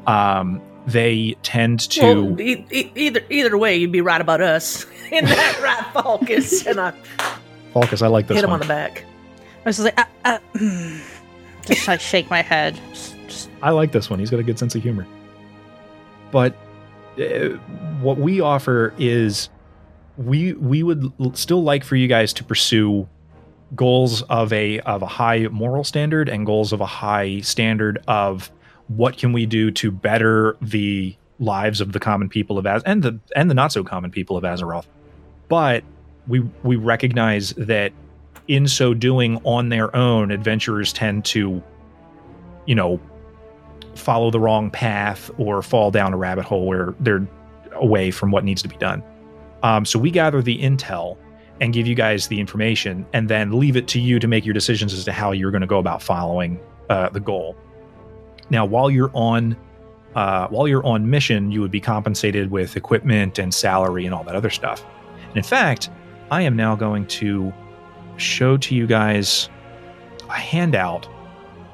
Um, 0.06 0.62
they 0.87 1.37
tend 1.42 1.80
to 1.90 2.00
Well, 2.24 2.40
e- 2.40 2.64
e- 2.72 2.90
either 2.94 3.20
either 3.28 3.58
way, 3.58 3.76
you'd 3.76 3.92
be 3.92 4.00
right 4.00 4.20
about 4.20 4.40
us 4.40 4.87
in 5.12 5.26
that 5.26 5.61
right 5.62 6.02
focus, 6.02 6.66
and 6.66 6.80
I 6.80 6.92
focus. 7.74 8.00
I 8.00 8.06
like 8.06 8.26
this 8.26 8.37
hit 8.37 8.44
him 8.44 8.50
one. 8.50 8.62
on 8.62 8.66
the 8.66 8.72
back. 8.72 9.04
I 9.64 9.68
was 9.68 9.76
just 9.76 9.85
like, 9.94 9.98
uh, 9.98 10.06
uh, 10.24 10.38
just 11.66 11.87
like 11.87 12.00
shake 12.00 12.30
my 12.30 12.40
head. 12.40 12.80
I 13.62 13.70
like 13.70 13.92
this 13.92 14.11
one. 14.11 14.18
He's 14.18 14.31
got 14.31 14.40
a 14.40 14.42
good 14.42 14.59
sense 14.59 14.75
of 14.75 14.83
humor. 14.83 15.07
But 16.31 16.55
uh, 17.18 17.57
what 18.01 18.18
we 18.18 18.40
offer 18.40 18.92
is 18.98 19.48
we 20.16 20.55
we 20.55 20.83
would 20.83 21.05
l- 21.20 21.35
still 21.35 21.62
like 21.62 21.85
for 21.85 21.96
you 21.96 22.09
guys 22.09 22.33
to 22.35 22.44
pursue 22.44 23.09
goals 23.75 24.22
of 24.22 24.53
a 24.53 24.81
of 24.81 25.03
a 25.03 25.07
high 25.07 25.46
moral 25.51 25.85
standard 25.85 26.29
and 26.29 26.44
goals 26.44 26.72
of 26.72 26.81
a 26.81 26.87
high 26.87 27.40
standard 27.40 28.03
of 28.09 28.51
what 28.88 29.16
can 29.16 29.33
we 29.33 29.46
do 29.46 29.70
to 29.70 29.90
better 29.90 30.57
the 30.61 31.14
lives 31.38 31.81
of 31.81 31.92
the 31.92 32.01
common 32.01 32.29
people 32.29 32.59
of 32.59 32.66
Az 32.66 32.83
and 32.85 33.03
the 33.03 33.18
and 33.37 33.48
the 33.48 33.55
not 33.55 33.72
so 33.72 33.85
common 33.85 34.11
people 34.11 34.37
of 34.37 34.44
Azeroth. 34.44 34.87
But 35.48 35.85
we 36.27 36.40
we 36.62 36.77
recognize 36.77 37.51
that 37.55 37.92
in 38.48 38.66
so 38.66 38.92
doing 38.94 39.40
on 39.44 39.68
their 39.68 39.94
own 39.94 40.31
adventurers 40.31 40.92
tend 40.92 41.25
to 41.27 41.62
you 42.66 42.75
know 42.75 43.01
follow 43.94 44.31
the 44.31 44.40
wrong 44.40 44.70
path 44.70 45.31
or 45.38 45.62
fall 45.62 45.90
down 45.90 46.12
a 46.12 46.16
rabbit 46.16 46.44
hole 46.44 46.66
where 46.66 46.94
they're 47.00 47.26
away 47.72 48.11
from 48.11 48.31
what 48.31 48.44
needs 48.44 48.62
to 48.62 48.68
be 48.68 48.76
done. 48.76 49.02
Um, 49.62 49.85
so 49.85 49.98
we 49.98 50.11
gather 50.11 50.42
the 50.42 50.61
intel 50.61 51.16
and 51.61 51.72
give 51.72 51.87
you 51.87 51.94
guys 51.94 52.26
the 52.26 52.40
information, 52.40 53.07
and 53.12 53.28
then 53.28 53.59
leave 53.59 53.76
it 53.76 53.87
to 53.87 54.00
you 54.00 54.18
to 54.18 54.26
make 54.26 54.44
your 54.44 54.55
decisions 54.55 54.92
as 54.92 55.05
to 55.05 55.12
how 55.12 55.31
you're 55.31 55.52
going 55.52 55.61
to 55.61 55.66
go 55.66 55.78
about 55.78 56.02
following 56.02 56.59
uh, 56.90 57.09
the 57.11 57.20
goal. 57.20 57.57
Now, 58.50 58.64
while 58.64 58.90
you're 58.90 59.12
on 59.14 59.57
uh, 60.14 60.48
while 60.48 60.66
you're 60.68 60.85
on 60.85 61.09
mission, 61.09 61.52
you 61.52 61.61
would 61.61 61.70
be 61.70 61.81
compensated 61.81 62.50
with 62.50 62.76
equipment 62.76 63.38
and 63.38 63.55
salary 63.55 64.05
and 64.05 64.14
all 64.14 64.24
that 64.24 64.35
other 64.35 64.50
stuff. 64.50 64.85
And 65.28 65.37
in 65.37 65.42
fact, 65.42 65.88
I 66.31 66.42
am 66.42 66.57
now 66.57 66.74
going 66.74 67.07
to 67.07 67.52
show 68.16 68.57
to 68.57 68.74
you 68.74 68.87
guys 68.87 69.48
a 70.28 70.35
handout 70.35 71.09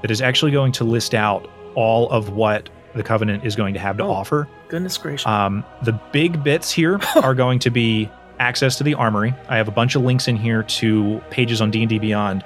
that 0.03 0.11
is 0.11 0.21
actually 0.21 0.53
going 0.53 0.73
to 0.73 0.85
list 0.85 1.15
out 1.15 1.51
all 1.79 2.11
of 2.11 2.31
what 2.31 2.69
the 2.95 3.03
covenant 3.05 3.45
is 3.45 3.55
going 3.55 3.73
to 3.75 3.81
have 3.81 3.97
to 3.99 4.03
Oh. 4.03 4.11
offer. 4.11 4.49
Goodness 4.69 4.99
gracious! 4.99 5.27
Um, 5.27 5.65
the 5.83 5.93
big 6.13 6.43
bits 6.43 6.73
here 6.73 6.99
are 7.23 7.35
going 7.35 7.61
to 7.61 7.71
be 7.71 8.11
access 8.41 8.77
to 8.79 8.85
the 8.85 8.95
armory. 8.95 9.33
I 9.49 9.57
have 9.57 9.69
a 9.69 9.71
bunch 9.73 9.95
of 9.95 10.03
links 10.03 10.27
in 10.29 10.37
here 10.37 10.63
to 10.65 11.21
pages 11.31 11.61
on 11.61 11.71
D&D 11.71 11.99
Beyond. 11.99 12.45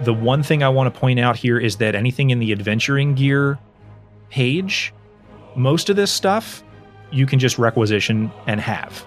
The 0.00 0.12
one 0.14 0.42
thing 0.42 0.62
I 0.62 0.68
want 0.68 0.92
to 0.92 1.00
point 1.00 1.18
out 1.18 1.36
here 1.36 1.58
is 1.58 1.76
that 1.76 1.94
anything 1.94 2.30
in 2.30 2.38
the 2.38 2.52
adventuring 2.52 3.14
gear 3.14 3.58
page, 4.30 4.92
most 5.56 5.88
of 5.90 5.96
this 5.96 6.10
stuff 6.10 6.62
you 7.10 7.24
can 7.26 7.38
just 7.38 7.58
requisition 7.58 8.30
and 8.46 8.60
have. 8.60 9.04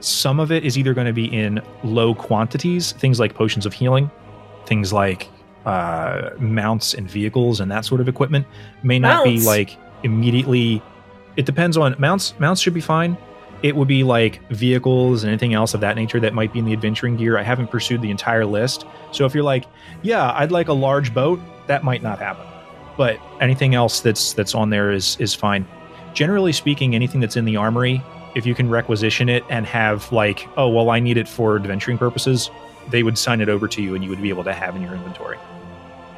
Some 0.00 0.40
of 0.40 0.50
it 0.52 0.64
is 0.64 0.76
either 0.76 0.94
going 0.94 1.06
to 1.06 1.12
be 1.12 1.26
in 1.26 1.60
low 1.84 2.14
quantities, 2.14 2.92
things 2.92 3.18
like 3.20 3.34
potions 3.34 3.66
of 3.66 3.72
healing, 3.72 4.10
things 4.66 4.92
like 4.92 5.28
uh, 5.66 6.30
mounts 6.38 6.94
and 6.94 7.10
vehicles 7.10 7.60
and 7.60 7.70
that 7.70 7.84
sort 7.84 8.00
of 8.00 8.08
equipment 8.08 8.46
may 8.82 8.98
not 8.98 9.24
be 9.24 9.40
like 9.40 9.76
immediately. 10.04 10.80
It 11.36 11.44
depends 11.44 11.76
on 11.76 11.94
mounts. 11.98 12.38
Mounts 12.38 12.62
should 12.62 12.72
be 12.72 12.80
fine. 12.80 13.18
It 13.62 13.74
would 13.74 13.88
be 13.88 14.04
like 14.04 14.48
vehicles 14.50 15.24
and 15.24 15.30
anything 15.30 15.54
else 15.54 15.74
of 15.74 15.80
that 15.80 15.96
nature 15.96 16.20
that 16.20 16.34
might 16.34 16.52
be 16.52 16.60
in 16.60 16.66
the 16.66 16.72
adventuring 16.72 17.16
gear. 17.16 17.36
I 17.36 17.42
haven't 17.42 17.68
pursued 17.68 18.00
the 18.00 18.10
entire 18.10 18.46
list. 18.46 18.86
So 19.10 19.26
if 19.26 19.34
you're 19.34 19.42
like, 19.42 19.64
yeah, 20.02 20.32
I'd 20.32 20.52
like 20.52 20.68
a 20.68 20.72
large 20.72 21.12
boat, 21.12 21.40
that 21.66 21.82
might 21.82 22.02
not 22.02 22.20
happen. 22.20 22.46
But 22.96 23.18
anything 23.40 23.74
else 23.74 24.00
that's 24.00 24.34
that's 24.34 24.54
on 24.54 24.70
there 24.70 24.92
is 24.92 25.16
is 25.18 25.34
fine. 25.34 25.66
Generally 26.14 26.52
speaking, 26.52 26.94
anything 26.94 27.20
that's 27.20 27.36
in 27.36 27.44
the 27.44 27.56
armory, 27.56 28.02
if 28.36 28.46
you 28.46 28.54
can 28.54 28.70
requisition 28.70 29.28
it 29.28 29.42
and 29.50 29.66
have 29.66 30.12
like, 30.12 30.48
oh 30.56 30.68
well, 30.68 30.90
I 30.90 31.00
need 31.00 31.16
it 31.16 31.28
for 31.28 31.56
adventuring 31.56 31.98
purposes, 31.98 32.50
they 32.90 33.02
would 33.02 33.18
sign 33.18 33.40
it 33.40 33.48
over 33.48 33.66
to 33.66 33.82
you 33.82 33.96
and 33.96 34.04
you 34.04 34.10
would 34.10 34.22
be 34.22 34.28
able 34.28 34.44
to 34.44 34.52
have 34.52 34.76
in 34.76 34.82
your 34.82 34.94
inventory. 34.94 35.38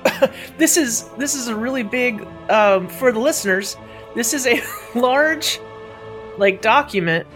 this 0.59 0.77
is 0.77 1.09
this 1.19 1.35
is 1.35 1.49
a 1.49 1.57
really 1.57 1.83
big 1.83 2.27
um, 2.51 2.89
for 2.89 3.13
the 3.13 3.19
listeners. 3.21 3.77
This 4.15 4.35
is 4.35 4.47
a 4.47 4.63
large, 4.99 5.61
like 6.39 6.63
document 6.63 7.27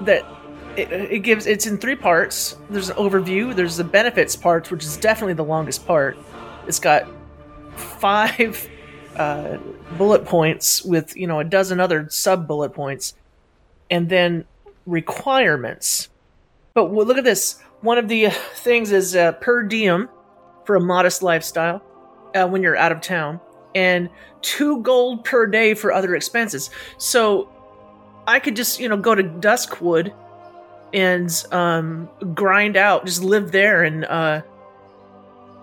that 0.00 0.24
it, 0.76 0.92
it 0.92 1.18
gives. 1.20 1.46
It's 1.46 1.66
in 1.66 1.78
three 1.78 1.96
parts. 1.96 2.56
There's 2.70 2.90
an 2.90 2.96
overview. 2.96 3.54
There's 3.54 3.76
the 3.76 3.84
benefits 3.84 4.36
part, 4.36 4.70
which 4.70 4.84
is 4.84 4.96
definitely 4.96 5.34
the 5.34 5.44
longest 5.44 5.86
part. 5.86 6.16
It's 6.66 6.78
got 6.78 7.06
five 7.76 8.68
uh, 9.16 9.58
bullet 9.96 10.24
points 10.24 10.82
with 10.82 11.16
you 11.16 11.26
know 11.26 11.40
a 11.40 11.44
dozen 11.44 11.80
other 11.80 12.08
sub 12.10 12.46
bullet 12.46 12.72
points, 12.72 13.14
and 13.90 14.08
then 14.08 14.44
requirements. 14.86 16.08
But 16.74 16.92
look 16.92 17.18
at 17.18 17.24
this. 17.24 17.60
One 17.82 17.98
of 17.98 18.08
the 18.08 18.26
uh, 18.26 18.30
things 18.30 18.92
is 18.92 19.16
uh, 19.16 19.32
per 19.32 19.64
diem 19.64 20.08
for 20.64 20.76
a 20.76 20.80
modest 20.80 21.22
lifestyle 21.22 21.82
uh, 22.34 22.46
when 22.46 22.62
you're 22.62 22.76
out 22.76 22.92
of 22.92 23.00
town, 23.00 23.40
and 23.74 24.08
two 24.42 24.80
gold 24.82 25.24
per 25.24 25.46
day 25.46 25.74
for 25.74 25.92
other 25.92 26.14
expenses. 26.14 26.70
So 26.98 27.48
I 28.26 28.38
could 28.38 28.56
just, 28.56 28.80
you 28.80 28.88
know, 28.88 28.96
go 28.96 29.14
to 29.14 29.22
Duskwood 29.22 30.12
and 30.92 31.44
um, 31.52 32.08
grind 32.34 32.76
out, 32.76 33.06
just 33.06 33.22
live 33.22 33.52
there 33.52 33.82
and 33.82 34.04
uh, 34.04 34.42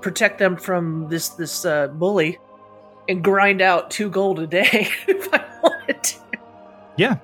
protect 0.02 0.40
them 0.40 0.58
from 0.58 1.08
this 1.10 1.30
this 1.30 1.66
uh, 1.66 1.88
bully, 1.88 2.40
and 3.08 3.24
grind 3.24 3.62
out 3.62 3.92
two 3.92 4.10
gold 4.10 4.40
a 4.40 4.48
day 4.48 4.88
if 5.08 5.34
I 5.34 5.46
wanted 5.62 6.04
to. 6.04 6.20
Yeah. 6.98 7.18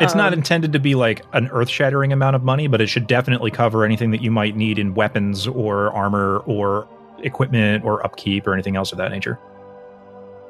It's 0.00 0.14
not 0.14 0.32
Um, 0.32 0.38
intended 0.38 0.72
to 0.74 0.78
be 0.78 0.94
like 0.94 1.22
an 1.32 1.48
earth 1.52 1.68
shattering 1.68 2.12
amount 2.12 2.36
of 2.36 2.42
money, 2.42 2.66
but 2.66 2.80
it 2.80 2.88
should 2.88 3.06
definitely 3.06 3.50
cover 3.50 3.84
anything 3.84 4.10
that 4.10 4.22
you 4.22 4.30
might 4.30 4.56
need 4.56 4.78
in 4.78 4.94
weapons 4.94 5.46
or 5.46 5.92
armor 5.92 6.42
or 6.46 6.86
equipment 7.22 7.84
or 7.84 8.04
upkeep 8.04 8.46
or 8.46 8.52
anything 8.52 8.76
else 8.76 8.92
of 8.92 8.98
that 8.98 9.10
nature. 9.10 9.38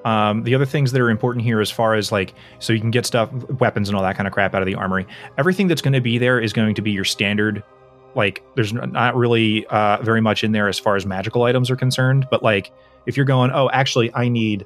Um, 0.05 0.45
the 0.45 0.55
other 0.55 0.67
things 0.67 0.93
that 0.93 1.01
are 1.01 1.11
important 1.11 1.45
here, 1.45 1.61
as 1.61 1.71
far 1.71 1.95
as 1.95 2.13
like, 2.13 2.35
so 2.61 2.73
you 2.73 2.81
can 2.81 2.91
get 2.93 3.07
stuff, 3.07 3.29
weapons, 3.61 3.89
and 3.89 3.97
all 3.97 4.03
that 4.03 4.17
kind 4.17 4.27
of 4.27 4.33
crap 4.33 4.55
out 4.55 4.63
of 4.63 4.67
the 4.67 4.75
armory. 4.77 5.07
Everything 5.37 5.67
that's 5.67 5.83
going 5.83 5.95
to 5.95 6.01
be 6.01 6.19
there 6.19 6.41
is 6.41 6.53
going 6.53 6.75
to 6.77 6.83
be 6.83 6.93
your 6.93 7.05
standard. 7.05 7.63
Like, 8.15 8.43
there's 8.55 8.73
not 8.73 9.17
really 9.17 9.67
uh, 9.67 9.99
very 10.03 10.21
much 10.21 10.45
in 10.45 10.53
there 10.53 10.69
as 10.69 10.79
far 10.79 10.97
as 10.97 11.05
magical 11.05 11.43
items 11.43 11.71
are 11.71 11.77
concerned. 11.77 12.29
But 12.31 12.43
like, 12.43 12.73
if 13.07 13.17
you're 13.17 13.27
going, 13.27 13.51
oh, 13.53 13.69
actually, 13.73 14.15
I 14.15 14.29
need, 14.29 14.65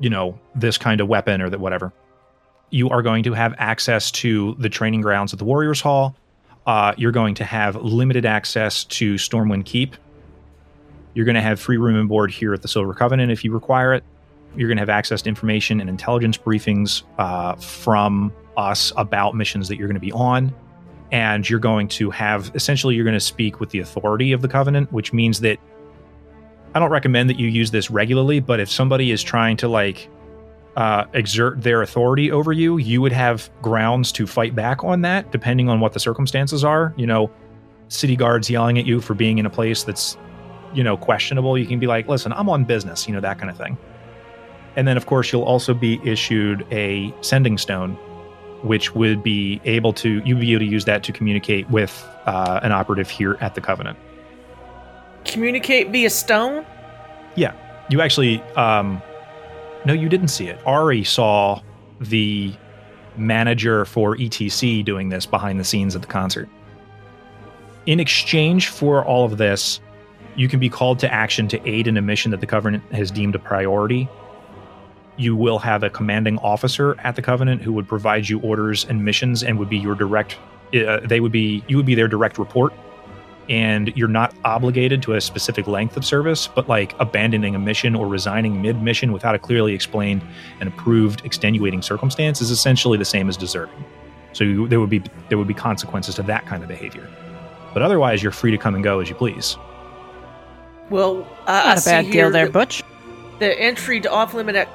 you 0.00 0.10
know, 0.10 0.38
this 0.54 0.78
kind 0.78 1.00
of 1.00 1.08
weapon 1.08 1.40
or 1.40 1.48
that 1.48 1.60
whatever, 1.60 1.92
you 2.70 2.88
are 2.88 3.02
going 3.02 3.24
to 3.24 3.32
have 3.32 3.54
access 3.58 4.10
to 4.10 4.54
the 4.58 4.68
training 4.68 5.00
grounds 5.00 5.32
at 5.32 5.38
the 5.38 5.44
Warriors 5.44 5.80
Hall. 5.80 6.16
Uh, 6.66 6.94
you're 6.96 7.12
going 7.12 7.34
to 7.34 7.44
have 7.44 7.76
limited 7.76 8.24
access 8.24 8.84
to 8.84 9.14
Stormwind 9.14 9.64
Keep. 9.64 9.96
You're 11.14 11.24
going 11.24 11.34
to 11.34 11.40
have 11.40 11.58
free 11.58 11.76
room 11.76 11.96
and 11.96 12.08
board 12.08 12.30
here 12.30 12.54
at 12.54 12.62
the 12.62 12.68
Silver 12.68 12.94
Covenant 12.94 13.32
if 13.32 13.44
you 13.44 13.52
require 13.52 13.92
it. 13.92 14.04
You're 14.56 14.68
going 14.68 14.76
to 14.76 14.82
have 14.82 14.88
access 14.90 15.22
to 15.22 15.28
information 15.28 15.80
and 15.80 15.88
intelligence 15.88 16.36
briefings 16.36 17.02
uh, 17.18 17.56
from 17.56 18.32
us 18.56 18.92
about 18.96 19.34
missions 19.34 19.68
that 19.68 19.76
you're 19.76 19.88
going 19.88 19.94
to 19.94 20.00
be 20.00 20.12
on. 20.12 20.54
And 21.12 21.48
you're 21.48 21.58
going 21.58 21.88
to 21.88 22.10
have 22.10 22.52
essentially, 22.54 22.94
you're 22.94 23.04
going 23.04 23.14
to 23.14 23.20
speak 23.20 23.58
with 23.58 23.70
the 23.70 23.80
authority 23.80 24.32
of 24.32 24.42
the 24.42 24.48
Covenant, 24.48 24.92
which 24.92 25.12
means 25.12 25.40
that 25.40 25.58
I 26.72 26.78
don't 26.78 26.90
recommend 26.90 27.28
that 27.30 27.38
you 27.38 27.48
use 27.48 27.72
this 27.72 27.90
regularly, 27.90 28.38
but 28.38 28.60
if 28.60 28.70
somebody 28.70 29.10
is 29.10 29.22
trying 29.22 29.56
to 29.56 29.68
like 29.68 30.08
uh, 30.76 31.04
exert 31.12 31.62
their 31.62 31.82
authority 31.82 32.30
over 32.30 32.52
you, 32.52 32.78
you 32.78 33.00
would 33.00 33.12
have 33.12 33.50
grounds 33.60 34.12
to 34.12 34.26
fight 34.26 34.54
back 34.54 34.84
on 34.84 35.02
that, 35.02 35.32
depending 35.32 35.68
on 35.68 35.80
what 35.80 35.92
the 35.92 36.00
circumstances 36.00 36.64
are. 36.64 36.94
You 36.96 37.06
know, 37.06 37.30
city 37.88 38.16
guards 38.16 38.48
yelling 38.48 38.78
at 38.78 38.86
you 38.86 39.00
for 39.00 39.14
being 39.14 39.38
in 39.38 39.46
a 39.46 39.50
place 39.50 39.82
that's, 39.82 40.16
you 40.72 40.84
know, 40.84 40.96
questionable. 40.96 41.58
You 41.58 41.66
can 41.66 41.78
be 41.78 41.86
like, 41.86 42.08
listen, 42.08 42.32
I'm 42.32 42.48
on 42.48 42.64
business, 42.64 43.08
you 43.08 43.14
know, 43.14 43.20
that 43.20 43.38
kind 43.38 43.50
of 43.50 43.56
thing. 43.56 43.76
And 44.76 44.86
then, 44.86 44.96
of 44.96 45.06
course, 45.06 45.32
you'll 45.32 45.42
also 45.42 45.74
be 45.74 46.00
issued 46.04 46.64
a 46.70 47.12
sending 47.20 47.58
stone, 47.58 47.94
which 48.62 48.94
would 48.94 49.22
be 49.22 49.60
able 49.64 49.92
to, 49.94 50.22
you'd 50.24 50.38
be 50.38 50.52
able 50.52 50.60
to 50.60 50.70
use 50.70 50.84
that 50.84 51.02
to 51.02 51.12
communicate 51.12 51.68
with 51.70 52.06
uh, 52.26 52.60
an 52.62 52.70
operative 52.70 53.10
here 53.10 53.36
at 53.40 53.56
the 53.56 53.60
Covenant. 53.60 53.98
Communicate 55.24 55.90
via 55.90 56.08
stone. 56.08 56.64
Yeah, 57.34 57.52
you 57.90 58.00
actually. 58.00 58.40
Um, 58.54 59.02
no, 59.84 59.92
you 59.92 60.08
didn't 60.08 60.28
see 60.28 60.48
it. 60.48 60.58
Ari 60.66 61.04
saw 61.04 61.60
the 62.00 62.52
manager 63.16 63.84
for 63.84 64.16
ETC 64.16 64.84
doing 64.84 65.08
this 65.08 65.26
behind 65.26 65.58
the 65.58 65.64
scenes 65.64 65.94
at 65.94 66.02
the 66.02 66.08
concert. 66.08 66.48
In 67.86 68.00
exchange 68.00 68.68
for 68.68 69.04
all 69.04 69.24
of 69.24 69.38
this, 69.38 69.80
you 70.36 70.48
can 70.48 70.60
be 70.60 70.68
called 70.68 70.98
to 71.00 71.12
action 71.12 71.48
to 71.48 71.68
aid 71.68 71.86
in 71.86 71.96
a 71.96 72.02
mission 72.02 72.30
that 72.30 72.40
the 72.40 72.46
Covenant 72.46 72.84
has 72.92 73.10
deemed 73.10 73.34
a 73.34 73.38
priority. 73.38 74.08
You 75.16 75.34
will 75.34 75.58
have 75.58 75.82
a 75.82 75.90
commanding 75.90 76.38
officer 76.38 76.98
at 77.00 77.16
the 77.16 77.22
Covenant 77.22 77.62
who 77.62 77.72
would 77.72 77.88
provide 77.88 78.28
you 78.28 78.40
orders 78.40 78.84
and 78.84 79.04
missions 79.04 79.42
and 79.42 79.58
would 79.58 79.68
be 79.68 79.78
your 79.78 79.94
direct. 79.94 80.38
Uh, 80.74 81.00
they 81.04 81.20
would 81.20 81.32
be 81.32 81.64
you 81.66 81.76
would 81.76 81.86
be 81.86 81.94
their 81.94 82.06
direct 82.06 82.38
report 82.38 82.72
and 83.50 83.92
you're 83.96 84.08
not 84.08 84.32
obligated 84.44 85.02
to 85.02 85.14
a 85.14 85.20
specific 85.20 85.66
length 85.66 85.96
of 85.96 86.04
service, 86.04 86.46
but 86.46 86.68
like 86.68 86.94
abandoning 87.00 87.56
a 87.56 87.58
mission 87.58 87.96
or 87.96 88.06
resigning 88.06 88.62
mid 88.62 88.80
mission 88.80 89.12
without 89.12 89.34
a 89.34 89.38
clearly 89.38 89.74
explained 89.74 90.22
and 90.60 90.68
approved 90.68 91.24
extenuating 91.24 91.82
circumstance 91.82 92.40
is 92.40 92.52
essentially 92.52 92.96
the 92.96 93.04
same 93.04 93.28
as 93.28 93.36
deserting. 93.36 93.84
So 94.32 94.44
you, 94.44 94.68
there 94.68 94.78
would 94.78 94.88
be 94.88 95.02
there 95.28 95.36
would 95.36 95.48
be 95.48 95.54
consequences 95.54 96.14
to 96.14 96.22
that 96.22 96.46
kind 96.46 96.62
of 96.62 96.68
behavior. 96.68 97.06
But 97.74 97.82
otherwise, 97.82 98.22
you're 98.22 98.32
free 98.32 98.52
to 98.52 98.58
come 98.58 98.76
and 98.76 98.84
go 98.84 99.00
as 99.00 99.08
you 99.08 99.16
please. 99.16 99.56
Well, 100.88 101.26
I, 101.46 101.60
I 101.60 101.64
Not 101.66 101.78
a 101.78 101.80
see 101.80 101.90
bad 101.90 102.04
here 102.04 102.12
deal 102.12 102.30
there, 102.30 102.46
that 102.46 102.52
Butch. 102.52 102.84
The 103.40 103.58
entry 103.60 104.00
to 104.00 104.10
off 104.10 104.32
limit 104.32 104.68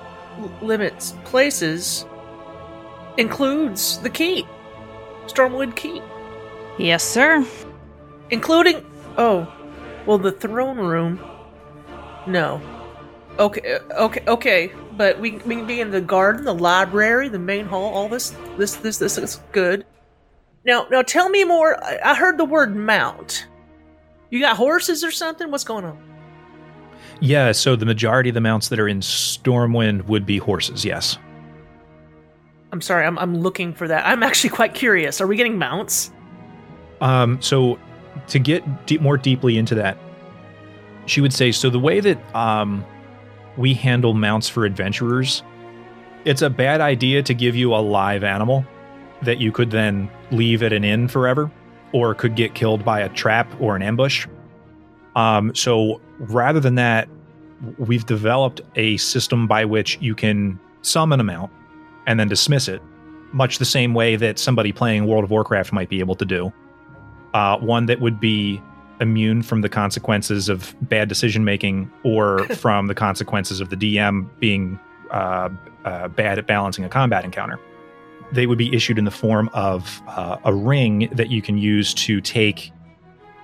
limits 0.61 1.13
places 1.23 2.05
includes 3.17 3.99
the 3.99 4.09
key, 4.09 4.45
Stormwind 5.27 5.77
Key, 5.77 6.01
Yes, 6.77 7.03
sir. 7.03 7.45
Including 8.29 8.85
oh, 9.17 9.51
well, 10.05 10.17
the 10.17 10.31
throne 10.31 10.77
room. 10.77 11.19
No. 12.27 12.61
Okay, 13.37 13.75
uh, 13.75 14.05
okay, 14.05 14.23
okay, 14.27 14.71
but 14.93 15.19
we 15.19 15.31
we 15.31 15.55
can 15.55 15.67
be 15.67 15.81
in 15.81 15.91
the 15.91 16.01
garden, 16.01 16.45
the 16.45 16.53
library, 16.53 17.27
the 17.27 17.39
main 17.39 17.65
hall. 17.65 17.93
All 17.93 18.07
this, 18.07 18.31
this, 18.57 18.75
this, 18.75 18.97
this 18.97 19.17
is 19.17 19.41
good. 19.51 19.85
Now, 20.65 20.87
now, 20.89 21.01
tell 21.01 21.29
me 21.29 21.43
more. 21.43 21.83
I, 21.83 21.99
I 22.03 22.15
heard 22.15 22.37
the 22.37 22.45
word 22.45 22.75
mount. 22.75 23.47
You 24.29 24.39
got 24.39 24.57
horses 24.57 25.03
or 25.03 25.11
something? 25.11 25.51
What's 25.51 25.63
going 25.63 25.85
on? 25.85 25.99
Yeah, 27.19 27.51
so 27.51 27.75
the 27.75 27.85
majority 27.85 28.29
of 28.29 28.35
the 28.35 28.41
mounts 28.41 28.69
that 28.69 28.79
are 28.79 28.87
in 28.87 28.99
Stormwind 28.99 30.05
would 30.07 30.25
be 30.25 30.37
horses, 30.37 30.83
yes. 30.83 31.17
I'm 32.71 32.81
sorry, 32.81 33.05
I'm 33.05 33.17
I'm 33.19 33.37
looking 33.37 33.73
for 33.73 33.87
that. 33.87 34.05
I'm 34.05 34.23
actually 34.23 34.49
quite 34.49 34.73
curious. 34.73 35.21
Are 35.21 35.27
we 35.27 35.37
getting 35.37 35.57
mounts? 35.57 36.11
Um, 36.99 37.41
so 37.41 37.79
to 38.27 38.39
get 38.39 38.63
more 39.01 39.17
deeply 39.17 39.57
into 39.57 39.75
that, 39.75 39.97
she 41.05 41.21
would 41.21 41.33
say, 41.33 41.51
so 41.51 41.69
the 41.69 41.79
way 41.79 41.99
that 41.99 42.35
um, 42.35 42.85
we 43.57 43.73
handle 43.73 44.13
mounts 44.13 44.49
for 44.49 44.65
adventurers, 44.65 45.43
it's 46.25 46.41
a 46.41 46.49
bad 46.49 46.81
idea 46.81 47.21
to 47.23 47.33
give 47.33 47.55
you 47.55 47.73
a 47.75 47.77
live 47.77 48.23
animal 48.23 48.65
that 49.21 49.39
you 49.39 49.51
could 49.51 49.71
then 49.71 50.09
leave 50.31 50.63
at 50.63 50.73
an 50.73 50.83
inn 50.83 51.07
forever 51.07 51.51
or 51.91 52.13
could 52.13 52.35
get 52.35 52.55
killed 52.55 52.83
by 52.83 52.99
a 52.99 53.09
trap 53.09 53.49
or 53.61 53.75
an 53.75 53.81
ambush. 53.81 54.27
Um, 55.15 55.53
so 55.55 56.01
rather 56.19 56.59
than 56.59 56.75
that, 56.75 57.07
we've 57.77 58.05
developed 58.05 58.61
a 58.75 58.97
system 58.97 59.47
by 59.47 59.63
which 59.65 59.97
you 60.01 60.13
can 60.13 60.59
summon 60.81 61.19
a 61.19 61.23
mount 61.23 61.51
and 62.05 62.19
then 62.19 62.27
dismiss 62.27 62.67
it, 62.67 62.81
much 63.31 63.59
the 63.59 63.65
same 63.65 63.93
way 63.93 64.15
that 64.15 64.37
somebody 64.37 64.71
playing 64.71 65.05
World 65.05 65.23
of 65.23 65.31
Warcraft 65.31 65.71
might 65.71 65.89
be 65.89 65.99
able 65.99 66.15
to 66.15 66.25
do 66.25 66.51
uh, 67.35 67.57
one 67.57 67.85
that 67.85 67.99
would 67.99 68.17
be 68.17 68.61
immune 69.01 69.43
from 69.43 69.59
the 69.59 69.67
consequences 69.67 70.47
of 70.47 70.73
bad 70.81 71.09
decision 71.09 71.43
making 71.43 71.91
or 72.03 72.45
from 72.55 72.87
the 72.87 72.95
consequences 72.95 73.59
of 73.59 73.69
the 73.69 73.75
DM 73.75 74.29
being 74.39 74.79
uh, 75.11 75.49
uh, 75.83 76.07
bad 76.07 76.39
at 76.39 76.47
balancing 76.47 76.85
a 76.85 76.89
combat 76.89 77.25
encounter. 77.25 77.59
They 78.31 78.47
would 78.47 78.57
be 78.57 78.73
issued 78.73 78.97
in 78.97 79.03
the 79.03 79.11
form 79.11 79.49
of 79.53 80.01
uh, 80.07 80.37
a 80.45 80.53
ring 80.53 81.09
that 81.11 81.29
you 81.29 81.41
can 81.41 81.57
use 81.57 81.93
to 81.95 82.21
take. 82.21 82.71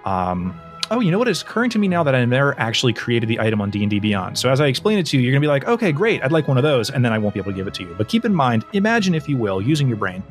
Um, 0.05 0.57
oh, 0.89 1.01
you 1.01 1.11
know 1.11 1.19
what 1.19 1.27
is 1.27 1.41
occurring 1.41 1.69
to 1.71 1.79
me 1.79 1.89
now 1.89 2.01
that 2.01 2.15
I 2.15 2.23
never 2.23 2.57
actually 2.57 2.93
created 2.93 3.27
the 3.27 3.41
item 3.41 3.59
on 3.59 3.69
D 3.69 3.83
and 3.83 3.89
D 3.89 3.99
Beyond. 3.99 4.39
So 4.39 4.49
as 4.49 4.61
I 4.61 4.67
explain 4.67 4.99
it 4.99 5.05
to 5.07 5.17
you, 5.17 5.23
you're 5.23 5.33
gonna 5.33 5.41
be 5.41 5.47
like, 5.47 5.67
okay, 5.67 5.91
great, 5.91 6.23
I'd 6.23 6.31
like 6.31 6.47
one 6.47 6.57
of 6.57 6.63
those, 6.63 6.89
and 6.89 7.03
then 7.03 7.11
I 7.11 7.17
won't 7.17 7.33
be 7.33 7.41
able 7.41 7.51
to 7.51 7.57
give 7.57 7.67
it 7.67 7.73
to 7.75 7.83
you. 7.83 7.93
But 7.97 8.07
keep 8.07 8.23
in 8.23 8.33
mind, 8.33 8.63
imagine 8.71 9.13
if 9.13 9.27
you 9.27 9.35
will, 9.35 9.61
using 9.61 9.89
your 9.89 9.97
brain, 9.97 10.23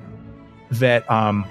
that 0.71 1.09
um, 1.11 1.45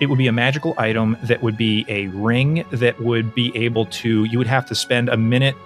it 0.00 0.06
would 0.06 0.18
be 0.18 0.26
a 0.26 0.32
magical 0.32 0.74
item 0.76 1.16
that 1.22 1.42
would 1.42 1.56
be 1.56 1.84
a 1.88 2.08
ring 2.08 2.64
that 2.70 3.00
would 3.00 3.34
be 3.34 3.50
able 3.56 3.86
to 3.86 4.24
you 4.24 4.38
would 4.38 4.46
have 4.46 4.66
to 4.66 4.74
spend 4.74 5.08
a 5.08 5.16
minute 5.16 5.56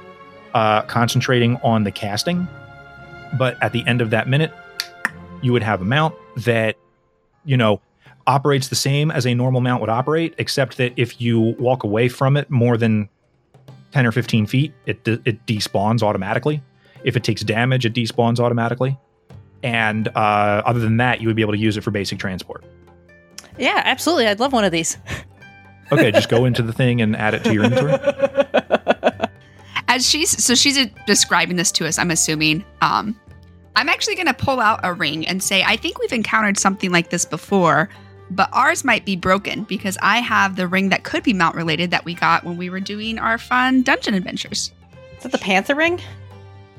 uh, 0.55 0.83
concentrating 0.83 1.57
on 1.59 1.85
the 1.85 1.91
casting. 1.91 2.47
But 3.39 3.61
at 3.63 3.73
the 3.73 3.87
end 3.87 4.01
of 4.01 4.11
that 4.11 4.29
minute 4.29 4.53
you 5.43 5.53
would 5.53 5.63
have 5.63 5.81
a 5.81 5.85
mount 5.85 6.15
that 6.37 6.77
you 7.45 7.57
know 7.57 7.81
operates 8.27 8.69
the 8.69 8.77
same 8.77 9.11
as 9.11 9.27
a 9.27 9.35
normal 9.35 9.61
mount 9.61 9.81
would 9.81 9.91
operate 9.91 10.35
except 10.39 10.77
that 10.77 10.93
if 10.97 11.21
you 11.21 11.41
walk 11.59 11.83
away 11.83 12.09
from 12.09 12.37
it 12.37 12.51
more 12.51 12.77
than 12.77 13.09
10 13.93 14.07
or 14.07 14.13
15 14.13 14.47
feet 14.47 14.73
it, 14.87 15.03
de- 15.05 15.21
it 15.25 15.45
despawns 15.47 16.03
automatically. 16.03 16.63
If 17.03 17.17
it 17.17 17.25
takes 17.25 17.43
damage 17.43 17.85
it 17.87 17.95
despawns 17.95 18.39
automatically. 18.39 18.97
And 19.63 20.09
uh, 20.09 20.63
other 20.65 20.81
than 20.81 20.99
that 20.99 21.21
you 21.21 21.27
would 21.27 21.37
be 21.37 21.43
able 21.43 21.53
to 21.53 21.59
use 21.59 21.77
it 21.77 21.83
for 21.83 21.91
basic 21.91 22.19
transport 22.19 22.65
Yeah, 23.59 23.83
absolutely. 23.85 24.27
I'd 24.27 24.41
love 24.41 24.53
one 24.53 24.65
of 24.65 24.73
these. 24.73 24.97
Okay, 25.93 26.13
just 26.13 26.29
go 26.29 26.45
into 26.45 26.63
the 26.63 26.73
thing 26.73 27.03
and 27.03 27.17
add 27.17 27.35
it 27.35 27.43
to 27.43 27.53
your 27.53 27.65
inventory. 27.65 27.99
As 29.89 30.09
she's 30.09 30.31
so 30.31 30.55
she's 30.55 30.79
describing 31.05 31.57
this 31.57 31.73
to 31.73 31.85
us, 31.89 31.99
I'm 31.99 32.13
assuming. 32.13 32.65
Um, 32.81 33.19
I'm 33.75 33.89
actually 33.89 34.15
going 34.15 34.27
to 34.27 34.35
pull 34.35 34.61
out 34.61 34.81
a 34.85 34.93
ring 34.93 35.27
and 35.27 35.43
say, 35.43 35.63
I 35.65 35.77
think 35.77 35.99
we've 35.99 36.13
encountered 36.13 36.59
something 36.59 36.93
like 36.93 37.11
this 37.11 37.25
before, 37.25 37.89
but 38.31 38.49
ours 38.53 38.85
might 38.85 39.05
be 39.05 39.17
broken 39.17 39.65
because 39.65 39.97
I 40.03 40.19
have 40.19 40.57
the 40.57 40.69
ring 40.69 40.91
that 40.91 41.03
could 41.03 41.23
be 41.23 41.33
mount 41.33 41.57
related 41.57 41.91
that 41.91 42.05
we 42.05 42.15
got 42.15 42.45
when 42.45 42.57
we 42.57 42.71
were 42.71 42.81
doing 42.81 43.19
our 43.19 43.39
fun 43.39 43.83
dungeon 43.83 44.15
adventures. 44.15 44.71
Is 45.17 45.23
that 45.23 45.33
the 45.33 45.39
Panther 45.39 45.75
ring? 45.75 46.01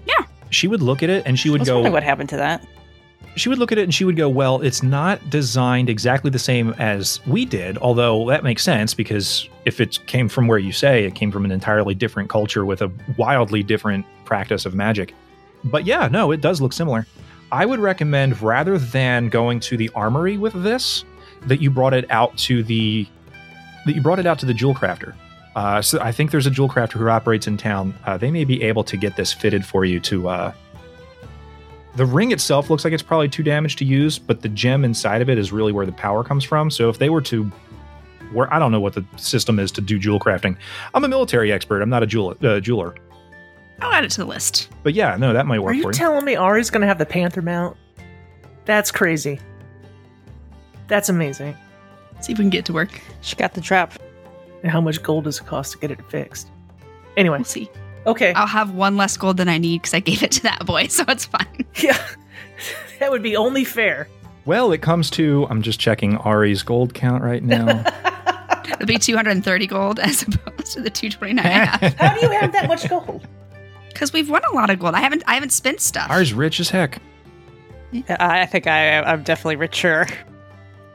Yeah. 0.05 0.25
She 0.51 0.67
would 0.67 0.81
look 0.81 1.03
at 1.03 1.09
it 1.09 1.23
and 1.25 1.37
she 1.39 1.49
would 1.49 1.65
go, 1.65 1.89
what 1.89 2.03
happened 2.03 2.29
to 2.29 2.37
that. 2.37 2.65
She 3.35 3.49
would 3.49 3.57
look 3.57 3.71
at 3.71 3.77
it 3.77 3.83
and 3.83 3.93
she 3.93 4.03
would 4.03 4.17
go, 4.17 4.27
"Well, 4.29 4.61
it's 4.61 4.83
not 4.83 5.29
designed 5.29 5.89
exactly 5.89 6.29
the 6.29 6.39
same 6.39 6.73
as 6.77 7.19
we 7.25 7.45
did, 7.45 7.77
although 7.77 8.27
that 8.29 8.43
makes 8.43 8.63
sense 8.63 8.93
because 8.93 9.47
if 9.65 9.79
it 9.79 9.99
came 10.07 10.27
from 10.27 10.47
where 10.47 10.59
you 10.59 10.71
say 10.71 11.05
it 11.05 11.15
came 11.15 11.31
from 11.31 11.45
an 11.45 11.51
entirely 11.51 11.95
different 11.95 12.29
culture 12.29 12.65
with 12.65 12.81
a 12.81 12.91
wildly 13.17 13.63
different 13.63 14.05
practice 14.25 14.65
of 14.65 14.73
magic." 14.73 15.13
But 15.63 15.85
yeah, 15.85 16.07
no, 16.11 16.31
it 16.31 16.41
does 16.41 16.59
look 16.61 16.73
similar. 16.73 17.05
I 17.51 17.65
would 17.65 17.79
recommend 17.79 18.41
rather 18.41 18.77
than 18.77 19.29
going 19.29 19.59
to 19.61 19.77
the 19.77 19.89
armory 19.93 20.37
with 20.37 20.53
this, 20.63 21.03
that 21.47 21.61
you 21.61 21.69
brought 21.69 21.93
it 21.93 22.09
out 22.09 22.37
to 22.39 22.63
the 22.63 23.07
that 23.85 23.95
you 23.95 24.01
brought 24.01 24.19
it 24.19 24.25
out 24.25 24.39
to 24.39 24.45
the 24.45 24.53
jewel 24.53 24.75
crafter. 24.75 25.13
Uh, 25.55 25.81
so 25.81 25.99
I 25.99 26.11
think 26.11 26.31
there's 26.31 26.45
a 26.45 26.51
jewel 26.51 26.69
crafter 26.69 26.93
who 26.93 27.09
operates 27.09 27.47
in 27.47 27.57
town. 27.57 27.93
Uh, 28.05 28.15
they 28.15 28.31
may 28.31 28.45
be 28.45 28.61
able 28.63 28.83
to 28.85 28.95
get 28.95 29.15
this 29.17 29.33
fitted 29.33 29.65
for 29.65 29.83
you 29.83 29.99
to 30.01 30.29
uh, 30.29 30.53
the 31.95 32.05
ring 32.05 32.31
itself 32.31 32.69
looks 32.69 32.83
like 32.83 32.93
it's 32.93 33.03
probably 33.03 33.27
too 33.29 33.43
damaged 33.43 33.77
to 33.79 33.85
use, 33.85 34.17
but 34.17 34.41
the 34.41 34.49
gem 34.49 34.85
inside 34.85 35.21
of 35.21 35.29
it 35.29 35.37
is 35.37 35.51
really 35.51 35.71
where 35.71 35.85
the 35.85 35.91
power 35.91 36.23
comes 36.23 36.43
from. 36.43 36.69
So 36.71 36.89
if 36.89 36.97
they 36.99 37.09
were 37.09 37.21
to, 37.23 37.43
where 38.31 38.51
I 38.53 38.59
don't 38.59 38.71
know 38.71 38.79
what 38.79 38.93
the 38.93 39.05
system 39.17 39.59
is 39.59 39.71
to 39.73 39.81
do 39.81 39.99
jewel 39.99 40.19
crafting. 40.19 40.55
I'm 40.93 41.03
a 41.03 41.07
military 41.09 41.51
expert. 41.51 41.81
I'm 41.81 41.89
not 41.89 42.01
a 42.03 42.07
jewel, 42.07 42.35
uh, 42.41 42.59
jeweler. 42.61 42.95
I'll 43.81 43.91
add 43.91 44.05
it 44.05 44.11
to 44.11 44.17
the 44.21 44.25
list. 44.27 44.69
But 44.83 44.93
yeah, 44.93 45.17
no, 45.17 45.33
that 45.33 45.45
might 45.47 45.59
work 45.59 45.71
Are 45.71 45.73
you 45.73 45.81
for 45.83 45.89
you. 45.89 45.93
telling 45.93 46.23
me 46.23 46.35
Ari's 46.35 46.69
gonna 46.69 46.85
have 46.87 46.97
the 46.99 47.05
panther 47.05 47.41
mount? 47.41 47.75
That's 48.65 48.91
crazy. 48.91 49.39
That's 50.87 51.09
amazing. 51.09 51.55
See 52.21 52.31
if 52.33 52.37
we 52.37 52.43
can 52.43 52.49
get 52.51 52.63
to 52.65 52.73
work. 52.73 53.01
She 53.21 53.35
got 53.35 53.53
the 53.53 53.61
trap. 53.61 53.93
And 54.61 54.71
how 54.71 54.79
much 54.79 55.01
gold 55.01 55.23
does 55.23 55.39
it 55.39 55.45
cost 55.47 55.71
to 55.73 55.77
get 55.79 55.89
it 55.89 55.99
fixed? 56.09 56.51
Anyway, 57.17 57.37
We'll 57.39 57.45
see. 57.45 57.69
Okay. 58.05 58.33
I'll 58.33 58.47
have 58.47 58.71
one 58.71 58.97
less 58.97 59.17
gold 59.17 59.37
than 59.37 59.49
I 59.49 59.57
need 59.57 59.81
because 59.81 59.93
I 59.93 59.99
gave 59.99 60.23
it 60.23 60.31
to 60.33 60.43
that 60.43 60.65
boy, 60.65 60.87
so 60.89 61.03
it's 61.07 61.25
fine. 61.25 61.65
Yeah, 61.75 61.97
that 62.99 63.11
would 63.11 63.23
be 63.23 63.35
only 63.35 63.63
fair. 63.63 64.07
well, 64.45 64.71
it 64.71 64.81
comes 64.81 65.09
to 65.11 65.47
I'm 65.49 65.61
just 65.61 65.79
checking 65.79 66.17
Ari's 66.17 66.63
gold 66.63 66.93
count 66.93 67.23
right 67.23 67.43
now. 67.43 67.83
It'll 68.65 68.85
be 68.87 68.97
230 68.97 69.67
gold 69.67 69.99
as 69.99 70.23
opposed 70.23 70.73
to 70.73 70.81
the 70.81 70.89
229 70.89 71.39
I 71.45 71.49
have. 71.49 71.93
How 71.95 72.15
do 72.15 72.25
you 72.25 72.31
have 72.31 72.51
that 72.53 72.67
much 72.67 72.87
gold? 72.89 73.27
Because 73.89 74.11
we've 74.13 74.29
won 74.29 74.41
a 74.51 74.55
lot 74.55 74.69
of 74.69 74.79
gold. 74.79 74.95
I 74.95 75.01
haven't 75.01 75.23
I 75.27 75.33
haven't 75.35 75.51
spent 75.51 75.81
stuff. 75.81 76.09
Ari's 76.09 76.33
rich 76.33 76.59
as 76.59 76.69
heck. 76.69 76.99
I 78.09 78.45
think 78.45 78.67
I, 78.67 79.01
I'm 79.01 79.21
definitely 79.23 79.57
richer. 79.57 80.07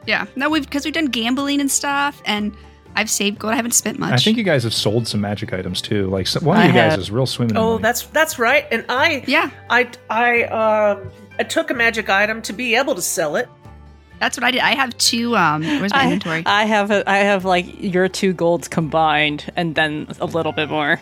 yeah. 0.07 0.27
No, 0.35 0.49
we've 0.51 0.65
because 0.65 0.85
we've 0.85 0.95
done 0.95 1.07
gambling 1.07 1.61
and 1.61 1.71
stuff, 1.71 2.21
and 2.25 2.57
I've 2.97 3.11
saved 3.11 3.38
gold. 3.38 3.53
I 3.53 3.57
haven't 3.57 3.72
spent 3.74 3.99
much. 3.99 4.12
I 4.12 4.16
think 4.16 4.36
you 4.38 4.42
guys 4.42 4.64
have 4.64 4.74
sold 4.74 5.07
some 5.07 5.20
magic 5.20 5.53
items 5.53 5.80
too. 5.82 6.09
Like 6.09 6.26
some, 6.26 6.44
one 6.44 6.57
of 6.57 6.62
I 6.64 6.66
you 6.66 6.72
guys 6.72 6.99
is 6.99 7.11
real 7.11 7.26
swimming. 7.26 7.55
in 7.55 7.62
Oh, 7.62 7.70
money. 7.72 7.82
that's 7.82 8.03
that's 8.07 8.38
right. 8.38 8.66
And 8.72 8.84
I, 8.88 9.22
yeah, 9.26 9.51
I, 9.70 9.88
I, 10.11 10.42
um, 10.44 11.11
I 11.38 11.42
took 11.44 11.70
a 11.70 11.74
magic 11.74 12.09
item 12.09 12.42
to 12.42 12.53
be 12.53 12.74
able 12.74 12.94
to 12.94 13.03
sell 13.03 13.36
it. 13.36 13.49
that's 14.18 14.36
what 14.36 14.44
I 14.44 14.51
did. 14.51 14.62
I 14.62 14.74
have 14.74 14.97
two. 14.99 15.36
Um, 15.36 15.62
where's 15.62 15.92
my 15.92 16.01
I, 16.01 16.05
inventory? 16.05 16.42
I 16.47 16.64
have 16.64 16.90
a, 16.90 17.09
I 17.09 17.18
have 17.18 17.44
like 17.44 17.66
your 17.82 18.09
two 18.09 18.32
golds 18.32 18.66
combined, 18.68 19.53
and 19.57 19.74
then 19.74 20.07
a 20.20 20.26
little 20.26 20.53
bit 20.53 20.70
more. 20.70 21.01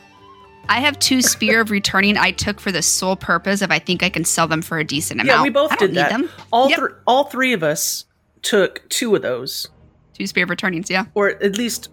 I 0.69 0.81
have 0.81 0.99
two 0.99 1.21
spear 1.23 1.61
of 1.61 1.71
returning. 1.71 2.17
I 2.17 2.31
took 2.33 2.59
for 2.59 2.73
the 2.73 2.81
sole 2.83 3.17
purpose 3.17 3.61
of 3.63 3.71
I 3.71 3.79
think 3.79 4.03
I 4.03 4.09
can 4.09 4.25
sell 4.25 4.49
them 4.49 4.63
for 4.63 4.79
a 4.79 4.85
decent 4.85 5.21
amount. 5.21 5.39
Yeah, 5.41 5.43
we 5.43 5.51
both 5.51 5.73
I 5.73 5.77
don't 5.77 5.89
did 5.89 5.95
need 5.95 6.01
that. 6.01 6.11
Them. 6.11 6.31
All 6.51 6.71
Yep. 6.71 6.79
three, 6.79 6.89
all 7.07 7.25
three 7.25 7.53
of 7.53 7.63
us 7.63 8.07
took 8.41 8.89
two 8.89 9.15
of 9.15 9.21
those, 9.23 9.69
Two 10.15 10.27
spear 10.27 10.45
of 10.45 10.51
returnings. 10.51 10.89
Yeah, 10.89 11.05
or 11.15 11.31
at 11.43 11.57
least 11.59 11.91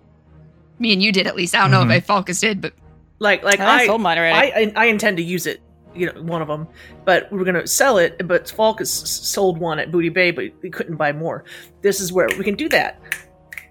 me 0.80 0.94
and 0.94 1.02
you 1.02 1.12
did 1.12 1.28
at 1.28 1.36
least. 1.36 1.54
I 1.56 1.62
don't 1.62 1.72
know 1.72 1.82
Mhm. 1.82 1.86
if 1.98 2.04
I 2.04 2.06
Falcus 2.06 2.40
did, 2.40 2.62
but 2.62 2.74
like 3.20 3.44
like 3.44 3.60
I 3.60 3.82
I, 3.82 3.86
sold 3.88 4.02
mine 4.02 4.18
already. 4.18 4.52
I, 4.54 4.60
I 4.60 4.74
I 4.76 4.86
intend 4.86 5.18
to 5.18 5.24
use 5.24 5.46
it. 5.48 5.62
You 5.94 6.06
know, 6.14 6.22
one 6.22 6.42
of 6.42 6.48
them, 6.48 6.68
but 7.04 7.30
we 7.32 7.38
were 7.38 7.44
gonna 7.44 7.68
sell 7.68 7.98
it. 7.98 8.26
But 8.28 8.50
Falcus 8.50 8.90
sold 8.92 9.58
one 9.60 9.78
at 9.80 9.92
Booty 9.92 10.08
Bay, 10.10 10.32
but 10.32 10.46
we 10.62 10.70
couldn't 10.70 10.96
buy 10.96 11.12
more. 11.12 11.44
This 11.82 12.00
is 12.00 12.14
where 12.14 12.30
we 12.38 12.44
can 12.46 12.56
do 12.56 12.70
that. 12.70 13.00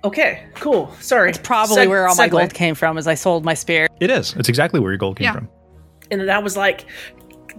Okay, 0.04 0.44
cool. 0.54 0.92
Sorry, 1.00 1.28
It's 1.30 1.38
probably 1.38 1.76
Seg- 1.76 1.88
where 1.88 2.06
all 2.08 2.14
my 2.16 2.28
segue. 2.28 2.30
gold 2.32 2.54
came 2.54 2.74
from, 2.74 2.96
as 2.98 3.06
I 3.06 3.14
sold 3.14 3.44
my 3.44 3.54
spear. 3.54 3.86
it 4.00 4.10
is. 4.10 4.34
It's 4.36 4.48
exactly 4.48 4.80
where 4.80 4.90
your 4.92 4.98
gold 4.98 5.16
came 5.18 5.24
Yeah. 5.26 5.32
from. 5.32 5.48
And 6.10 6.20
then 6.20 6.30
I 6.30 6.38
was 6.38 6.56
like, 6.56 6.86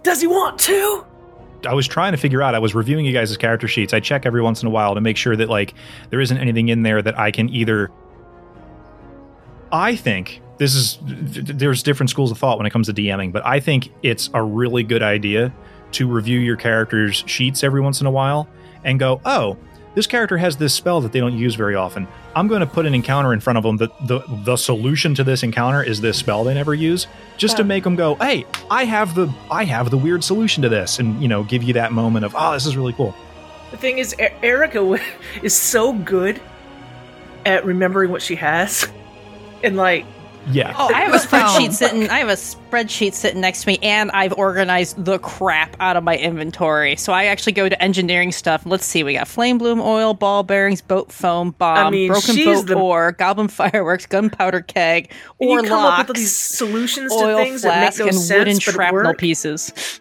"Does 0.04 0.22
he 0.22 0.28
want 0.28 0.60
to?" 0.62 1.06
I 1.66 1.74
was 1.74 1.88
trying 1.88 2.12
to 2.12 2.18
figure 2.18 2.42
out. 2.42 2.56
I 2.56 2.60
was 2.60 2.74
reviewing 2.74 3.06
you 3.06 3.14
guys' 3.14 3.36
character 3.38 3.68
sheets. 3.68 3.94
I 3.94 4.00
check 4.00 4.26
every 4.26 4.42
once 4.42 4.62
in 4.62 4.68
a 4.68 4.72
while 4.72 4.96
to 4.96 5.02
make 5.02 5.18
sure 5.18 5.36
that 5.36 5.50
like 5.50 5.74
there 6.10 6.20
isn't 6.20 6.38
anything 6.38 6.70
in 6.70 6.84
there 6.84 7.02
that 7.02 7.18
I 7.20 7.32
can 7.32 7.50
either. 7.50 7.92
I 9.72 9.96
think 9.96 10.42
this 10.58 10.76
is 10.76 11.00
there's 11.04 11.82
different 11.84 12.10
schools 12.10 12.32
of 12.32 12.38
thought 12.38 12.58
when 12.58 12.66
it 12.66 12.72
comes 12.72 12.88
to 12.88 12.94
DMing, 12.94 13.32
but 13.32 13.46
I 13.46 13.60
think 13.60 13.92
it's 14.04 14.30
a 14.34 14.44
really 14.44 14.84
good 14.84 15.04
idea 15.04 15.54
to 15.94 16.08
review 16.08 16.40
your 16.40 16.56
character's 16.56 17.24
sheets 17.28 17.64
every 17.64 17.82
once 17.82 18.02
in 18.02 18.08
a 18.08 18.12
while 18.12 18.48
and 18.84 19.00
go, 19.00 19.22
oh, 19.26 19.58
this 19.94 20.08
character 20.08 20.38
has 20.38 20.58
this 20.58 20.74
spell 20.74 21.02
that 21.02 21.12
they 21.12 21.20
don't 21.20 21.38
use 21.38 21.56
very 21.56 21.76
often. 21.76 22.08
I'm 22.36 22.48
going 22.48 22.62
to 22.62 22.66
put 22.66 22.86
an 22.86 22.94
encounter 22.94 23.34
in 23.34 23.40
front 23.40 23.58
of 23.58 23.64
them 23.64 23.78
that 23.78 24.08
the 24.08 24.22
the 24.44 24.56
solution 24.56 25.14
to 25.16 25.24
this 25.24 25.44
encounter 25.44 25.84
is 25.84 26.00
this 26.02 26.18
spell 26.18 26.44
they 26.44 26.54
never 26.54 26.74
use, 26.74 27.08
just 27.38 27.58
to 27.58 27.64
make 27.64 27.84
them 27.84 27.96
go, 27.96 28.16
hey, 28.16 28.46
I 28.70 28.86
have 28.86 29.16
the 29.16 29.34
I 29.50 29.66
have 29.66 29.90
the 29.90 29.98
weird 29.98 30.24
solution 30.24 30.64
to 30.64 30.70
this, 30.70 31.00
and 31.00 31.22
you 31.22 31.28
know, 31.28 31.44
give 31.44 31.64
you 31.64 31.74
that 31.74 31.92
moment 31.92 32.26
of, 32.26 32.34
oh, 32.38 32.54
this 32.54 32.66
is 32.66 32.78
really 32.78 32.94
cool. 32.94 33.14
The 33.72 33.78
thing 33.78 33.98
is, 33.98 34.16
E- 34.20 34.28
Erica 34.44 34.98
is 35.44 35.56
so 35.56 35.94
good 35.94 36.42
at 37.46 37.66
remembering 37.66 38.12
what 38.12 38.22
she 38.22 38.36
has, 38.36 38.88
and 39.64 39.76
like, 39.76 40.06
Yeah. 40.50 40.74
Oh, 40.78 40.88
I 40.94 41.02
have 41.02 41.14
a 41.14 41.18
spreadsheet 41.26 41.72
sitting. 41.72 42.10
I 42.10 42.18
have 42.20 42.30
a 42.30 42.34
spreadsheet 42.34 43.14
sitting 43.14 43.42
next 43.42 43.62
to 43.62 43.68
me, 43.68 43.78
and 43.84 44.10
I've 44.12 44.34
organized 44.34 45.04
the 45.06 45.20
crap 45.20 45.76
out 45.80 45.96
of 45.98 46.04
my 46.04 46.18
inventory. 46.18 46.96
So 46.96 47.14
I 47.14 47.26
actually 47.26 47.54
go 47.54 47.70
to 47.70 47.82
engineering 47.82 48.32
stuff. 48.32 48.66
Let's 48.66 48.86
see, 48.86 49.04
we 49.04 49.14
got 49.14 49.28
flame 49.28 49.58
bloom 49.60 49.80
oil, 49.80 50.14
ball 50.14 50.42
bearings, 50.44 50.82
boat 50.82 51.12
foam, 51.12 51.52
bomb, 51.52 51.88
I 51.88 51.90
mean, 51.92 52.08
broken 52.10 52.36
boat 52.44 52.66
the- 52.68 52.74
ore, 52.76 53.12
goblin 53.12 53.48
fireworks, 53.50 54.06
gunpowder 54.08 54.62
keg, 54.62 55.12
or 55.38 55.62
you 55.62 55.68
come 55.70 55.84
locks, 55.84 56.02
up 56.02 56.08
with 56.08 56.18
these 56.18 56.36
solutions 56.36 57.12
to 57.16 57.24
oil 57.24 57.38
things 57.38 57.62
that 57.62 57.80
make 57.80 57.94
flask, 57.94 58.00
no 58.00 58.06
and 58.08 58.16
sense, 58.16 58.40
wooden 58.40 58.56
but 58.56 58.62
shrapnel 58.64 59.04
work. 59.04 59.18
pieces. 59.20 60.00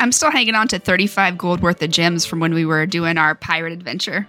I'm 0.00 0.12
still 0.12 0.30
hanging 0.30 0.54
on 0.54 0.68
to 0.68 0.78
35 0.78 1.38
gold 1.38 1.60
worth 1.60 1.82
of 1.82 1.90
gems 1.90 2.26
from 2.26 2.40
when 2.40 2.52
we 2.54 2.64
were 2.66 2.84
doing 2.86 3.16
our 3.18 3.34
pirate 3.34 3.72
adventure. 3.72 4.26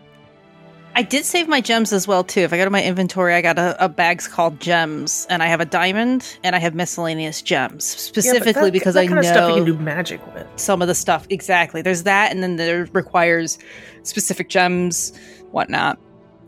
I 0.97 1.03
did 1.03 1.25
save 1.25 1.47
my 1.47 1.61
gems 1.61 1.93
as 1.93 2.07
well 2.07 2.23
too. 2.23 2.39
If 2.41 2.51
I 2.51 2.57
go 2.57 2.63
to 2.63 2.71
my 2.71 2.83
inventory, 2.83 3.35
I 3.35 3.41
got 3.43 3.59
a, 3.59 3.85
a 3.85 3.87
bag's 3.87 4.27
called 4.27 4.59
gems, 4.59 5.27
and 5.29 5.43
I 5.43 5.45
have 5.45 5.61
a 5.61 5.65
diamond, 5.65 6.39
and 6.43 6.55
I 6.55 6.59
have 6.59 6.73
miscellaneous 6.73 7.43
gems 7.43 7.93
Yeah, 7.93 7.99
specifically 7.99 8.63
that- 8.63 8.71
because 8.73 8.95
that 8.95 9.01
I 9.01 9.07
kind 9.07 9.19
of 9.19 9.25
stuff 9.25 9.49
you 9.51 9.63
can 9.63 9.65
do 9.65 9.77
magic 9.77 10.25
with. 10.33 10.47
some 10.55 10.81
of 10.81 10.87
the 10.87 10.95
stuff 10.95 11.27
exactly. 11.29 11.83
There's 11.83 12.01
that, 12.03 12.31
and 12.31 12.41
then 12.41 12.55
there 12.55 12.89
requires 12.93 13.59
specific 14.01 14.49
gems, 14.49 15.15
whatnot. 15.51 15.99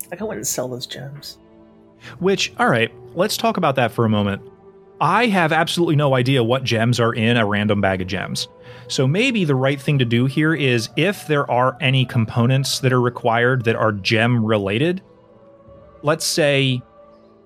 Like 0.10 0.20
I 0.20 0.24
wouldn't 0.24 0.48
sell 0.48 0.68
those 0.68 0.88
gems. 0.88 1.38
Which, 2.18 2.52
all 2.58 2.70
right, 2.70 2.92
let's 3.14 3.38
talk 3.38 3.58
about 3.58 3.76
that 3.76 3.92
for 3.92 4.04
a 4.04 4.10
moment. 4.10 4.42
I 5.00 5.28
have 5.28 5.52
absolutely 5.54 5.96
no 5.96 6.16
idea 6.16 6.44
what 6.44 6.64
gems 6.64 7.00
are 7.00 7.14
in 7.14 7.38
a 7.38 7.46
random 7.46 7.82
bag 7.82 8.02
of 8.02 8.08
gems. 8.08 8.48
So 8.90 9.08
maybe 9.08 9.46
the 9.46 9.56
right 9.56 9.80
thing 9.80 10.00
to 10.00 10.06
do 10.06 10.26
here 10.26 10.56
is 10.56 10.90
if 10.98 11.28
there 11.28 11.50
are 11.50 11.78
any 11.80 12.06
components 12.06 12.80
that 12.80 12.92
are 12.92 13.00
required 13.00 13.64
that 13.66 13.76
are 13.76 13.92
gem 13.92 14.44
related, 14.44 15.04
let's 16.02 16.26
say 16.26 16.82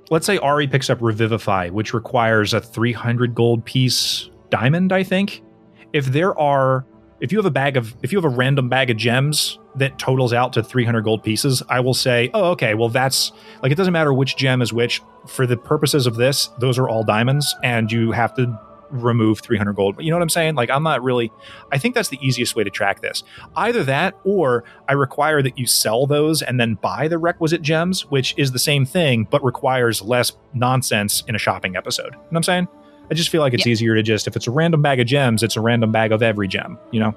let's 0.09 0.25
say 0.25 0.37
Ari 0.37 0.67
picks 0.67 0.89
up 0.89 1.01
Revivify, 1.01 1.69
which 1.69 1.93
requires 1.93 2.53
a 2.53 2.61
300 2.61 3.35
gold 3.35 3.65
piece 3.65 4.29
diamond, 4.49 4.93
I 4.93 5.03
think. 5.03 5.43
If 5.91 6.05
there 6.05 6.37
are 6.39 6.85
if 7.19 7.31
you 7.33 7.37
have 7.37 7.45
a 7.45 7.51
bag 7.51 7.75
of 7.75 7.93
if 8.01 8.13
you 8.13 8.17
have 8.17 8.25
a 8.25 8.35
random 8.35 8.69
bag 8.69 8.89
of 8.89 8.95
gems 8.95 9.59
that 9.75 9.99
totals 9.99 10.31
out 10.31 10.53
to 10.53 10.63
300 10.63 11.01
gold 11.01 11.23
pieces, 11.23 11.61
I 11.67 11.81
will 11.81 11.93
say, 11.93 12.29
"Oh, 12.33 12.51
okay, 12.51 12.73
well 12.73 12.89
that's 12.89 13.33
like 13.61 13.71
it 13.71 13.75
doesn't 13.75 13.93
matter 13.93 14.13
which 14.13 14.37
gem 14.37 14.61
is 14.61 14.71
which 14.71 15.01
for 15.27 15.45
the 15.45 15.57
purposes 15.57 16.07
of 16.07 16.15
this, 16.15 16.51
those 16.59 16.79
are 16.79 16.87
all 16.87 17.03
diamonds 17.03 17.53
and 17.63 17.91
you 17.91 18.11
have 18.11 18.33
to 18.35 18.57
remove 18.93 19.39
300 19.41 19.73
gold. 19.73 19.95
You 19.99 20.11
know 20.11 20.17
what 20.17 20.23
I'm 20.23 20.29
saying? 20.29 20.55
Like 20.55 20.69
I'm 20.69 20.83
not 20.83 21.03
really 21.03 21.31
I 21.71 21.77
think 21.77 21.95
that's 21.95 22.09
the 22.09 22.19
easiest 22.21 22.55
way 22.55 22.63
to 22.63 22.69
track 22.69 23.01
this. 23.01 23.23
Either 23.55 23.83
that 23.85 24.15
or 24.23 24.63
I 24.87 24.93
require 24.93 25.41
that 25.41 25.57
you 25.57 25.65
sell 25.65 26.05
those 26.07 26.41
and 26.41 26.59
then 26.59 26.75
buy 26.75 27.07
the 27.07 27.17
requisite 27.17 27.61
gems, 27.61 28.09
which 28.09 28.33
is 28.37 28.51
the 28.51 28.59
same 28.59 28.85
thing 28.85 29.27
but 29.29 29.43
requires 29.43 30.01
less 30.01 30.31
nonsense 30.53 31.23
in 31.27 31.35
a 31.35 31.39
shopping 31.39 31.75
episode. 31.75 32.13
You 32.13 32.17
know 32.19 32.19
what 32.29 32.37
I'm 32.37 32.43
saying? 32.43 32.67
I 33.11 33.15
just 33.15 33.29
feel 33.29 33.41
like 33.41 33.53
it's 33.53 33.65
Yeah. 33.65 33.71
easier 33.73 33.95
to 33.95 34.03
just 34.03 34.27
if 34.27 34.35
it's 34.35 34.47
a 34.47 34.51
random 34.51 34.81
bag 34.81 34.99
of 34.99 35.07
gems, 35.07 35.43
it's 35.43 35.55
a 35.57 35.61
random 35.61 35.91
bag 35.91 36.11
of 36.11 36.21
every 36.23 36.47
gem, 36.47 36.77
you 36.91 36.99
know? 36.99 37.13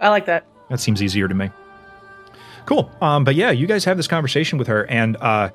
I 0.00 0.08
like 0.10 0.26
that. 0.26 0.44
That 0.68 0.80
seems 0.80 1.02
easier 1.02 1.28
to 1.28 1.34
me. 1.34 1.50
Cool. 2.66 2.90
Um, 3.00 3.24
but 3.24 3.34
yeah, 3.34 3.50
you 3.50 3.66
guys 3.66 3.84
have 3.84 3.96
this 3.96 4.06
conversation 4.06 4.58
with 4.58 4.68
her, 4.68 4.84
and 4.86 5.16
uh, 5.20 5.50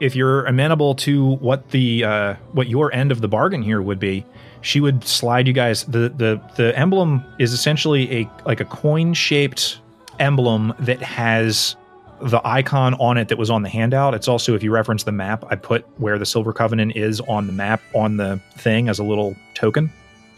if 0.00 0.14
you're 0.14 0.44
amenable 0.46 0.94
to 0.96 1.36
what 1.36 1.70
the 1.70 2.04
uh, 2.04 2.34
what 2.52 2.68
your 2.68 2.92
end 2.92 3.10
of 3.12 3.20
the 3.20 3.28
bargain 3.28 3.62
here 3.62 3.80
would 3.80 3.98
be, 3.98 4.26
she 4.62 4.80
would 4.80 5.04
slide 5.04 5.46
you 5.46 5.52
guys. 5.52 5.84
the 5.84 6.08
the 6.08 6.40
The 6.56 6.76
emblem 6.78 7.22
is 7.38 7.52
essentially 7.52 8.22
a 8.22 8.30
like 8.46 8.60
a 8.60 8.64
coin 8.64 9.12
shaped 9.12 9.80
emblem 10.18 10.72
that 10.78 11.02
has 11.02 11.76
the 12.22 12.40
icon 12.46 12.94
on 12.94 13.18
it 13.18 13.28
that 13.28 13.38
was 13.38 13.50
on 13.50 13.62
the 13.62 13.68
handout. 13.68 14.14
It's 14.14 14.28
also, 14.28 14.54
if 14.54 14.62
you 14.62 14.70
reference 14.70 15.02
the 15.02 15.12
map, 15.12 15.44
I 15.50 15.56
put 15.56 15.84
where 15.98 16.18
the 16.18 16.26
Silver 16.26 16.52
Covenant 16.52 16.96
is 16.96 17.20
on 17.22 17.48
the 17.48 17.52
map 17.52 17.82
on 17.94 18.16
the 18.16 18.40
thing 18.56 18.88
as 18.88 19.00
a 19.00 19.04
little 19.04 19.36
token. 19.54 19.92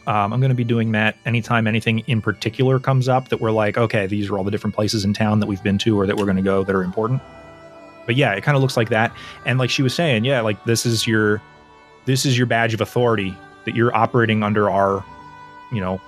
Um, 0.07 0.33
I'm 0.33 0.41
going 0.41 0.51
to 0.51 0.57
be 0.57 0.65
doing 0.65 0.93
that 0.93 1.17
anytime 1.25 1.67
anything 1.67 2.01
in 2.07 2.21
particular 2.21 2.79
comes 2.79 3.09
up 3.09 3.29
that 3.29 3.41
we're 3.41 3.51
like, 3.51 3.77
okay, 3.79 4.07
these 4.07 4.31
are 4.31 4.39
all 4.39 4.45
the 4.45 4.51
different 4.51 4.75
places 4.75 5.05
in 5.05 5.13
town 5.13 5.41
that 5.41 5.47
we've 5.47 5.63
been 5.63 5.79
to 5.79 5.99
or 5.99 6.07
that 6.07 6.17
we're 6.17 6.25
going 6.25 6.37
to 6.37 6.43
go 6.43 6.65
that 6.65 6.75
are 6.75 6.83
important. 6.83 7.23
But 8.07 8.17
yeah, 8.17 8.33
it 8.33 8.43
kind 8.43 8.57
of 8.57 8.63
looks 8.63 8.77
like 8.77 8.91
that. 8.91 9.15
And 9.47 9.59
like 9.59 9.71
she 9.71 9.83
was 9.83 9.95
saying, 9.95 10.25
yeah, 10.25 10.41
like 10.41 10.63
this 10.65 10.85
is 10.85 11.07
your 11.07 11.41
this 12.05 12.27
is 12.27 12.37
your 12.37 12.47
badge 12.47 12.75
of 12.75 12.83
authority 12.83 13.35
that 13.65 13.75
you're 13.75 13.95
operating 13.95 14.43
under 14.43 14.71
our, 14.71 15.05
you 15.73 15.81
know, 15.81 16.01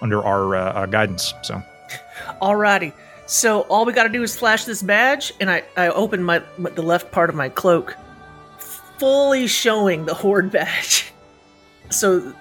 under 0.00 0.22
our 0.24 0.56
uh, 0.56 0.72
uh, 0.72 0.86
guidance. 0.86 1.32
So 1.42 1.62
Alrighty. 2.40 2.92
So 3.26 3.62
all 3.62 3.84
we 3.86 3.92
got 3.92 4.02
to 4.04 4.08
do 4.10 4.22
is 4.22 4.36
flash 4.36 4.64
this 4.64 4.82
badge, 4.82 5.32
and 5.40 5.50
I 5.50 5.62
I 5.76 5.88
open 5.88 6.22
my, 6.22 6.42
my 6.58 6.70
the 6.70 6.82
left 6.82 7.10
part 7.10 7.30
of 7.30 7.36
my 7.36 7.48
cloak, 7.48 7.96
fully 8.98 9.46
showing 9.46 10.04
the 10.04 10.14
horde 10.14 10.50
badge. 10.52 11.12
So 11.90 12.34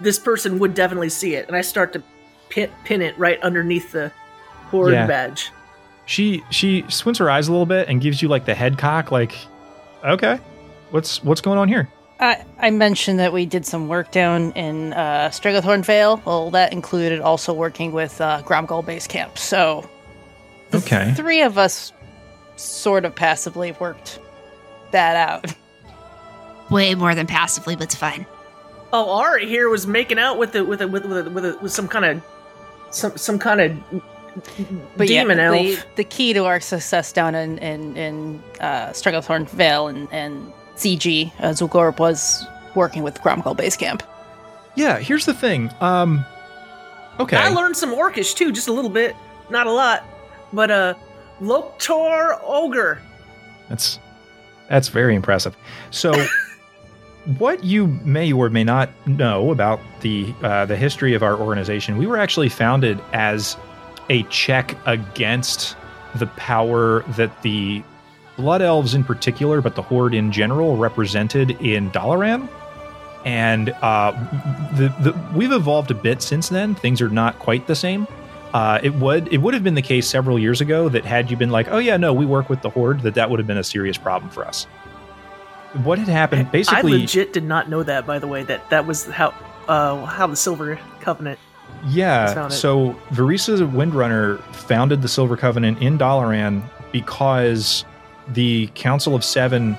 this 0.00 0.18
person 0.18 0.58
would 0.58 0.74
definitely 0.74 1.08
see 1.08 1.34
it, 1.34 1.46
and 1.48 1.56
I 1.56 1.60
start 1.62 1.92
to 1.94 2.02
pin, 2.50 2.70
pin 2.84 3.00
it 3.02 3.16
right 3.18 3.40
underneath 3.42 3.92
the 3.92 4.12
horde 4.70 4.92
Yeah. 4.92 5.06
badge. 5.06 5.50
she 6.06 6.42
she 6.50 6.84
squints 6.88 7.18
her 7.18 7.30
eyes 7.30 7.48
a 7.48 7.52
little 7.52 7.66
bit 7.66 7.88
and 7.88 8.00
gives 8.00 8.20
you 8.20 8.28
like 8.28 8.44
the 8.44 8.54
head 8.54 8.76
cock, 8.78 9.10
like, 9.12 9.32
okay, 10.04 10.38
what's 10.90 11.22
what's 11.24 11.40
going 11.40 11.58
on 11.58 11.68
here? 11.68 11.88
I, 12.22 12.44
I 12.60 12.70
mentioned 12.70 13.18
that 13.18 13.32
we 13.32 13.46
did 13.46 13.66
some 13.66 13.88
work 13.88 14.12
down 14.12 14.52
in 14.52 14.92
uh, 14.92 15.28
Stranglethorn 15.30 15.84
Vale. 15.84 16.22
Well, 16.24 16.50
that 16.52 16.72
included 16.72 17.20
also 17.20 17.52
working 17.52 17.90
with 17.90 18.20
uh, 18.20 18.42
Grom'gol 18.44 18.86
Base 18.86 19.08
Camp. 19.08 19.36
So, 19.36 19.88
the 20.70 20.78
Okay. 20.78 21.12
three 21.14 21.42
of 21.42 21.58
us 21.58 21.92
sort 22.56 23.04
of 23.04 23.14
passively 23.16 23.72
worked 23.72 24.20
that 24.92 25.16
out. 25.16 25.52
Way 26.70 26.94
more 26.94 27.14
than 27.14 27.26
passively, 27.26 27.74
but 27.74 27.84
it's 27.84 27.96
fine. 27.96 28.24
Oh, 28.92 29.18
Ari 29.18 29.48
here 29.48 29.68
was 29.68 29.86
making 29.86 30.18
out 30.18 30.38
with 30.38 30.52
the 30.52 30.64
with 30.64 30.80
a, 30.80 30.86
with 30.86 31.04
with, 31.04 31.26
with, 31.28 31.44
a, 31.44 31.58
with 31.60 31.72
some 31.72 31.88
kind 31.88 32.04
of 32.04 32.22
some 32.90 33.16
some 33.16 33.38
kind 33.38 33.60
of 33.60 34.02
But 34.96 35.08
demon 35.08 35.38
yeah, 35.38 35.46
elf. 35.46 35.56
The, 35.56 35.84
the 35.96 36.04
key 36.04 36.32
to 36.34 36.44
our 36.44 36.60
success 36.60 37.12
down 37.12 37.34
in 37.34 37.58
in, 37.58 37.96
in 37.96 38.42
uh, 38.60 38.90
Stranglethorn 38.90 39.48
Vale 39.48 39.88
and, 39.88 40.08
and 40.12 40.52
CG, 40.76 41.32
uh, 41.38 41.50
Zul'Gurub 41.50 41.98
was 41.98 42.46
working 42.74 43.02
with 43.02 43.20
Grom'gol 43.20 43.56
Base 43.56 43.76
Camp. 43.76 44.02
Yeah, 44.74 44.98
here's 44.98 45.26
the 45.26 45.34
thing. 45.34 45.70
Um, 45.80 46.24
okay, 47.20 47.36
I 47.36 47.48
learned 47.48 47.76
some 47.76 47.94
Orcish 47.94 48.34
too, 48.34 48.52
just 48.52 48.68
a 48.68 48.72
little 48.72 48.90
bit, 48.90 49.14
not 49.50 49.66
a 49.66 49.72
lot, 49.72 50.04
but 50.52 50.70
uh, 50.70 50.94
Lok'tar 51.40 52.40
Ogar. 52.42 52.98
That's 53.68 53.98
that's 54.68 54.88
very 54.88 55.14
impressive. 55.14 55.56
So, 55.90 56.12
what 57.38 57.62
you 57.62 57.86
may 57.86 58.32
or 58.32 58.48
may 58.48 58.64
not 58.64 58.90
know 59.06 59.50
about 59.50 59.80
the 60.00 60.34
uh, 60.42 60.64
the 60.64 60.76
history 60.76 61.14
of 61.14 61.22
our 61.22 61.38
organization, 61.38 61.98
we 61.98 62.06
were 62.06 62.16
actually 62.16 62.48
founded 62.48 62.98
as 63.12 63.56
a 64.08 64.22
check 64.24 64.76
against 64.86 65.76
the 66.14 66.26
power 66.28 67.02
that 67.16 67.42
the 67.42 67.82
Blood 68.36 68.62
Elves 68.62 68.94
in 68.94 69.04
particular, 69.04 69.60
but 69.60 69.74
the 69.74 69.82
Horde 69.82 70.14
in 70.14 70.32
general, 70.32 70.76
represented 70.76 71.52
in 71.62 71.90
Dalaran. 71.90 72.48
And 73.24 73.70
uh, 73.82 74.12
the, 74.74 74.88
the 75.00 75.28
we've 75.34 75.52
evolved 75.52 75.90
a 75.90 75.94
bit 75.94 76.22
since 76.22 76.48
then. 76.48 76.74
Things 76.74 77.00
are 77.00 77.08
not 77.08 77.38
quite 77.38 77.66
the 77.66 77.76
same. 77.76 78.08
Uh, 78.52 78.80
it 78.82 78.94
would 78.94 79.32
it 79.32 79.38
would 79.38 79.54
have 79.54 79.62
been 79.62 79.76
the 79.76 79.82
case 79.82 80.06
several 80.08 80.38
years 80.38 80.60
ago 80.60 80.88
that 80.88 81.04
had 81.04 81.30
you 81.30 81.36
been 81.36 81.50
like, 81.50 81.68
oh 81.68 81.78
yeah, 81.78 81.96
no, 81.96 82.12
we 82.12 82.26
work 82.26 82.50
with 82.50 82.60
the 82.62 82.68
horde, 82.68 83.00
that 83.00 83.14
that 83.14 83.30
would 83.30 83.38
have 83.38 83.46
been 83.46 83.58
a 83.58 83.64
serious 83.64 83.96
problem 83.96 84.30
for 84.30 84.44
us. 84.44 84.64
What 85.84 85.98
had 85.98 86.08
happened? 86.08 86.50
Basically, 86.50 86.92
I 86.92 86.96
legit 86.96 87.32
did 87.32 87.44
not 87.44 87.70
know 87.70 87.82
that, 87.82 88.06
by 88.06 88.18
the 88.18 88.26
way. 88.26 88.42
That 88.42 88.68
that 88.70 88.86
was 88.86 89.06
how 89.06 89.32
uh 89.68 90.04
how 90.04 90.26
the 90.26 90.36
Silver 90.36 90.78
Covenant. 91.00 91.38
yeah. 91.88 92.48
So 92.48 92.94
Vereesa 93.10 93.70
Windrunner 93.70 94.42
founded 94.54 95.00
the 95.00 95.08
Silver 95.08 95.36
Covenant 95.36 95.80
in 95.80 95.96
Dalaran 95.96 96.62
because 96.92 97.84
the 98.28 98.68
Council 98.74 99.14
of 99.14 99.24
Seven 99.24 99.76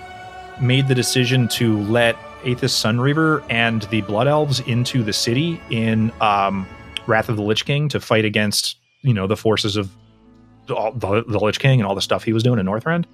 made 0.62 0.88
the 0.88 0.96
decision 0.96 1.48
to 1.50 1.80
let 1.84 2.16
Aethys 2.44 2.74
Sunreaver 2.74 3.44
and 3.50 3.84
the 3.84 4.02
Blood 4.02 4.28
Elves 4.28 4.60
into 4.62 5.04
the 5.04 5.14
city 5.14 5.60
in 5.70 6.12
um, 6.22 6.68
Wrath 7.08 7.30
of 7.30 7.38
the 7.38 7.42
Lich 7.42 7.66
King 7.66 7.90
to 7.90 8.00
fight 8.00 8.26
against 8.26 8.78
you 9.02 9.14
know 9.14 9.28
the 9.28 9.38
forces 9.38 9.76
of 9.76 9.90
all, 10.70 10.92
the, 10.92 11.24
the 11.24 11.40
Lich 11.40 11.60
King 11.60 11.80
and 11.80 11.88
all 11.88 11.96
the 11.96 12.02
stuff 12.02 12.24
he 12.24 12.34
was 12.34 12.44
doing 12.44 12.60
in 12.60 12.66
Northrend. 12.66 13.06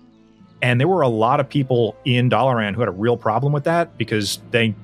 And 0.61 0.79
there 0.79 0.87
were 0.87 1.01
a 1.01 1.07
lot 1.07 1.39
of 1.39 1.47
people 1.47 1.95
in 2.05 2.29
Dalaran 2.29 2.73
who 2.73 2.81
had 2.81 2.89
a 2.89 2.93
real 2.93 3.15
problem 3.15 3.53
with 3.53 3.63
that 3.63 3.97
because 3.97 4.39
they 4.51 4.75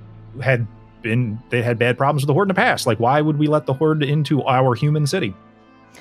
had 0.41 0.65
been 1.01 1.39
they 1.49 1.61
had 1.61 1.77
bad 1.77 1.97
problems 1.97 2.23
with 2.23 2.27
the 2.27 2.33
Horde 2.33 2.45
in 2.45 2.55
the 2.55 2.59
past. 2.59 2.87
Like, 2.87 2.99
why 2.99 3.21
would 3.21 3.37
we 3.37 3.47
let 3.47 3.65
the 3.65 3.73
Horde 3.73 4.03
into 4.03 4.43
our 4.43 4.73
human 4.73 5.05
city? 5.05 5.33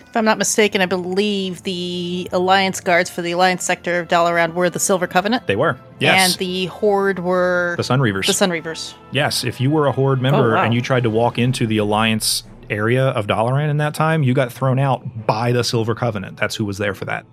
If 0.07 0.17
I'm 0.17 0.25
not 0.25 0.39
mistaken, 0.39 0.81
I 0.81 0.87
believe 0.87 1.63
the 1.65 2.29
Alliance 2.33 2.81
guards 2.81 3.11
for 3.11 3.21
the 3.23 3.33
Alliance 3.33 3.65
sector 3.65 3.99
of 3.99 4.09
Dalaran 4.09 4.55
were 4.55 4.71
the 4.71 4.79
Silver 4.79 5.07
Covenant, 5.09 5.47
They 5.47 5.57
were 5.57 5.77
yes, 5.99 6.31
and 6.33 6.39
the 6.39 6.67
Horde 6.67 7.19
were 7.19 7.75
the 7.77 7.83
Sunreavers. 7.83 8.27
the 8.27 8.33
Sunreavers. 8.33 8.95
Yes, 9.11 9.43
if 9.45 9.61
you 9.61 9.71
were 9.71 9.87
a 9.87 9.93
Horde 9.93 10.21
member 10.23 10.53
Oh, 10.53 10.55
wow. 10.57 10.65
and 10.65 10.73
you 10.75 10.81
tried 10.81 11.03
to 11.03 11.11
walk 11.11 11.39
into 11.39 11.67
the 11.67 11.79
Alliance 11.79 12.45
area 12.71 13.07
of 13.09 13.27
Dalaran 13.27 13.69
in 13.71 13.79
that 13.79 13.95
time, 13.95 14.23
you 14.23 14.35
got 14.35 14.53
thrown 14.53 14.79
out 14.79 15.27
by 15.27 15.51
the 15.53 15.65
Silver 15.65 15.95
Covenant. 15.95 16.37
That's 16.37 16.55
who 16.55 16.65
was 16.65 16.79
there 16.79 16.95
for 16.95 17.05
that. 17.07 17.27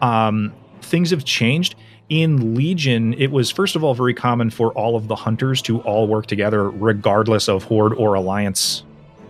Um, 0.00 0.52
things 0.82 1.10
have 1.10 1.24
changed. 1.24 1.74
In 2.10 2.54
Legion, 2.54 3.14
it 3.14 3.30
was 3.32 3.50
first 3.50 3.76
of 3.76 3.82
all 3.82 3.94
very 3.94 4.14
common 4.14 4.50
for 4.50 4.72
all 4.74 4.94
of 4.94 5.08
the 5.08 5.16
hunters 5.16 5.62
to 5.62 5.80
all 5.80 6.06
work 6.06 6.26
together, 6.26 6.70
regardless 6.70 7.48
of 7.48 7.64
Horde 7.64 7.94
or 7.94 8.14
Alliance 8.14 8.84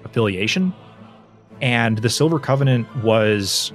affiliation. 0.04 0.74
And 1.60 1.98
the 1.98 2.10
Silver 2.10 2.38
Covenant 2.38 2.86
was 3.02 3.72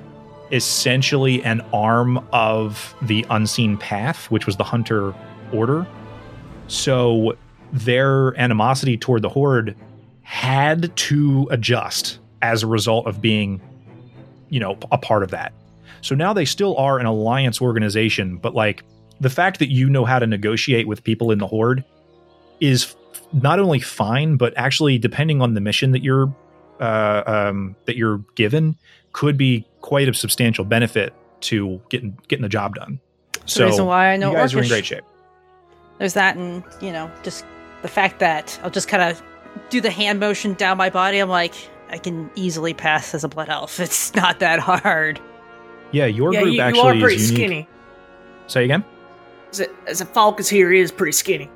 essentially 0.52 1.44
an 1.44 1.62
arm 1.74 2.26
of 2.34 2.96
the 3.02 3.26
Unseen 3.30 3.78
Path, 3.78 4.30
which 4.32 4.46
was 4.46 4.58
the 4.58 4.64
Hunter 4.64 5.14
Order. 5.54 5.88
So 6.68 7.36
their 7.72 8.40
animosity 8.40 8.98
toward 8.98 9.22
the 9.22 9.30
Horde 9.30 9.76
had 10.22 10.96
to 10.96 11.48
adjust 11.52 12.20
as 12.42 12.64
a 12.64 12.68
result 12.68 13.08
of 13.08 13.22
being, 13.22 13.62
you 14.50 14.60
know, 14.60 14.78
a 14.92 14.98
part 14.98 15.24
of 15.24 15.32
that. 15.32 15.54
So 16.02 16.16
now 16.16 16.34
they 16.34 16.46
still 16.46 16.78
are 16.78 17.00
an 17.00 17.06
alliance 17.06 17.62
organization, 17.62 18.38
but 18.38 18.56
like 18.56 18.84
the 19.20 19.30
fact 19.30 19.60
that 19.60 19.70
you 19.70 19.90
know 19.90 20.06
how 20.06 20.20
to 20.20 20.28
negotiate 20.28 20.88
with 20.88 21.04
people 21.04 21.32
in 21.32 21.40
the 21.40 21.48
Horde 21.48 21.84
is 22.60 22.96
not 23.34 23.60
only 23.60 23.80
fine, 23.80 24.38
but 24.38 24.54
actually, 24.56 24.98
depending 24.98 25.42
on 25.42 25.54
the 25.54 25.62
mission 25.62 25.92
that 25.92 26.04
you're 26.04 26.34
uh, 26.80 27.24
um, 27.26 27.76
that 27.86 27.96
you're 27.96 28.20
given, 28.36 28.76
could 29.14 29.38
be 29.38 29.66
quite 29.82 30.08
a 30.10 30.14
substantial 30.14 30.66
benefit 30.66 31.14
to 31.42 31.82
getting 31.90 32.18
getting 32.28 32.44
the 32.44 32.50
job 32.50 32.76
done. 32.76 33.00
That's 33.34 33.56
the 33.56 33.66
reason 33.66 33.86
why 33.86 34.12
I 34.14 34.18
know 34.18 34.32
you 34.32 34.38
guys 34.38 34.54
are 34.54 34.62
in 34.62 34.68
great 34.68 34.86
shape. 34.86 35.04
There's 35.98 36.14
that, 36.14 36.38
and 36.38 36.64
you 36.82 36.92
know, 36.92 37.12
just 37.24 37.46
the 37.82 37.88
fact 37.88 38.20
that 38.20 38.60
I'll 38.64 38.70
just 38.70 38.88
kind 38.88 39.04
of 39.04 39.22
do 39.70 39.82
the 39.82 39.92
hand 39.92 40.20
motion 40.20 40.54
down 40.54 40.78
my 40.78 40.90
body. 40.90 41.20
I'm 41.20 41.30
like, 41.30 41.54
I 41.90 41.98
can 41.98 42.30
easily 42.36 42.74
pass 42.74 43.14
as 43.14 43.24
a 43.24 43.28
blood 43.28 43.50
elf. 43.50 43.80
It's 43.80 44.14
not 44.16 44.40
that 44.40 44.60
hard. 44.60 45.20
Yeah, 45.92 46.06
your 46.06 46.34
yeah, 46.34 46.42
group 46.42 46.54
you, 46.54 46.58
you 46.58 46.62
actually 46.62 46.98
are 46.98 47.02
pretty 47.02 47.16
is 47.16 47.32
unique. 47.32 47.48
skinny. 47.48 47.68
Say 48.48 48.64
again. 48.66 48.86
As 49.52 49.60
a, 49.62 49.68
as 49.88 50.02
a 50.02 50.06
Falcus 50.06 50.52
is 50.52 50.92
pretty 50.92 51.12
skinny. 51.12 51.50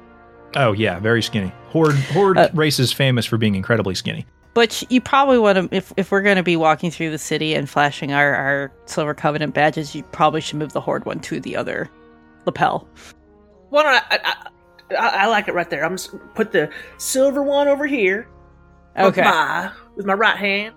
Oh 0.55 0.71
yeah, 0.73 0.99
very 0.99 1.21
skinny. 1.21 1.51
Horde 1.69 1.95
Horde 1.95 2.37
Uh, 2.37 2.49
race 2.53 2.79
is 2.79 2.91
famous 2.91 3.25
for 3.25 3.37
being 3.37 3.55
incredibly 3.55 3.95
skinny. 3.95 4.25
But 4.53 4.83
you 4.91 5.01
probably 5.01 5.39
want 5.39 5.71
to, 5.71 5.75
if, 5.75 5.91
if 5.97 6.11
we're 6.11 6.21
going 6.21 6.37
to 6.37 6.43
be 6.43 6.55
walking 6.55 6.91
through 6.91 7.09
the 7.09 7.17
city 7.17 7.55
and 7.55 7.67
flashing 7.69 8.13
our, 8.13 8.35
our 8.35 8.71
Silver 8.85 9.13
Covenant 9.15 9.53
badges, 9.55 9.95
you 9.95 10.03
probably 10.03 10.41
should 10.41 10.57
move 10.59 10.73
the 10.73 10.81
Horde 10.81 11.05
one 11.05 11.19
to 11.21 11.39
the 11.39 11.55
other 11.55 11.89
lapel. 12.45 12.87
Why 13.69 13.83
don't 13.83 13.93
I? 13.95 14.01
I, 14.11 14.45
I, 14.95 15.07
I 15.23 15.27
like 15.27 15.47
it 15.47 15.55
right 15.55 15.67
there. 15.69 15.83
I'm 15.83 15.93
just 15.97 16.13
put 16.35 16.51
the 16.51 16.69
silver 16.97 17.41
one 17.41 17.67
over 17.67 17.87
here. 17.87 18.27
Okay. 18.95 19.21
with 19.21 19.25
my- 19.25 19.71
with 19.95 20.05
my 20.05 20.13
right 20.13 20.37
hand, 20.37 20.75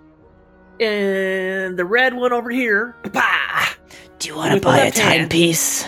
and 0.81 1.79
the 1.79 1.85
red 1.85 2.14
one 2.14 2.33
over 2.33 2.49
here. 2.51 2.97
Bah! 3.12 3.66
Do 4.18 4.29
you 4.29 4.37
want 4.37 4.55
to 4.55 4.61
buy 4.61 4.79
a 4.79 4.81
hand. 4.85 4.95
timepiece? 4.95 5.87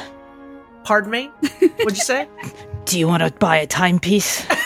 Pardon 0.84 1.11
me. 1.11 1.26
What'd 1.61 1.97
you 1.97 2.05
say? 2.05 2.28
Do 2.84 2.99
you 2.99 3.07
want 3.09 3.22
to 3.22 3.30
buy 3.39 3.57
a 3.59 3.66
timepiece? 3.66 4.47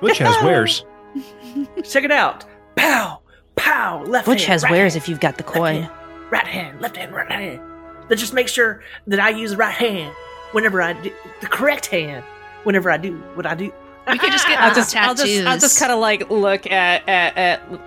Which 0.00 0.18
has 0.18 0.34
wares. 0.42 0.84
Check 1.84 2.04
it 2.04 2.10
out. 2.12 2.44
Pow, 2.74 3.20
pow. 3.54 4.02
Left 4.04 4.26
hand. 4.26 4.34
Which 4.34 4.44
hand, 4.44 4.52
has 4.52 4.62
right 4.64 4.72
wares 4.72 4.94
hand, 4.94 5.02
if 5.02 5.08
you've 5.08 5.20
got 5.20 5.36
the 5.36 5.44
left 5.44 5.54
coin? 5.54 5.82
hand, 5.82 5.92
right 6.30 6.46
hand, 6.46 6.80
left 6.80 6.96
hand, 6.96 7.12
right 7.12 7.30
hand. 7.30 7.60
Then 8.08 8.18
just 8.18 8.34
make 8.34 8.48
sure 8.48 8.82
that 9.06 9.18
I 9.20 9.30
use 9.30 9.52
the 9.52 9.56
right 9.56 9.74
hand 9.74 10.14
whenever 10.52 10.80
I 10.80 10.92
do 10.94 11.12
the 11.40 11.46
correct 11.46 11.86
hand 11.86 12.24
whenever 12.64 12.90
I 12.90 12.96
do 12.96 13.16
what 13.34 13.46
I 13.46 13.54
do. 13.54 13.72
We 14.10 14.18
could 14.18 14.32
just 14.32 14.46
get 14.46 14.58
I'll 14.60 14.68
I'll 14.68 14.74
just, 14.74 14.96
I'll 14.96 15.14
just, 15.14 15.46
I'll 15.46 15.58
just 15.58 15.78
kind 15.78 15.92
of 15.92 15.98
like 15.98 16.28
look 16.30 16.66
at 16.66 17.08
at, 17.08 17.36
at 17.36 17.80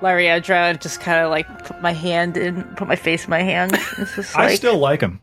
Lariandra 0.00 0.70
and 0.70 0.80
just 0.80 1.00
kind 1.00 1.24
of 1.24 1.30
like 1.30 1.46
put 1.64 1.80
my 1.80 1.92
hand 1.92 2.36
in, 2.36 2.62
put 2.76 2.86
my 2.88 2.96
face 2.96 3.24
in 3.24 3.30
my 3.30 3.42
hand. 3.42 3.72
It's 3.98 4.16
just 4.16 4.36
I 4.36 4.54
still 4.54 4.78
like 4.78 5.00
him. 5.00 5.20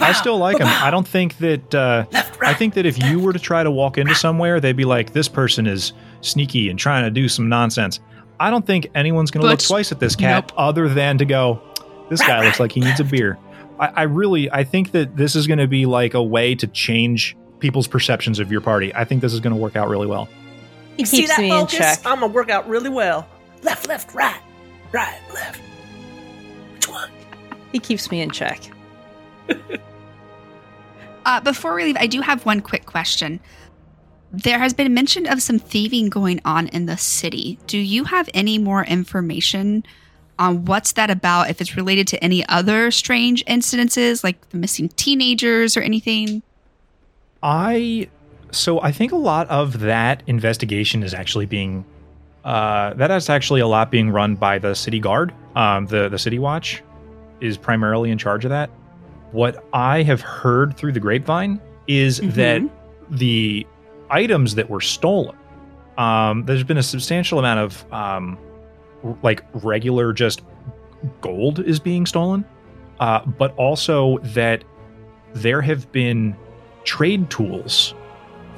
I 0.00 0.12
still 0.12 0.38
like 0.38 0.58
him. 0.58 0.66
I 0.66 0.90
don't 0.90 1.06
think 1.06 1.38
that. 1.38 1.74
Uh, 1.74 2.04
Left, 2.10 2.42
I 2.42 2.54
think 2.54 2.74
that 2.74 2.86
if 2.86 3.02
you 3.02 3.18
were 3.20 3.32
to 3.32 3.38
try 3.38 3.62
to 3.62 3.70
walk 3.70 3.98
into 3.98 4.14
somewhere, 4.14 4.60
they'd 4.60 4.76
be 4.76 4.84
like, 4.84 5.12
"This 5.12 5.28
person 5.28 5.66
is 5.66 5.92
sneaky 6.20 6.68
and 6.68 6.78
trying 6.78 7.04
to 7.04 7.10
do 7.10 7.28
some 7.28 7.48
nonsense." 7.48 8.00
I 8.40 8.50
don't 8.50 8.66
think 8.66 8.88
anyone's 8.94 9.30
going 9.30 9.42
to 9.42 9.48
look 9.48 9.60
twice 9.60 9.92
at 9.92 10.00
this 10.00 10.16
cat, 10.16 10.48
nope. 10.48 10.58
other 10.58 10.88
than 10.88 11.18
to 11.18 11.24
go, 11.24 11.62
"This 12.10 12.20
guy 12.20 12.44
looks 12.44 12.58
like 12.58 12.72
he 12.72 12.80
needs 12.80 12.98
a 12.98 13.04
beer." 13.04 13.38
I, 13.78 13.86
I 13.88 14.02
really, 14.02 14.50
I 14.50 14.64
think 14.64 14.92
that 14.92 15.16
this 15.16 15.36
is 15.36 15.46
going 15.46 15.58
to 15.58 15.68
be 15.68 15.86
like 15.86 16.14
a 16.14 16.22
way 16.22 16.54
to 16.56 16.66
change 16.66 17.36
people's 17.60 17.86
perceptions 17.86 18.38
of 18.40 18.50
your 18.50 18.60
party. 18.60 18.92
I 18.94 19.04
think 19.04 19.20
this 19.20 19.32
is 19.32 19.40
going 19.40 19.54
to 19.54 19.60
work 19.60 19.76
out 19.76 19.88
really 19.88 20.06
well. 20.06 20.28
He 20.96 21.04
See 21.04 21.26
that 21.26 21.38
me 21.40 21.50
focus? 21.50 21.74
in 21.74 21.80
check. 21.80 21.98
I'm 22.04 22.20
gonna 22.20 22.32
work 22.32 22.50
out 22.50 22.68
really 22.68 22.90
well. 22.90 23.26
Left, 23.62 23.88
left, 23.88 24.14
right, 24.14 24.40
right, 24.92 25.18
left. 25.32 25.60
Which 26.74 26.88
one? 26.88 27.10
He 27.72 27.78
keeps 27.78 28.10
me 28.10 28.20
in 28.20 28.30
check. 28.30 28.60
Uh, 31.24 31.40
before 31.40 31.74
we 31.74 31.84
leave, 31.84 31.96
I 31.98 32.06
do 32.06 32.20
have 32.20 32.44
one 32.44 32.60
quick 32.60 32.86
question. 32.86 33.40
There 34.32 34.58
has 34.58 34.72
been 34.72 34.92
mention 34.94 35.26
of 35.26 35.42
some 35.42 35.58
thieving 35.58 36.08
going 36.08 36.40
on 36.44 36.68
in 36.68 36.86
the 36.86 36.96
city. 36.96 37.58
Do 37.66 37.78
you 37.78 38.04
have 38.04 38.28
any 38.34 38.58
more 38.58 38.84
information 38.84 39.84
on 40.38 40.64
what's 40.64 40.92
that 40.92 41.10
about? 41.10 41.50
If 41.50 41.60
it's 41.60 41.76
related 41.76 42.08
to 42.08 42.24
any 42.24 42.46
other 42.48 42.90
strange 42.90 43.44
incidences, 43.44 44.24
like 44.24 44.48
the 44.50 44.56
missing 44.56 44.88
teenagers 44.90 45.76
or 45.76 45.80
anything? 45.80 46.42
I 47.42 48.08
so 48.50 48.80
I 48.80 48.92
think 48.92 49.12
a 49.12 49.16
lot 49.16 49.48
of 49.48 49.80
that 49.80 50.22
investigation 50.26 51.02
is 51.02 51.14
actually 51.14 51.46
being 51.46 51.84
uh, 52.44 52.94
that 52.94 53.10
is 53.10 53.28
actually 53.28 53.60
a 53.60 53.66
lot 53.66 53.90
being 53.90 54.10
run 54.10 54.34
by 54.34 54.58
the 54.58 54.74
city 54.74 54.98
guard. 54.98 55.32
Um, 55.54 55.86
the 55.86 56.08
the 56.08 56.18
city 56.18 56.38
watch 56.38 56.82
is 57.40 57.56
primarily 57.56 58.10
in 58.10 58.18
charge 58.18 58.44
of 58.44 58.50
that. 58.50 58.70
What 59.32 59.64
I 59.72 60.02
have 60.02 60.20
heard 60.20 60.76
through 60.76 60.92
the 60.92 61.00
grapevine 61.00 61.60
is 61.88 62.20
Mhm. 62.20 62.34
that 62.34 62.62
the 63.10 63.66
items 64.10 64.54
that 64.56 64.68
were 64.70 64.80
stolen, 64.80 65.34
um, 65.98 66.44
there's 66.44 66.64
been 66.64 66.78
a 66.78 66.82
substantial 66.82 67.38
amount 67.38 67.60
of 67.60 67.84
um, 67.92 68.38
r- 69.04 69.16
like 69.22 69.42
regular 69.54 70.12
just 70.12 70.42
gold 71.20 71.58
is 71.60 71.80
being 71.80 72.06
stolen, 72.06 72.44
uh, 73.00 73.20
but 73.38 73.54
also 73.56 74.18
that 74.18 74.64
there 75.34 75.60
have 75.62 75.90
been 75.92 76.36
trade 76.84 77.28
tools 77.30 77.94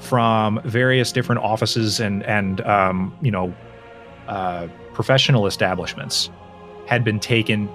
from 0.01 0.61
various 0.65 1.13
different 1.13 1.41
offices 1.43 2.01
and 2.01 2.23
and 2.25 2.61
um, 2.63 3.15
you 3.23 3.31
know 3.31 3.55
uh, 4.29 4.67
professional 4.93 5.47
establishments 5.47 6.31
had 6.87 7.05
been 7.05 7.21
taken, 7.21 7.69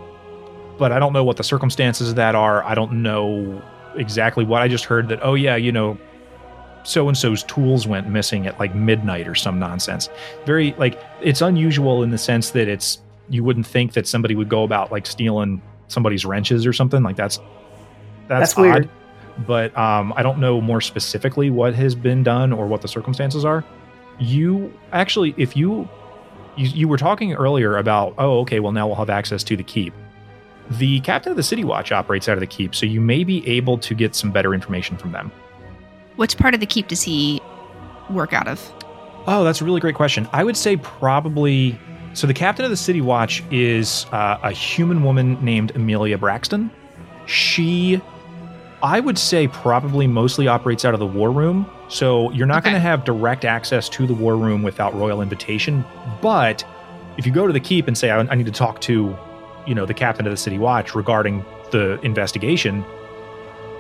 but 0.80 0.92
I 0.92 1.00
don't 1.00 1.14
know 1.14 1.24
what 1.24 1.38
the 1.38 1.44
circumstances 1.44 2.10
of 2.10 2.16
that 2.16 2.36
are. 2.36 2.64
I 2.64 2.74
don't 2.74 3.04
know 3.04 3.62
exactly 3.96 4.46
what 4.46 4.62
I 4.62 4.68
just 4.68 4.86
heard 4.86 5.10
that. 5.10 5.20
Oh 5.22 5.34
yeah, 5.36 5.56
you 5.56 5.72
know, 5.72 5.98
so 6.84 7.08
and 7.08 7.18
so's 7.18 7.44
tools 7.44 7.86
went 7.86 8.08
missing 8.08 8.48
at 8.48 8.60
like 8.60 8.74
midnight 8.74 9.28
or 9.28 9.36
some 9.36 9.60
nonsense. 9.60 10.10
Very 10.46 10.74
like 10.78 11.00
it's 11.22 11.42
unusual 11.42 12.02
in 12.04 12.10
the 12.10 12.18
sense 12.18 12.52
that 12.52 12.68
it's 12.68 13.00
you 13.30 13.44
wouldn't 13.44 13.68
think 13.68 13.94
that 13.94 14.08
somebody 14.08 14.36
would 14.36 14.50
go 14.50 14.64
about 14.64 14.92
like 14.92 15.06
stealing 15.06 15.62
somebody's 15.88 16.26
wrenches 16.26 16.66
or 16.66 16.74
something 16.74 17.04
like 17.04 17.16
that's 17.16 17.38
that's, 18.28 18.54
That's 18.54 18.58
weird. 18.58 18.86
odd 18.86 18.90
but 19.48 19.76
um, 19.78 20.14
I 20.16 20.24
don't 20.24 20.40
know 20.40 20.62
more 20.62 20.82
specifically 20.82 21.50
what 21.50 21.74
has 21.76 21.96
been 21.96 22.24
done 22.24 22.52
or 22.52 22.68
what 22.68 22.82
the 22.82 22.88
circumstances 22.88 23.46
are. 23.46 23.64
You 24.20 24.74
actually, 24.92 25.34
if 25.38 25.56
you, 25.56 25.88
you 26.58 26.68
you 26.68 26.88
were 26.88 26.98
talking 26.98 27.34
earlier 27.34 27.78
about, 27.78 28.14
oh, 28.18 28.40
okay, 28.40 28.60
well 28.60 28.72
now 28.72 28.88
we'll 28.88 28.98
have 28.98 29.10
access 29.10 29.44
to 29.46 29.56
the 29.56 29.64
keep. 29.64 29.94
The 30.72 31.00
captain 31.02 31.32
of 31.32 31.36
the 31.38 31.44
City 31.44 31.64
Watch 31.64 31.92
operates 31.92 32.30
out 32.30 32.34
of 32.34 32.42
the 32.42 32.48
keep, 32.48 32.76
so 32.76 32.86
you 32.86 33.02
may 33.02 33.24
be 33.24 33.48
able 33.48 33.78
to 33.80 33.96
get 33.96 34.14
some 34.16 34.32
better 34.32 34.54
information 34.54 34.98
from 34.98 35.12
them. 35.12 35.32
Which 36.16 36.38
part 36.38 36.54
of 36.54 36.60
the 36.60 36.66
keep 36.66 36.88
does 36.90 37.02
he 37.02 37.42
work 38.10 38.34
out 38.34 38.48
of? 38.48 38.62
Oh, 39.28 39.44
that's 39.44 39.62
a 39.62 39.66
really 39.66 39.80
great 39.80 39.96
question. 39.96 40.28
I 40.34 40.44
would 40.44 40.58
say 40.58 40.78
probably. 40.78 41.80
So 42.14 42.26
the 42.28 42.34
captain 42.34 42.66
of 42.66 42.72
the 42.72 42.78
City 42.78 43.02
Watch 43.02 43.44
is 43.52 44.06
uh, 44.12 44.40
a 44.44 44.52
human 44.52 45.04
woman 45.04 45.44
named 45.44 45.76
Amelia 45.76 46.18
Braxton. 46.18 46.72
She, 47.28 48.02
I 48.82 49.00
would 49.00 49.18
say, 49.18 49.48
probably 49.48 50.08
mostly 50.08 50.48
operates 50.48 50.86
out 50.86 50.94
of 50.96 51.00
the 51.00 51.06
war 51.06 51.32
room. 51.32 51.70
So 51.88 52.32
you're 52.32 52.48
not 52.48 52.60
Okay. 52.60 52.72
going 52.72 52.76
to 52.76 52.80
have 52.88 53.06
direct 53.06 53.46
access 53.46 53.90
to 53.90 54.08
the 54.08 54.14
war 54.14 54.36
room 54.38 54.64
without 54.64 54.94
royal 54.96 55.22
invitation. 55.22 55.86
But 56.22 56.64
if 57.18 57.26
you 57.26 57.32
go 57.32 57.46
to 57.48 57.54
the 57.54 57.60
keep 57.60 57.88
and 57.88 57.98
say, 57.98 58.10
I, 58.10 58.20
I 58.22 58.36
need 58.36 58.48
to 58.48 58.52
talk 58.52 58.82
to, 58.82 59.16
you 59.66 59.76
know, 59.76 59.86
the 59.86 59.94
captain 59.94 60.26
of 60.26 60.32
the 60.32 60.38
City 60.38 60.58
Watch 60.58 60.96
regarding 60.96 61.46
the 61.72 62.00
investigation, 62.02 62.84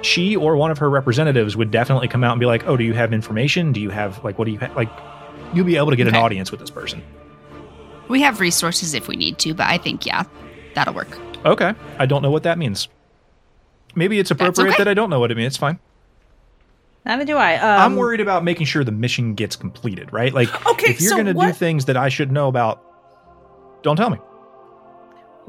she 0.02 0.36
or 0.36 0.56
one 0.56 0.72
of 0.72 0.78
her 0.78 0.90
representatives 0.90 1.58
would 1.58 1.72
definitely 1.72 2.08
come 2.08 2.24
out 2.24 2.32
and 2.32 2.40
be 2.40 2.46
like, 2.46 2.68
"Oh, 2.68 2.78
do 2.78 2.84
you 2.84 2.94
have 2.94 3.14
information? 3.14 3.72
Do 3.72 3.82
you 3.82 3.90
have 3.90 4.24
like 4.24 4.38
what 4.38 4.46
do 4.46 4.52
you 4.52 4.60
ha-? 4.60 4.72
like?" 4.76 4.90
You'll 5.54 5.66
be 5.66 5.78
able 5.78 5.90
to 5.90 5.96
get 5.96 6.08
an 6.08 6.16
audience 6.16 6.52
with 6.52 6.60
this 6.60 6.70
person. 6.70 7.02
We 8.08 8.22
have 8.22 8.40
resources 8.40 8.94
if 8.94 9.08
we 9.08 9.16
need 9.16 9.40
to, 9.40 9.54
but 9.54 9.68
I 9.68 9.78
think, 9.78 10.06
yeah, 10.06 10.24
that'll 10.76 10.94
work. 10.94 11.18
Okay, 11.46 11.74
I 11.98 12.06
don't 12.06 12.22
know 12.22 12.32
what 12.32 12.44
that 12.44 12.58
means. 12.58 12.88
Maybe 13.96 14.20
it's 14.20 14.32
appropriate 14.32 14.74
okay. 14.74 14.78
that 14.78 14.88
I 14.88 14.94
don't 14.94 15.10
know 15.10 15.20
what 15.20 15.32
it 15.32 15.38
means. 15.38 15.54
It's 15.54 15.58
fine. 15.58 15.80
Neither 17.06 17.26
do 17.26 17.38
I. 17.38 17.56
Um, 17.56 17.82
I'm 17.82 17.96
worried 17.96 18.20
about 18.20 18.44
making 18.44 18.68
sure 18.68 18.84
the 18.84 18.92
mission 18.92 19.34
gets 19.34 19.56
completed, 19.56 20.12
right? 20.14 20.34
Like, 20.34 20.50
Okay, 20.72 20.92
if 20.92 21.02
you're 21.02 21.10
so 21.10 21.16
going 21.16 21.28
to 21.28 21.34
do 21.34 21.54
things 21.54 21.86
that 21.86 21.98
I 21.98 22.10
should 22.10 22.32
know 22.32 22.48
about, 22.48 22.84
don't 23.84 23.96
tell 23.96 24.10
me. 24.10 24.20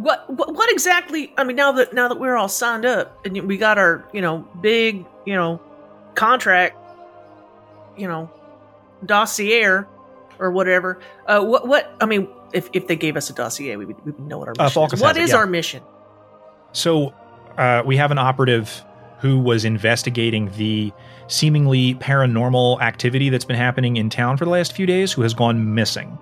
What, 0.01 0.31
what 0.31 0.55
what 0.55 0.73
exactly? 0.73 1.33
I 1.37 1.45
mean, 1.45 1.57
now 1.57 1.73
that 1.73 1.93
now 1.93 2.09
that 2.09 2.19
we're 2.19 2.37
all 2.37 2.49
signed 2.49 2.87
up 2.87 3.25
and 3.27 3.39
we 3.43 3.59
got 3.59 3.77
our 3.77 4.09
you 4.15 4.23
know 4.23 4.49
big 4.61 5.05
you 5.27 5.35
know 5.35 5.61
contract, 6.15 6.77
you 7.99 8.09
know 8.09 8.31
dossier 9.05 9.85
or 10.39 10.51
whatever. 10.51 10.99
Uh, 11.27 11.43
what 11.43 11.69
what? 11.69 11.95
I 12.01 12.07
mean, 12.07 12.29
if 12.53 12.71
if 12.73 12.87
they 12.87 12.97
gave 12.97 13.17
us 13.17 13.29
a 13.29 13.35
dossier, 13.35 13.77
we 13.77 13.85
would, 13.85 14.05
we 14.07 14.13
would 14.13 14.27
know 14.27 14.39
what 14.39 14.49
our 14.49 14.55
Uh, 14.59 14.65
mission 14.65 14.75
Falcus 14.75 14.99
is. 14.99 15.03
What 15.03 15.17
it, 15.17 15.23
is 15.23 15.31
yeah. 15.31 15.37
our 15.37 15.47
mission? 15.47 15.83
So 16.73 17.13
uh, 17.59 17.83
we 17.85 17.97
have 17.99 18.11
an 18.11 18.19
operative 18.19 18.83
who 19.19 19.39
was 19.39 19.67
investigating 19.67 20.51
the 20.57 20.93
seemingly 21.27 21.95
paranormal 21.97 22.81
activity 22.81 23.29
that's 23.29 23.45
been 23.45 23.57
happening 23.57 23.99
in 23.99 24.09
town 24.09 24.39
for 24.39 24.47
the 24.47 24.51
last 24.51 24.73
few 24.73 24.87
days, 24.87 25.13
who 25.13 25.23
has 25.23 25.35
gone 25.35 25.75
missing. 25.75 26.19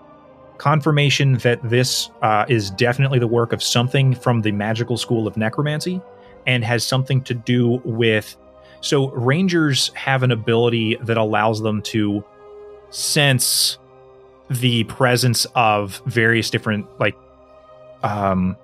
Confirmation 0.59 1.35
that 1.39 1.61
this 1.69 2.11
uh, 2.23 2.45
is 2.49 2.71
definitely 2.73 3.19
the 3.19 3.27
work 3.27 3.53
of 3.53 3.63
something 3.63 4.15
from 4.15 4.43
the 4.43 4.53
magical 4.53 4.97
school 4.97 5.27
of 5.27 5.37
necromancy 5.37 6.01
and 6.47 6.65
has 6.65 6.85
something 6.85 7.23
to 7.23 7.35
do 7.35 7.81
with. 7.85 8.37
So, 8.81 9.11
rangers 9.11 9.89
have 9.95 10.23
an 10.23 10.31
ability 10.31 10.97
that 11.03 11.17
allows 11.17 11.61
them 11.63 11.83
to 11.83 12.25
sense 12.91 13.79
the 14.51 14.85
presence 14.85 15.47
of 15.55 16.01
various 16.07 16.51
different, 16.51 16.87
like, 17.01 17.17
um, 18.03 18.57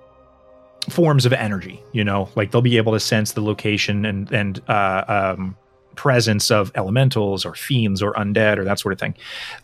forms 0.89 1.25
of 1.25 1.33
energy 1.33 1.83
you 1.93 2.03
know 2.03 2.29
like 2.35 2.51
they'll 2.51 2.61
be 2.61 2.77
able 2.77 2.93
to 2.93 2.99
sense 2.99 3.31
the 3.31 3.41
location 3.41 4.05
and 4.05 4.31
and 4.31 4.61
uh, 4.69 5.35
um, 5.35 5.57
presence 5.95 6.51
of 6.51 6.71
elementals 6.75 7.45
or 7.45 7.55
fiends 7.55 8.01
or 8.01 8.13
undead 8.13 8.57
or 8.57 8.63
that 8.63 8.79
sort 8.79 8.93
of 8.93 8.99
thing 8.99 9.15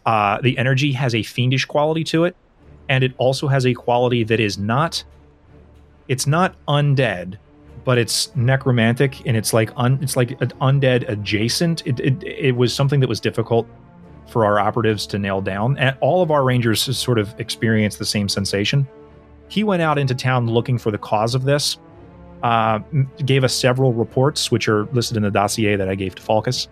uh, 0.05 0.39
the 0.41 0.57
energy 0.57 0.91
has 0.91 1.13
a 1.13 1.23
fiendish 1.23 1.65
quality 1.65 2.03
to 2.03 2.23
it 2.23 2.35
and 2.89 3.03
it 3.03 3.13
also 3.17 3.47
has 3.47 3.65
a 3.65 3.73
quality 3.73 4.23
that 4.23 4.39
is 4.39 4.57
not 4.57 5.03
it's 6.07 6.27
not 6.27 6.55
undead 6.67 7.37
but 7.83 7.97
it's 7.97 8.35
necromantic 8.35 9.25
and 9.25 9.35
it's 9.35 9.53
like 9.53 9.71
un, 9.75 9.97
it's 10.01 10.15
like 10.15 10.31
an 10.41 10.49
undead 10.61 11.07
adjacent 11.09 11.85
it, 11.85 11.99
it 11.99 12.23
it 12.23 12.55
was 12.55 12.73
something 12.73 12.99
that 12.99 13.09
was 13.09 13.19
difficult 13.19 13.67
for 14.27 14.45
our 14.45 14.59
operatives 14.59 15.05
to 15.05 15.19
nail 15.19 15.41
down 15.41 15.77
and 15.77 15.97
all 15.99 16.21
of 16.21 16.31
our 16.31 16.43
rangers 16.43 16.81
sort 16.97 17.19
of 17.19 17.37
experienced 17.39 17.99
the 17.99 18.05
same 18.05 18.29
sensation 18.29 18.87
he 19.51 19.65
went 19.65 19.81
out 19.81 19.97
into 19.97 20.15
town 20.15 20.47
looking 20.47 20.77
for 20.77 20.91
the 20.91 20.97
cause 20.97 21.35
of 21.35 21.43
this. 21.43 21.77
Uh, 22.43 22.79
gave 23.25 23.43
us 23.43 23.53
several 23.53 23.93
reports, 23.93 24.49
which 24.51 24.67
are 24.67 24.85
listed 24.93 25.15
in 25.17 25.23
the 25.23 25.31
dossier 25.31 25.75
that 25.75 25.87
I 25.87 25.95
gave 25.95 26.15
to 26.15 26.21
Falcus, 26.21 26.67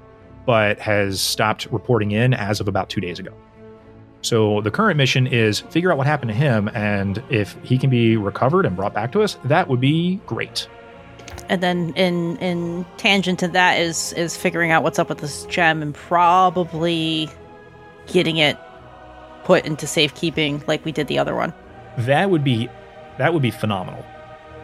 but 0.46 0.80
has 0.80 1.22
stopped 1.22 1.68
reporting 1.72 2.12
in 2.12 2.34
as 2.34 2.60
of 2.60 2.68
about 2.68 2.90
two 2.90 3.00
days 3.02 3.20
ago. 3.20 3.32
So 4.22 4.62
the 4.62 4.72
current 4.72 4.98
mission 4.98 5.28
is 5.28 5.60
figure 5.60 5.92
out 5.92 5.98
what 5.98 6.08
happened 6.08 6.30
to 6.30 6.36
him, 6.36 6.70
and 6.74 7.24
if 7.30 7.56
he 7.64 7.78
can 7.78 7.90
be 7.90 8.18
recovered 8.18 8.66
and 8.66 8.76
brought 8.76 8.94
back 8.94 9.12
to 9.14 9.22
us, 9.22 9.38
that 9.46 9.68
would 9.70 9.80
be 9.80 10.20
great. 10.26 10.68
and 11.48 11.62
then 11.64 11.94
in 11.96 12.38
in 12.38 12.86
tangent 12.98 13.40
to 13.40 13.48
that 13.48 13.80
is 13.80 14.14
is 14.14 14.36
figuring 14.36 14.72
out 14.72 14.84
what's 14.84 15.00
up 15.00 15.10
with 15.10 15.20
this 15.20 15.46
gem 15.46 15.82
and 15.82 15.94
probably 15.96 17.30
getting 18.08 18.38
it 18.38 18.58
put 19.44 19.66
into 19.66 19.88
safekeeping 19.88 20.64
like 20.68 20.84
we 20.86 20.92
did 20.92 21.08
the 21.08 21.18
other 21.20 21.36
one. 21.36 21.54
That 21.98 22.30
would 22.30 22.44
be 22.44 22.70
that 23.18 23.34
would 23.34 23.42
be 23.42 23.52
phenomenal. 23.52 24.04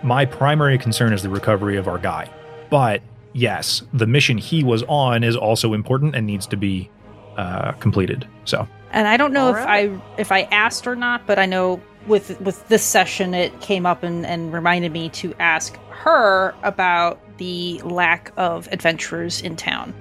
My 0.06 0.24
primary 0.24 0.78
concern 0.78 1.14
is 1.14 1.24
the 1.24 1.30
recovery 1.30 1.78
of 1.78 1.88
our 1.88 1.98
guy, 1.98 2.30
but 2.70 3.02
yes, 3.34 3.82
the 3.92 4.06
mission 4.06 4.38
he 4.38 4.64
was 4.64 4.84
on 4.84 5.24
is 5.24 5.36
also 5.36 5.74
important 5.74 6.16
and 6.16 6.28
needs 6.28 6.46
to 6.46 6.56
be 6.56 6.92
uh, 7.38 7.72
completed. 7.72 8.28
So 8.44 8.68
And 8.92 9.08
I 9.08 9.18
don't 9.18 9.34
know 9.34 9.50
if 9.50 9.56
I 9.56 10.00
if 10.20 10.32
I 10.32 10.44
asked 10.44 10.86
or 10.86 10.96
not, 10.96 11.26
but 11.26 11.40
I 11.40 11.48
know 11.48 11.82
with 12.06 12.40
with 12.40 12.68
this 12.68 12.84
session, 12.84 13.34
it 13.34 13.60
came 13.62 13.88
up 13.88 14.04
and, 14.04 14.28
and 14.28 14.54
reminded 14.54 14.92
me 14.92 15.10
to 15.10 15.34
ask 15.40 15.76
her 15.90 16.54
about 16.62 17.20
the 17.40 17.82
lack 17.84 18.32
of 18.38 18.70
adventurers 18.72 19.42
in 19.42 19.56
town. 19.56 19.92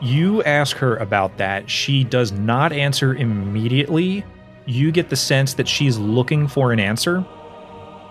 You 0.00 0.40
ask 0.44 0.76
her 0.76 0.96
about 0.98 1.36
that. 1.38 1.68
She 1.68 2.04
does 2.04 2.30
not 2.30 2.72
answer 2.72 3.12
immediately. 3.12 4.24
You 4.66 4.92
get 4.92 5.10
the 5.10 5.16
sense 5.16 5.54
that 5.54 5.66
she's 5.66 5.98
looking 5.98 6.46
for 6.46 6.70
an 6.70 6.78
answer. 6.78 7.26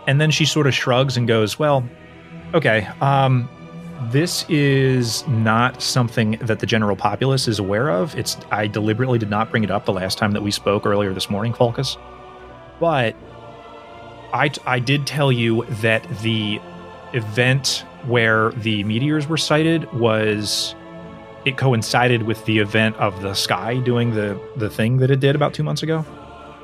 And 0.07 0.19
then 0.19 0.31
she 0.31 0.45
sort 0.45 0.67
of 0.67 0.73
shrugs 0.73 1.17
and 1.17 1.27
goes, 1.27 1.59
Well, 1.59 1.87
okay, 2.53 2.87
um, 3.01 3.49
this 4.09 4.45
is 4.49 5.27
not 5.27 5.81
something 5.81 6.31
that 6.41 6.59
the 6.59 6.65
general 6.65 6.95
populace 6.95 7.47
is 7.47 7.59
aware 7.59 7.89
of. 7.89 8.17
It's 8.17 8.37
I 8.49 8.67
deliberately 8.67 9.19
did 9.19 9.29
not 9.29 9.51
bring 9.51 9.63
it 9.63 9.71
up 9.71 9.85
the 9.85 9.93
last 9.93 10.17
time 10.17 10.31
that 10.31 10.41
we 10.41 10.51
spoke 10.51 10.85
earlier 10.85 11.13
this 11.13 11.29
morning, 11.29 11.53
Falcus. 11.53 11.97
But 12.79 13.15
I, 14.33 14.49
I 14.65 14.79
did 14.79 15.05
tell 15.05 15.31
you 15.31 15.65
that 15.81 16.03
the 16.21 16.59
event 17.13 17.85
where 18.05 18.51
the 18.51 18.83
meteors 18.85 19.27
were 19.27 19.37
sighted 19.37 19.91
was 19.93 20.73
it 21.45 21.57
coincided 21.57 22.23
with 22.23 22.43
the 22.45 22.59
event 22.59 22.95
of 22.97 23.21
the 23.21 23.33
sky 23.33 23.77
doing 23.79 24.15
the 24.15 24.39
the 24.57 24.69
thing 24.69 24.97
that 24.97 25.11
it 25.11 25.19
did 25.19 25.35
about 25.35 25.53
two 25.53 25.63
months 25.63 25.83
ago. 25.83 26.05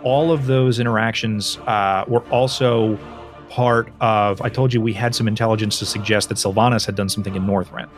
All 0.03 0.31
of 0.31 0.45
those 0.45 0.79
interactions 0.79 1.57
uh, 1.67 2.05
were 2.07 2.23
also 2.29 2.97
part 3.49 3.91
of. 4.01 4.41
I 4.41 4.49
told 4.49 4.73
you 4.73 4.81
we 4.81 4.93
had 4.93 5.15
some 5.15 5.27
intelligence 5.27 5.79
to 5.79 5.85
suggest 5.85 6.29
that 6.29 6.35
Sylvanas 6.35 6.85
had 6.85 6.95
done 6.95 7.09
something 7.09 7.35
in 7.35 7.43
Northrend. 7.43 7.89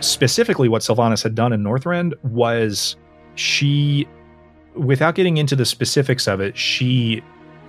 Specifically, 0.00 0.68
what 0.68 0.82
Sylvanas 0.82 1.22
had 1.22 1.34
done 1.34 1.52
in 1.52 1.62
Northrend 1.62 2.12
was 2.22 2.96
she, 3.34 4.06
without 4.74 5.14
getting 5.14 5.38
into 5.38 5.56
the 5.56 5.64
specifics 5.64 6.28
of 6.28 6.40
it, 6.40 6.56
she 6.56 7.22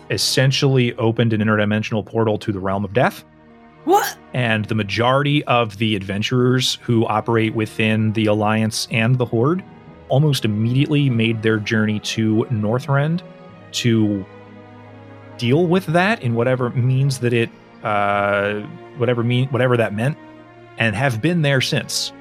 essentially 0.09 0.93
opened 0.95 1.33
an 1.33 1.41
interdimensional 1.41 2.05
portal 2.05 2.37
to 2.39 2.51
the 2.51 2.59
realm 2.59 2.83
of 2.83 2.93
death. 2.93 3.23
What? 3.85 4.17
And 4.33 4.65
the 4.65 4.75
majority 4.75 5.43
of 5.45 5.77
the 5.77 5.95
adventurers 5.95 6.75
who 6.81 7.05
operate 7.07 7.55
within 7.55 8.11
the 8.13 8.25
Alliance 8.25 8.87
and 8.91 9.17
the 9.17 9.25
Horde 9.25 9.63
almost 10.09 10.45
immediately 10.45 11.09
made 11.09 11.41
their 11.41 11.57
journey 11.57 11.99
to 11.99 12.45
Northrend 12.51 13.21
to 13.71 14.25
deal 15.37 15.67
with 15.67 15.85
that 15.87 16.21
in 16.21 16.35
whatever 16.35 16.69
means 16.71 17.19
that 17.19 17.33
it, 17.33 17.49
uh, 17.83 18.61
whatever 18.97 19.23
mean 19.23 19.47
whatever 19.49 19.77
that 19.77 19.93
meant, 19.93 20.17
and 20.77 20.95
have 20.95 21.21
been 21.21 21.41
there 21.41 21.61
since. 21.61 22.11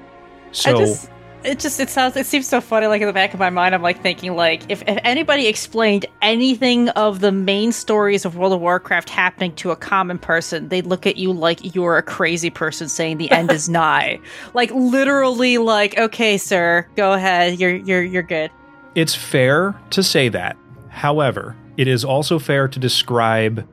So 0.52 0.78
just, 0.78 1.10
it 1.46 1.58
just 1.60 1.78
it 1.78 1.88
sounds 1.88 2.16
it 2.16 2.26
seems 2.26 2.46
so 2.46 2.60
funny. 2.60 2.86
Like 2.86 3.00
in 3.00 3.06
the 3.06 3.12
back 3.12 3.32
of 3.32 3.40
my 3.40 3.50
mind, 3.50 3.74
I'm 3.74 3.82
like 3.82 4.02
thinking 4.02 4.34
like 4.34 4.62
if, 4.68 4.82
if 4.86 4.98
anybody 5.04 5.46
explained 5.46 6.06
anything 6.22 6.88
of 6.90 7.20
the 7.20 7.32
main 7.32 7.72
stories 7.72 8.24
of 8.24 8.36
World 8.36 8.52
of 8.52 8.60
Warcraft 8.60 9.08
happening 9.08 9.54
to 9.56 9.70
a 9.70 9.76
common 9.76 10.18
person, 10.18 10.68
they'd 10.68 10.86
look 10.86 11.06
at 11.06 11.16
you 11.16 11.32
like 11.32 11.74
you're 11.74 11.96
a 11.96 12.02
crazy 12.02 12.50
person 12.50 12.88
saying 12.88 13.18
the 13.18 13.30
end 13.30 13.52
is 13.52 13.68
nigh. 13.68 14.20
Like 14.54 14.70
literally, 14.72 15.58
like 15.58 15.96
okay, 15.98 16.36
sir, 16.36 16.86
go 16.96 17.12
ahead, 17.12 17.60
you're 17.60 17.76
you're 17.76 18.02
you're 18.02 18.22
good. 18.22 18.50
It's 18.94 19.14
fair 19.14 19.74
to 19.90 20.02
say 20.02 20.28
that. 20.30 20.56
However, 20.88 21.54
it 21.76 21.88
is 21.88 22.04
also 22.04 22.38
fair 22.38 22.68
to 22.68 22.78
describe 22.78 23.66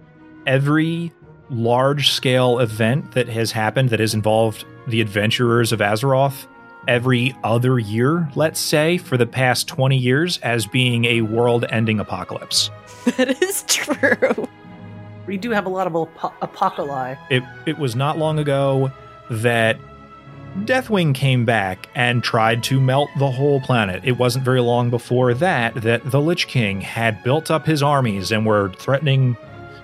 every 0.45 1.11
large 1.49 2.11
scale 2.11 2.59
event 2.59 3.11
that 3.13 3.29
has 3.29 3.51
happened 3.51 3.89
that 3.89 3.99
has 3.99 4.13
involved 4.13 4.65
the 4.87 5.01
adventurers 5.01 5.71
of 5.71 5.79
Azeroth 5.79 6.47
every 6.87 7.35
other 7.43 7.79
year, 7.79 8.29
let's 8.35 8.59
say, 8.59 8.97
for 8.97 9.17
the 9.17 9.25
past 9.25 9.67
20 9.67 9.97
years 9.97 10.37
as 10.39 10.65
being 10.65 11.05
a 11.05 11.21
world 11.21 11.65
ending 11.69 11.99
apocalypse. 11.99 12.69
that 13.17 13.41
is 13.41 13.63
true. 13.67 14.47
We 15.25 15.37
do 15.37 15.51
have 15.51 15.65
a 15.65 15.69
lot 15.69 15.87
of 15.87 15.95
ap- 15.95 16.35
apocalypse. 16.41 17.21
It, 17.29 17.43
it 17.65 17.77
was 17.77 17.95
not 17.95 18.17
long 18.17 18.39
ago 18.39 18.91
that 19.29 19.77
Deathwing 20.59 21.15
came 21.15 21.45
back 21.45 21.89
and 21.95 22.23
tried 22.23 22.63
to 22.65 22.79
melt 22.79 23.09
the 23.17 23.31
whole 23.31 23.59
planet. 23.59 24.01
It 24.05 24.13
wasn't 24.13 24.45
very 24.45 24.61
long 24.61 24.89
before 24.89 25.33
that 25.33 25.73
that 25.75 26.09
the 26.09 26.21
Lich 26.21 26.47
King 26.47 26.79
had 26.79 27.23
built 27.23 27.49
up 27.49 27.65
his 27.65 27.81
armies 27.81 28.31
and 28.31 28.45
were 28.45 28.69
threatening 28.77 29.35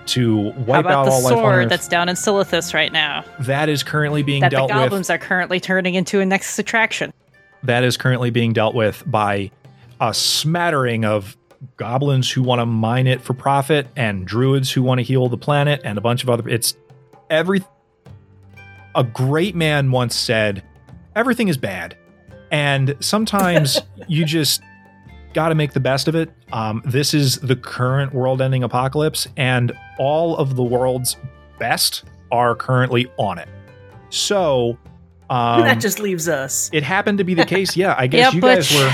to 0.06 0.52
wipe 0.52 0.80
about 0.86 0.92
out 0.92 1.04
the 1.06 1.10
all 1.10 1.22
life 1.22 1.32
on 1.32 1.38
sword 1.38 1.54
Earth. 1.64 1.68
that's 1.68 1.88
down 1.88 2.08
in 2.08 2.14
Silithus 2.16 2.72
right 2.72 2.92
now? 2.92 3.24
that 3.40 3.68
is 3.68 3.82
currently 3.82 4.22
being 4.22 4.40
That 4.40 4.50
the 4.50 4.56
dealt 4.58 4.70
goblins 4.70 5.08
with. 5.08 5.16
are 5.16 5.18
currently 5.18 5.58
turning 5.60 5.96
into 5.96 6.20
a 6.20 6.26
next 6.26 6.58
attraction. 6.58 7.12
That 7.64 7.84
is 7.84 7.96
currently 7.96 8.30
being 8.30 8.52
dealt 8.52 8.74
with 8.74 9.02
by 9.06 9.50
a 10.00 10.14
smattering 10.14 11.04
of 11.04 11.36
goblins 11.76 12.30
who 12.30 12.42
want 12.42 12.60
to 12.60 12.66
mine 12.66 13.06
it 13.06 13.20
for 13.20 13.34
profit 13.34 13.86
and 13.96 14.24
druids 14.26 14.72
who 14.72 14.82
want 14.82 14.98
to 14.98 15.02
heal 15.02 15.28
the 15.28 15.36
planet 15.36 15.80
and 15.84 15.98
a 15.98 16.00
bunch 16.00 16.22
of 16.22 16.30
other 16.30 16.48
it's 16.48 16.74
every 17.28 17.62
a 18.94 19.04
great 19.04 19.54
man 19.54 19.90
once 19.90 20.14
said 20.14 20.62
everything 21.16 21.48
is 21.48 21.56
bad 21.56 21.96
and 22.50 22.96
sometimes 23.00 23.80
you 24.08 24.24
just 24.24 24.62
got 25.32 25.50
to 25.50 25.54
make 25.54 25.72
the 25.72 25.80
best 25.80 26.08
of 26.08 26.14
it 26.14 26.30
um, 26.52 26.82
this 26.84 27.14
is 27.14 27.36
the 27.38 27.56
current 27.56 28.12
world-ending 28.12 28.62
apocalypse 28.62 29.28
and 29.36 29.72
all 29.98 30.36
of 30.36 30.56
the 30.56 30.62
world's 30.62 31.16
best 31.58 32.04
are 32.32 32.54
currently 32.54 33.10
on 33.16 33.38
it 33.38 33.48
so 34.10 34.76
um, 35.30 35.62
that 35.62 35.80
just 35.80 36.00
leaves 36.00 36.28
us. 36.28 36.68
it 36.72 36.82
happened 36.82 37.18
to 37.18 37.24
be 37.24 37.34
the 37.34 37.46
case. 37.46 37.76
Yeah, 37.76 37.94
I 37.96 38.06
guess 38.08 38.32
Yeah, 38.32 38.34
you 38.34 38.40
guys 38.40 38.74
were 38.74 38.92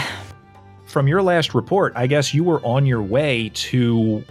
from 0.84 1.08
your 1.08 1.22
last 1.22 1.54
report. 1.54 1.94
I 1.96 2.06
guess 2.06 2.34
you 2.34 2.44
were 2.44 2.60
on 2.60 2.84
your 2.86 3.02
way 3.02 3.50
to 3.54 4.22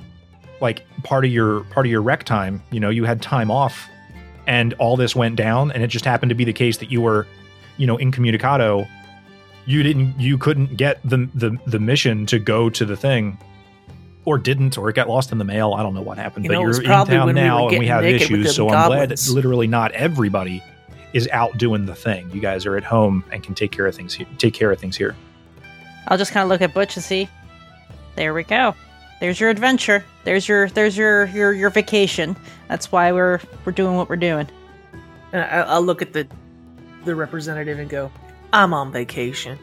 like 0.62 0.86
part 1.04 1.26
of 1.26 1.32
your 1.32 1.62
part 1.66 1.86
of 1.88 1.92
your 1.92 2.04
rec 2.04 2.24
time. 2.24 2.62
You 2.72 2.80
know, 2.80 2.90
you 2.90 3.06
had 3.06 3.22
time 3.22 3.50
off, 3.50 3.90
and 4.48 4.74
all 4.76 4.98
this 4.98 5.16
went 5.16 5.36
down, 5.36 5.72
and 5.72 5.84
it 5.84 5.88
just 5.88 6.06
happened 6.06 6.30
to 6.30 6.36
be 6.36 6.44
the 6.44 6.54
case 6.54 6.78
that 6.78 6.92
you 6.92 7.02
were, 7.02 7.28
you 7.78 7.88
know, 7.88 7.98
incommunicado. 7.98 8.88
You 9.66 9.84
didn't, 9.84 10.20
you 10.20 10.38
couldn't 10.38 10.78
get 10.78 11.02
the 11.04 11.30
the 11.34 11.58
the 11.66 11.80
mission 11.80 12.26
to 12.28 12.40
go 12.40 12.70
to 12.70 12.86
the 12.86 12.96
thing. 12.96 13.38
Or 14.28 14.40
didn't, 14.40 14.76
or 14.76 14.90
it 14.90 14.96
got 14.96 15.08
lost 15.08 15.32
in 15.32 15.38
the 15.38 15.44
mail. 15.44 15.76
I 15.76 15.84
don't 15.84 15.94
know 15.94 16.02
what 16.02 16.18
happened, 16.18 16.46
You 16.46 16.50
but 16.50 16.54
know, 16.56 16.62
you're 16.62 16.82
in 16.82 16.88
town 16.88 17.08
when 17.08 17.28
we 17.28 17.34
now, 17.34 17.70
and 17.70 17.78
we 17.78 17.86
have 17.86 18.04
issues. 18.04 18.56
So 18.56 18.68
I'm 18.72 18.88
glad 18.88 19.10
that 19.10 19.30
literally 19.32 19.68
not 19.68 19.92
everybody 19.92 20.64
is 21.14 21.30
out 21.32 21.56
doing 21.60 21.86
the 21.86 21.94
thing. 21.94 22.32
You 22.32 22.42
guys 22.42 22.66
are 22.66 22.76
at 22.76 22.84
home 22.84 23.24
and 23.32 23.44
can 23.44 23.54
take 23.54 23.72
care 23.72 23.86
of 23.86 23.94
things. 23.94 24.16
Here, 24.16 24.26
take 24.40 24.56
care 24.56 24.72
of 24.72 24.80
things 24.80 24.98
here. 24.98 25.16
I'll 26.08 26.18
just 26.18 26.32
kind 26.32 26.42
of 26.42 26.50
look 26.50 26.62
at 26.64 26.74
Butch 26.74 26.96
and 26.96 27.06
see. 27.06 27.30
There 28.16 28.34
we 28.34 28.42
go. 28.42 28.74
There's 29.20 29.40
your 29.40 29.50
adventure. 29.50 30.04
There's 30.24 30.48
your 30.48 30.70
there's 30.70 30.98
your 30.98 31.26
your 31.28 31.54
your 31.54 31.70
vacation. 31.70 32.36
That's 32.68 32.92
why 32.92 33.12
we're 33.12 33.40
we're 33.64 33.72
doing 33.72 33.96
what 33.96 34.10
we're 34.10 34.18
doing. 34.18 34.48
And 35.32 35.42
I, 35.42 35.62
I'll 35.62 35.82
look 35.82 36.02
at 36.02 36.14
the 36.14 36.28
the 37.06 37.16
representative 37.16 37.80
and 37.80 37.90
go, 37.90 38.12
"I'm 38.52 38.74
on 38.74 38.92
vacation." 38.92 39.58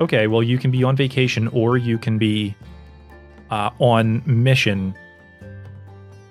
Okay, 0.00 0.26
well, 0.28 0.42
you 0.42 0.58
can 0.58 0.70
be 0.70 0.84
on 0.84 0.96
vacation 0.96 1.48
or 1.48 1.76
you 1.76 1.98
can 1.98 2.18
be 2.18 2.54
uh, 3.50 3.70
on 3.78 4.22
mission. 4.26 4.94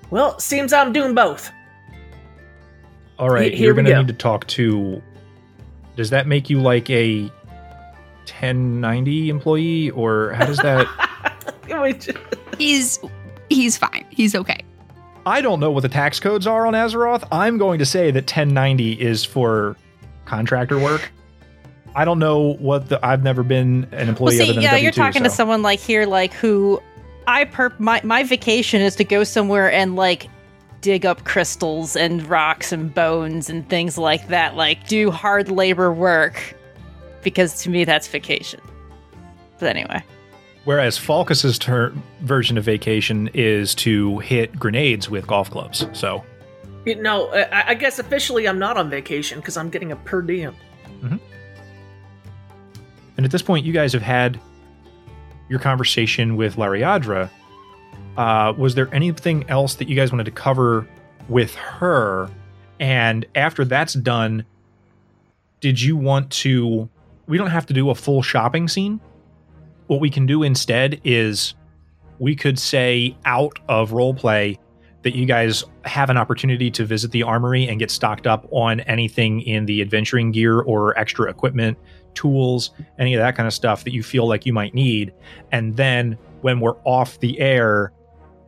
Well, 0.09 0.39
seems 0.39 0.71
I'm 0.71 0.93
doing 0.93 1.13
both. 1.13 1.51
All 3.19 3.29
right, 3.29 3.53
Here 3.53 3.65
you're 3.65 3.73
going 3.73 3.85
to 3.85 3.91
go. 3.91 3.97
need 3.97 4.07
to 4.07 4.13
talk 4.13 4.47
to. 4.47 5.01
Does 5.95 6.11
that 6.11 6.27
make 6.27 6.49
you 6.49 6.61
like 6.61 6.89
a 6.89 7.23
1090 8.25 9.29
employee, 9.29 9.89
or 9.91 10.31
how 10.33 10.45
does 10.45 10.57
that? 10.57 10.87
Which- 11.67 12.09
He's 12.57 12.99
he's 13.49 13.77
fine. 13.77 14.05
He's 14.09 14.33
okay. 14.35 14.61
I 15.25 15.41
don't 15.41 15.59
know 15.59 15.71
what 15.71 15.81
the 15.81 15.89
tax 15.89 16.19
codes 16.19 16.47
are 16.47 16.65
on 16.65 16.73
Azeroth. 16.73 17.27
I'm 17.31 17.57
going 17.57 17.79
to 17.79 17.85
say 17.85 18.11
that 18.11 18.23
1090 18.23 18.93
is 18.93 19.25
for 19.25 19.75
contractor 20.25 20.79
work. 20.79 21.11
I 21.95 22.05
don't 22.05 22.19
know 22.19 22.53
what 22.59 22.89
the. 22.89 23.05
I've 23.05 23.23
never 23.23 23.43
been 23.43 23.85
an 23.91 23.91
Well, 23.91 24.09
employee 24.09 24.37
see, 24.37 24.43
other 24.43 24.53
than 24.53 24.63
yeah, 24.63 24.75
you're 24.77 24.91
talking 24.91 25.23
to 25.23 25.29
someone 25.29 25.61
like 25.63 25.79
here, 25.79 26.05
like 26.05 26.33
who 26.33 26.81
I 27.27 27.45
perp 27.45 27.79
my 27.79 27.99
my 28.03 28.23
vacation 28.23 28.81
is 28.81 28.95
to 28.97 29.03
go 29.03 29.23
somewhere 29.23 29.71
and 29.71 29.95
like 29.95 30.29
dig 30.81 31.05
up 31.05 31.25
crystals 31.25 31.95
and 31.95 32.23
rocks 32.29 32.71
and 32.71 32.93
bones 32.93 33.49
and 33.49 33.67
things 33.67 33.97
like 33.97 34.27
that, 34.27 34.55
like 34.55 34.87
do 34.87 35.11
hard 35.11 35.49
labor 35.49 35.91
work, 35.91 36.55
because 37.23 37.61
to 37.63 37.69
me 37.69 37.83
that's 37.83 38.07
vacation. 38.07 38.61
But 39.59 39.75
anyway, 39.75 40.03
Whereas 40.67 40.97
Falcus's 40.97 41.57
ter- 41.57 41.93
version 42.19 42.57
of 42.57 42.65
vacation 42.65 43.29
is 43.33 43.73
to 43.75 44.19
hit 44.19 44.59
grenades 44.59 45.09
with 45.09 45.25
golf 45.25 45.49
clubs. 45.49 45.87
So 45.93 46.25
you 46.85 47.01
know, 47.01 47.29
I, 47.29 47.69
I 47.69 47.73
guess 47.73 47.99
officially 47.99 48.49
I'm 48.49 48.59
not 48.59 48.75
on 48.75 48.89
vacation 48.89 49.39
because 49.39 49.55
I'm 49.55 49.69
getting 49.69 49.93
a 49.93 49.95
per 49.95 50.21
diem. 50.21 50.53
And 53.15 53.25
at 53.25 53.31
this 53.31 53.41
point, 53.41 53.65
you 53.65 53.71
guys 53.71 53.93
have 53.93 54.01
had 54.01 54.41
your 55.47 55.59
conversation 55.59 56.35
with 56.35 56.57
Lariadra. 56.57 57.29
Uh, 58.17 58.53
was 58.57 58.75
there 58.75 58.93
anything 58.93 59.49
else 59.49 59.75
that 59.75 59.87
you 59.87 59.95
guys 59.95 60.11
wanted 60.11 60.25
to 60.25 60.31
cover 60.31 60.85
with 61.29 61.55
her? 61.55 62.29
And 62.81 63.25
after 63.35 63.63
that's 63.63 63.93
done, 63.93 64.45
did 65.61 65.81
you 65.81 65.95
want 65.95 66.29
to? 66.31 66.89
We 67.25 67.37
don't 67.37 67.51
have 67.51 67.67
to 67.67 67.73
do 67.73 67.89
a 67.89 67.95
full 67.95 68.21
shopping 68.21 68.67
scene. 68.67 68.99
What 69.87 69.99
we 69.99 70.09
can 70.09 70.25
do 70.25 70.43
instead 70.43 71.01
is 71.03 71.55
we 72.19 72.35
could 72.35 72.59
say 72.59 73.15
out 73.25 73.59
of 73.67 73.91
roleplay 73.91 74.57
that 75.03 75.15
you 75.15 75.25
guys 75.25 75.63
have 75.85 76.09
an 76.09 76.17
opportunity 76.17 76.69
to 76.71 76.83
visit 76.83 77.11
the 77.11 77.23
armory 77.23 77.67
and 77.67 77.79
get 77.79 77.91
stocked 77.91 78.27
up 78.27 78.47
on 78.51 78.81
anything 78.81 79.41
in 79.41 79.65
the 79.65 79.81
adventuring 79.81 80.31
gear 80.31 80.59
or 80.59 80.97
extra 80.99 81.29
equipment, 81.29 81.77
tools, 82.13 82.71
any 82.99 83.13
of 83.13 83.19
that 83.19 83.35
kind 83.35 83.47
of 83.47 83.53
stuff 83.53 83.83
that 83.83 83.93
you 83.93 84.03
feel 84.03 84.27
like 84.27 84.45
you 84.45 84.51
might 84.51 84.73
need. 84.73 85.13
And 85.51 85.77
then 85.77 86.17
when 86.41 86.59
we're 86.59 86.75
off 86.83 87.19
the 87.19 87.39
air, 87.39 87.93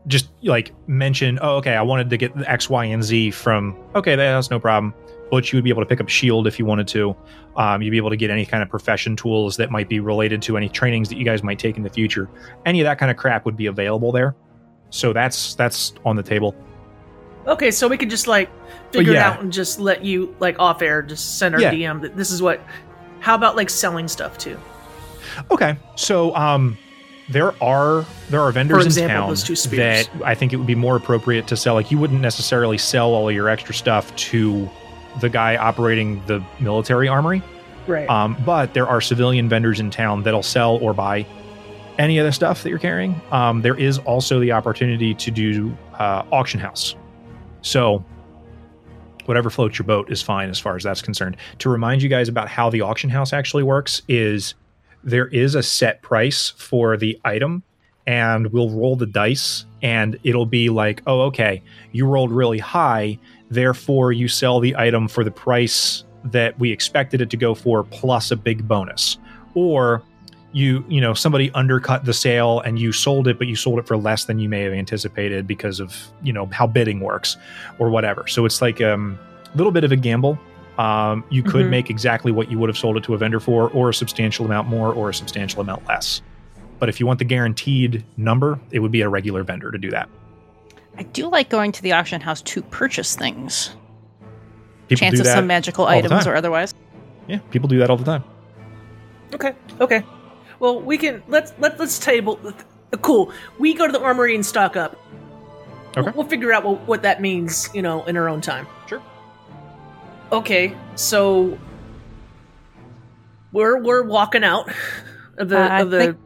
just 0.07 0.29
like 0.43 0.73
mention, 0.87 1.39
oh, 1.41 1.57
okay, 1.57 1.75
I 1.75 1.81
wanted 1.81 2.09
to 2.09 2.17
get 2.17 2.35
the 2.35 2.49
X, 2.49 2.69
Y, 2.69 2.85
and 2.85 3.03
Z 3.03 3.31
from, 3.31 3.77
okay, 3.95 4.15
that's 4.15 4.49
no 4.49 4.59
problem. 4.59 4.93
But 5.31 5.51
you 5.51 5.57
would 5.57 5.63
be 5.63 5.69
able 5.69 5.83
to 5.83 5.85
pick 5.85 6.01
up 6.01 6.09
Shield 6.09 6.47
if 6.47 6.57
you 6.57 6.65
wanted 6.65 6.87
to. 6.89 7.15
Um, 7.55 7.81
you'd 7.81 7.91
be 7.91 7.97
able 7.97 8.09
to 8.09 8.15
get 8.15 8.29
any 8.31 8.45
kind 8.45 8.63
of 8.63 8.69
profession 8.69 9.15
tools 9.15 9.57
that 9.57 9.69
might 9.69 9.89
be 9.89 9.99
related 9.99 10.41
to 10.43 10.57
any 10.57 10.69
trainings 10.69 11.09
that 11.09 11.17
you 11.17 11.25
guys 11.25 11.43
might 11.43 11.59
take 11.59 11.77
in 11.77 11.83
the 11.83 11.89
future. 11.89 12.29
Any 12.65 12.81
of 12.81 12.85
that 12.85 12.97
kind 12.97 13.11
of 13.11 13.17
crap 13.17 13.45
would 13.45 13.57
be 13.57 13.67
available 13.67 14.11
there. 14.11 14.35
So 14.89 15.13
that's 15.13 15.55
that's 15.55 15.93
on 16.05 16.15
the 16.15 16.23
table. 16.23 16.55
Okay, 17.47 17.71
so 17.71 17.87
we 17.87 17.97
could 17.97 18.09
just 18.09 18.27
like 18.27 18.49
figure 18.91 19.13
yeah. 19.13 19.31
it 19.31 19.33
out 19.33 19.41
and 19.41 19.51
just 19.51 19.79
let 19.79 20.03
you 20.03 20.35
like 20.39 20.59
off 20.59 20.81
air, 20.81 21.01
just 21.01 21.37
send 21.37 21.55
our 21.55 21.61
Yeah. 21.61 21.73
DM 21.73 22.01
that 22.01 22.17
this 22.17 22.31
is 22.31 22.41
what. 22.41 22.61
How 23.19 23.35
about 23.35 23.55
like 23.55 23.69
selling 23.69 24.07
stuff 24.07 24.37
too? 24.37 24.57
Okay, 25.51 25.75
so 25.95 26.33
um, 26.35 26.77
there 27.29 27.53
are 27.63 28.05
there 28.29 28.41
are 28.41 28.51
vendors 28.51 28.85
example, 28.85 29.31
in 29.31 29.37
town 29.37 29.77
that 29.77 30.09
I 30.23 30.35
think 30.35 30.53
it 30.53 30.57
would 30.57 30.67
be 30.67 30.75
more 30.75 30.95
appropriate 30.95 31.47
to 31.47 31.57
sell. 31.57 31.75
Like 31.75 31.91
you 31.91 31.97
wouldn't 31.97 32.21
necessarily 32.21 32.77
sell 32.77 33.13
all 33.13 33.29
of 33.29 33.35
your 33.35 33.49
extra 33.49 33.73
stuff 33.73 34.13
to 34.15 34.69
the 35.19 35.29
guy 35.29 35.55
operating 35.57 36.21
the 36.27 36.43
military 36.59 37.07
armory, 37.07 37.41
Right. 37.87 38.09
um, 38.09 38.37
but 38.45 38.73
there 38.73 38.87
are 38.87 39.01
civilian 39.01 39.49
vendors 39.49 39.79
in 39.79 39.89
town 39.89 40.23
that'll 40.23 40.43
sell 40.43 40.77
or 40.77 40.93
buy 40.93 41.25
any 41.97 42.17
of 42.17 42.25
the 42.25 42.31
stuff 42.31 42.63
that 42.63 42.69
you're 42.69 42.79
carrying. 42.79 43.19
Um, 43.31 43.61
there 43.61 43.75
is 43.75 43.97
also 43.99 44.39
the 44.39 44.51
opportunity 44.53 45.13
to 45.15 45.31
do 45.31 45.75
uh, 45.97 46.23
auction 46.31 46.59
house. 46.59 46.95
So 47.61 48.03
whatever 49.25 49.49
floats 49.49 49.77
your 49.77 49.85
boat 49.85 50.09
is 50.11 50.21
fine 50.21 50.49
as 50.49 50.59
far 50.59 50.75
as 50.75 50.83
that's 50.83 51.01
concerned. 51.01 51.37
To 51.59 51.69
remind 51.69 52.01
you 52.01 52.09
guys 52.09 52.29
about 52.29 52.47
how 52.47 52.69
the 52.69 52.81
auction 52.81 53.09
house 53.09 53.33
actually 53.33 53.63
works 53.63 54.01
is 54.07 54.53
there 55.03 55.27
is 55.27 55.55
a 55.55 55.63
set 55.63 56.01
price 56.01 56.49
for 56.57 56.97
the 56.97 57.19
item 57.25 57.63
and 58.07 58.47
we'll 58.51 58.69
roll 58.69 58.95
the 58.95 59.05
dice 59.05 59.65
and 59.81 60.17
it'll 60.23 60.45
be 60.47 60.69
like, 60.69 61.01
"Oh, 61.05 61.21
okay, 61.23 61.61
you 61.91 62.05
rolled 62.07 62.31
really 62.31 62.57
high, 62.57 63.19
therefore 63.49 64.11
you 64.11 64.27
sell 64.27 64.59
the 64.59 64.75
item 64.77 65.07
for 65.07 65.23
the 65.23 65.31
price 65.31 66.03
that 66.25 66.57
we 66.59 66.71
expected 66.71 67.21
it 67.21 67.29
to 67.29 67.37
go 67.37 67.53
for 67.55 67.83
plus 67.83 68.31
a 68.31 68.35
big 68.35 68.67
bonus." 68.67 69.17
Or 69.55 70.03
you 70.51 70.83
you 70.89 70.99
know 70.99 71.13
somebody 71.13 71.51
undercut 71.51 72.05
the 72.05 72.13
sale 72.13 72.59
and 72.61 72.79
you 72.79 72.91
sold 72.91 73.27
it 73.27 73.37
but 73.37 73.47
you 73.47 73.55
sold 73.55 73.77
it 73.77 73.85
for 73.85 73.95
less 73.97 74.25
than 74.25 74.39
you 74.39 74.49
may 74.49 74.61
have 74.63 74.73
anticipated 74.73 75.45
because 75.45 75.79
of 75.79 75.95
you 76.23 76.33
know 76.33 76.47
how 76.51 76.65
bidding 76.65 76.99
works 77.01 77.37
or 77.77 77.91
whatever 77.91 78.25
so 78.25 78.45
it's 78.45 78.59
like 78.59 78.81
um, 78.81 79.19
a 79.53 79.57
little 79.57 79.71
bit 79.71 79.83
of 79.83 79.91
a 79.91 79.95
gamble 79.95 80.39
um, 80.79 81.23
you 81.29 81.43
could 81.43 81.67
Mhm. 81.67 81.69
make 81.69 81.89
exactly 81.91 82.31
what 82.31 82.49
you 82.49 82.57
would 82.57 82.67
have 82.67 82.77
sold 82.79 82.97
it 82.97 83.03
to 83.03 83.13
a 83.13 83.17
vendor 83.19 83.39
for 83.39 83.69
or 83.71 83.89
a 83.89 83.93
substantial 83.93 84.43
amount 84.43 84.67
more 84.67 84.91
or 84.91 85.09
a 85.09 85.13
substantial 85.13 85.61
amount 85.61 85.85
less 85.87 86.23
but 86.79 86.89
if 86.89 86.99
you 86.99 87.05
want 87.05 87.19
the 87.19 87.25
guaranteed 87.25 88.03
number 88.17 88.59
it 88.71 88.79
would 88.79 88.91
be 88.91 89.01
a 89.01 89.09
regular 89.09 89.43
vendor 89.43 89.69
to 89.69 89.77
do 89.77 89.91
that 89.91 90.09
I 90.99 91.03
do 91.03 91.27
like 91.29 91.49
going 91.49 91.71
to 91.71 91.81
the 91.81 91.93
auction 91.93 92.19
house 92.21 92.41
to 92.41 92.61
purchase 92.61 93.15
things. 93.15 93.75
people 94.89 94.99
Chance 94.99 95.15
do 95.15 95.21
of 95.21 95.25
that 95.27 95.35
some 95.35 95.47
magical 95.47 95.85
items 95.87 96.27
or 96.27 96.35
otherwise. 96.35 96.73
yeah 97.27 97.39
people 97.51 97.67
do 97.69 97.77
that 97.79 97.89
all 97.89 97.97
the 97.97 98.03
time 98.05 98.23
Okay. 99.33 99.53
Okay. 99.79 100.03
Well, 100.59 100.81
we 100.81 100.97
can 100.97 101.21
let's 101.27 101.53
let 101.59 101.79
let's 101.79 101.99
table. 101.99 102.39
Cool. 103.01 103.31
We 103.59 103.73
go 103.75 103.85
to 103.85 103.93
the 103.93 104.01
armory 104.01 104.33
and 104.35 104.43
stock 104.45 104.75
up. 104.75 104.97
Okay. 105.95 106.01
We'll, 106.01 106.13
we'll 106.13 106.25
figure 106.27 106.51
out 106.51 106.65
what, 106.65 106.87
what 106.87 107.01
that 107.03 107.21
means, 107.21 107.69
you 107.73 107.81
know, 107.83 108.03
in 108.05 108.17
our 108.17 108.27
own 108.27 108.41
time. 108.41 108.65
Sure. 108.87 109.01
Okay. 110.31 110.75
So 110.95 111.57
we're 113.51 113.79
we're 113.81 114.03
walking 114.03 114.43
out 114.43 114.69
of 115.37 115.49
the 115.49 115.59
Uh, 115.73 115.81
of 115.83 115.91
the. 115.91 115.99
think- 115.99 116.17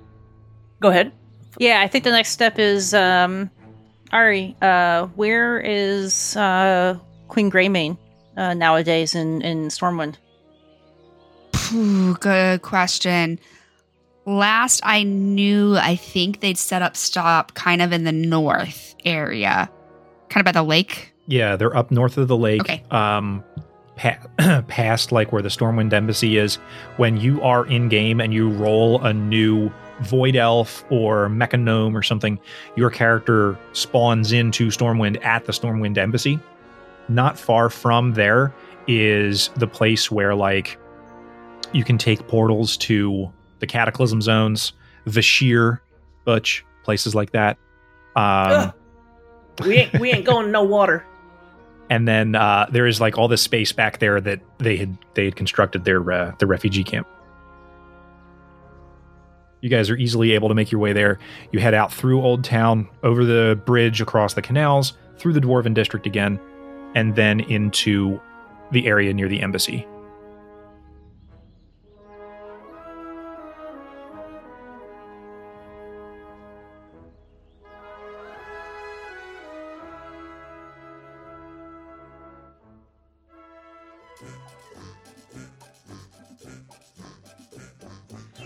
Go 0.80 0.90
ahead. 0.90 1.12
Yeah, 1.60 1.82
I 1.82 1.88
think 1.88 2.04
the 2.04 2.12
next 2.12 2.30
step 2.30 2.58
is 2.60 2.94
um 2.94 3.50
Ari, 4.14 4.56
uh 4.62 5.08
where 5.16 5.60
is 5.60 6.38
uh 6.38 6.98
Queen 7.28 7.52
Greymane 7.52 7.98
uh 8.38 8.54
nowadays 8.54 9.16
in 9.16 9.42
in 9.42 9.68
Stormwind? 9.68 10.16
Phew, 11.56 12.16
good 12.20 12.62
question. 12.62 13.40
Last 14.26 14.80
I 14.84 15.04
knew, 15.04 15.76
I 15.76 15.96
think 15.98 16.40
they'd 16.40 16.58
set 16.58 16.82
up 16.82 16.96
stop 16.96 17.56
kind 17.56 17.82
of 17.82 17.92
in 17.92 18.06
the 18.06 18.12
north 18.14 18.96
area, 19.04 19.70
kind 20.30 20.42
of 20.42 20.46
by 20.46 20.58
the 20.58 20.64
lake. 20.64 21.12
Yeah, 21.28 21.56
they're 21.58 21.76
up 21.76 21.92
north 21.92 22.18
of 22.18 22.28
the 22.28 22.38
lake. 22.38 22.62
Okay. 22.62 22.84
Um, 22.92 23.44
pa- 23.96 24.20
past 24.68 25.12
like 25.12 25.32
where 25.32 25.42
the 25.42 25.50
Stormwind 25.50 25.92
Embassy 25.92 26.38
is. 26.38 26.56
When 26.98 27.18
you 27.18 27.42
are 27.42 27.66
in 27.66 27.90
game 27.90 28.22
and 28.22 28.34
you 28.34 28.50
roll 28.50 29.02
a 29.04 29.14
new 29.14 29.72
Void 30.02 30.36
Elf 30.36 30.84
or 30.90 31.30
Mecha 31.30 31.60
Gnome 31.60 31.96
or 31.96 32.02
something, 32.02 32.40
your 32.76 32.90
character 32.90 33.58
spawns 33.74 34.32
into 34.32 34.68
Stormwind 34.68 35.24
at 35.24 35.46
the 35.46 35.52
Stormwind 35.52 35.98
Embassy. 35.98 36.40
Not 37.10 37.38
far 37.38 37.70
from 37.70 38.14
there 38.14 38.54
is 38.88 39.50
the 39.56 39.68
place 39.68 40.12
where 40.12 40.36
like 40.36 40.78
you 41.74 41.84
can 41.84 41.98
take 41.98 42.28
portals 42.28 42.78
to 42.78 43.32
the 43.60 43.68
Cataclysm 43.68 44.22
zones, 44.22 44.74
Vashj'ir, 45.08 45.80
Butch, 46.26 46.66
places 46.84 47.16
like 47.16 47.32
that. 47.32 47.58
Um, 48.16 48.74
We 49.64 49.78
ain't 49.78 50.00
we 50.00 50.12
ain't 50.12 50.26
going 50.26 50.52
no 50.52 50.64
water. 50.64 51.06
and 51.90 52.08
then 52.08 52.36
uh, 52.36 52.66
there 52.72 52.88
is 52.88 53.00
like 53.02 53.18
all 53.18 53.28
this 53.28 53.42
space 53.42 53.72
back 53.72 54.00
there 54.00 54.20
that 54.22 54.40
they 54.58 54.78
had 54.78 54.98
they 55.14 55.26
had 55.26 55.36
constructed 55.36 55.86
their 55.86 56.12
uh, 56.12 56.34
the 56.40 56.48
refugee 56.48 56.84
camp. 56.84 57.08
You 59.64 59.70
guys 59.70 59.90
are 59.90 59.96
easily 59.96 60.34
able 60.34 60.50
to 60.50 60.56
make 60.56 60.74
your 60.74 60.82
way 60.82 60.92
there. 60.92 61.20
You 61.54 61.60
head 61.62 61.74
out 61.74 61.94
through 61.94 62.22
Old 62.22 62.44
Town, 62.44 62.90
over 63.02 63.24
the 63.24 63.58
bridge, 63.66 64.02
across 64.02 64.34
the 64.34 64.42
canals, 64.42 64.98
through 65.18 65.32
the 65.32 65.40
Dwarven 65.40 65.74
District 65.74 66.06
again, 66.06 66.38
and 66.96 67.16
then 67.16 67.40
into 67.40 68.20
the 68.74 68.86
area 68.88 69.14
near 69.14 69.30
the 69.30 69.42
embassy. 69.42 69.88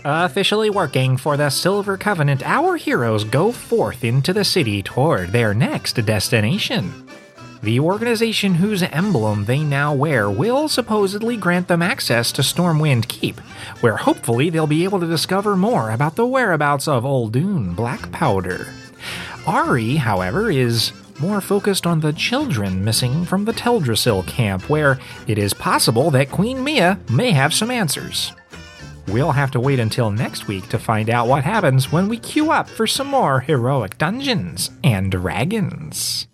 Officially 0.04 0.70
working 0.70 1.16
for 1.16 1.36
the 1.36 1.50
Silver 1.50 1.96
Covenant, 1.96 2.42
our 2.44 2.76
heroes 2.76 3.24
go 3.24 3.50
forth 3.50 4.04
into 4.04 4.32
the 4.32 4.44
city 4.44 4.82
toward 4.82 5.30
their 5.32 5.52
next 5.52 5.94
destination. 5.94 7.08
The 7.62 7.80
organization 7.80 8.54
whose 8.54 8.84
emblem 8.84 9.46
they 9.46 9.58
now 9.58 9.92
wear 9.92 10.30
will 10.30 10.68
supposedly 10.68 11.36
grant 11.36 11.66
them 11.66 11.82
access 11.82 12.30
to 12.32 12.42
Stormwind 12.42 13.08
Keep, 13.08 13.40
where 13.80 13.96
hopefully 13.96 14.48
they'll 14.48 14.68
be 14.68 14.84
able 14.84 15.00
to 15.00 15.06
discover 15.06 15.56
more 15.56 15.90
about 15.90 16.14
the 16.14 16.26
whereabouts 16.26 16.86
of 16.86 17.02
Oldun 17.02 17.74
Black 17.74 18.12
Powder. 18.12 18.68
Ari, 19.46 19.96
however, 19.96 20.50
is 20.50 20.92
more 21.20 21.40
focused 21.40 21.84
on 21.84 21.98
the 21.98 22.12
children 22.12 22.84
missing 22.84 23.24
from 23.24 23.44
the 23.44 23.52
Teldrassil 23.52 24.24
camp, 24.28 24.70
where 24.70 25.00
it 25.26 25.38
is 25.38 25.52
possible 25.52 26.12
that 26.12 26.30
Queen 26.30 26.62
Mia 26.62 27.00
may 27.10 27.32
have 27.32 27.52
some 27.52 27.72
answers. 27.72 28.32
We'll 29.08 29.32
have 29.32 29.50
to 29.52 29.60
wait 29.60 29.80
until 29.80 30.10
next 30.10 30.48
week 30.48 30.68
to 30.68 30.78
find 30.78 31.08
out 31.08 31.28
what 31.28 31.42
happens 31.42 31.90
when 31.90 32.08
we 32.08 32.18
queue 32.18 32.50
up 32.50 32.68
for 32.68 32.86
some 32.86 33.06
more 33.06 33.40
heroic 33.40 33.96
dungeons 33.96 34.70
and 34.84 35.10
dragons. 35.10 36.28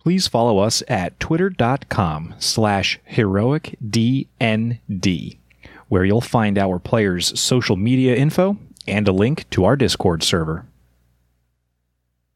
Please 0.00 0.26
follow 0.26 0.60
us 0.60 0.82
at 0.88 1.20
twitter.com 1.20 2.34
slash 2.38 2.98
heroicdnd, 3.10 4.78
where 5.88 6.04
you'll 6.06 6.22
find 6.22 6.56
our 6.56 6.78
players' 6.78 7.38
social 7.38 7.76
media 7.76 8.16
info 8.16 8.56
and 8.88 9.06
a 9.06 9.12
link 9.12 9.44
to 9.50 9.66
our 9.66 9.76
Discord 9.76 10.22
server. 10.22 10.64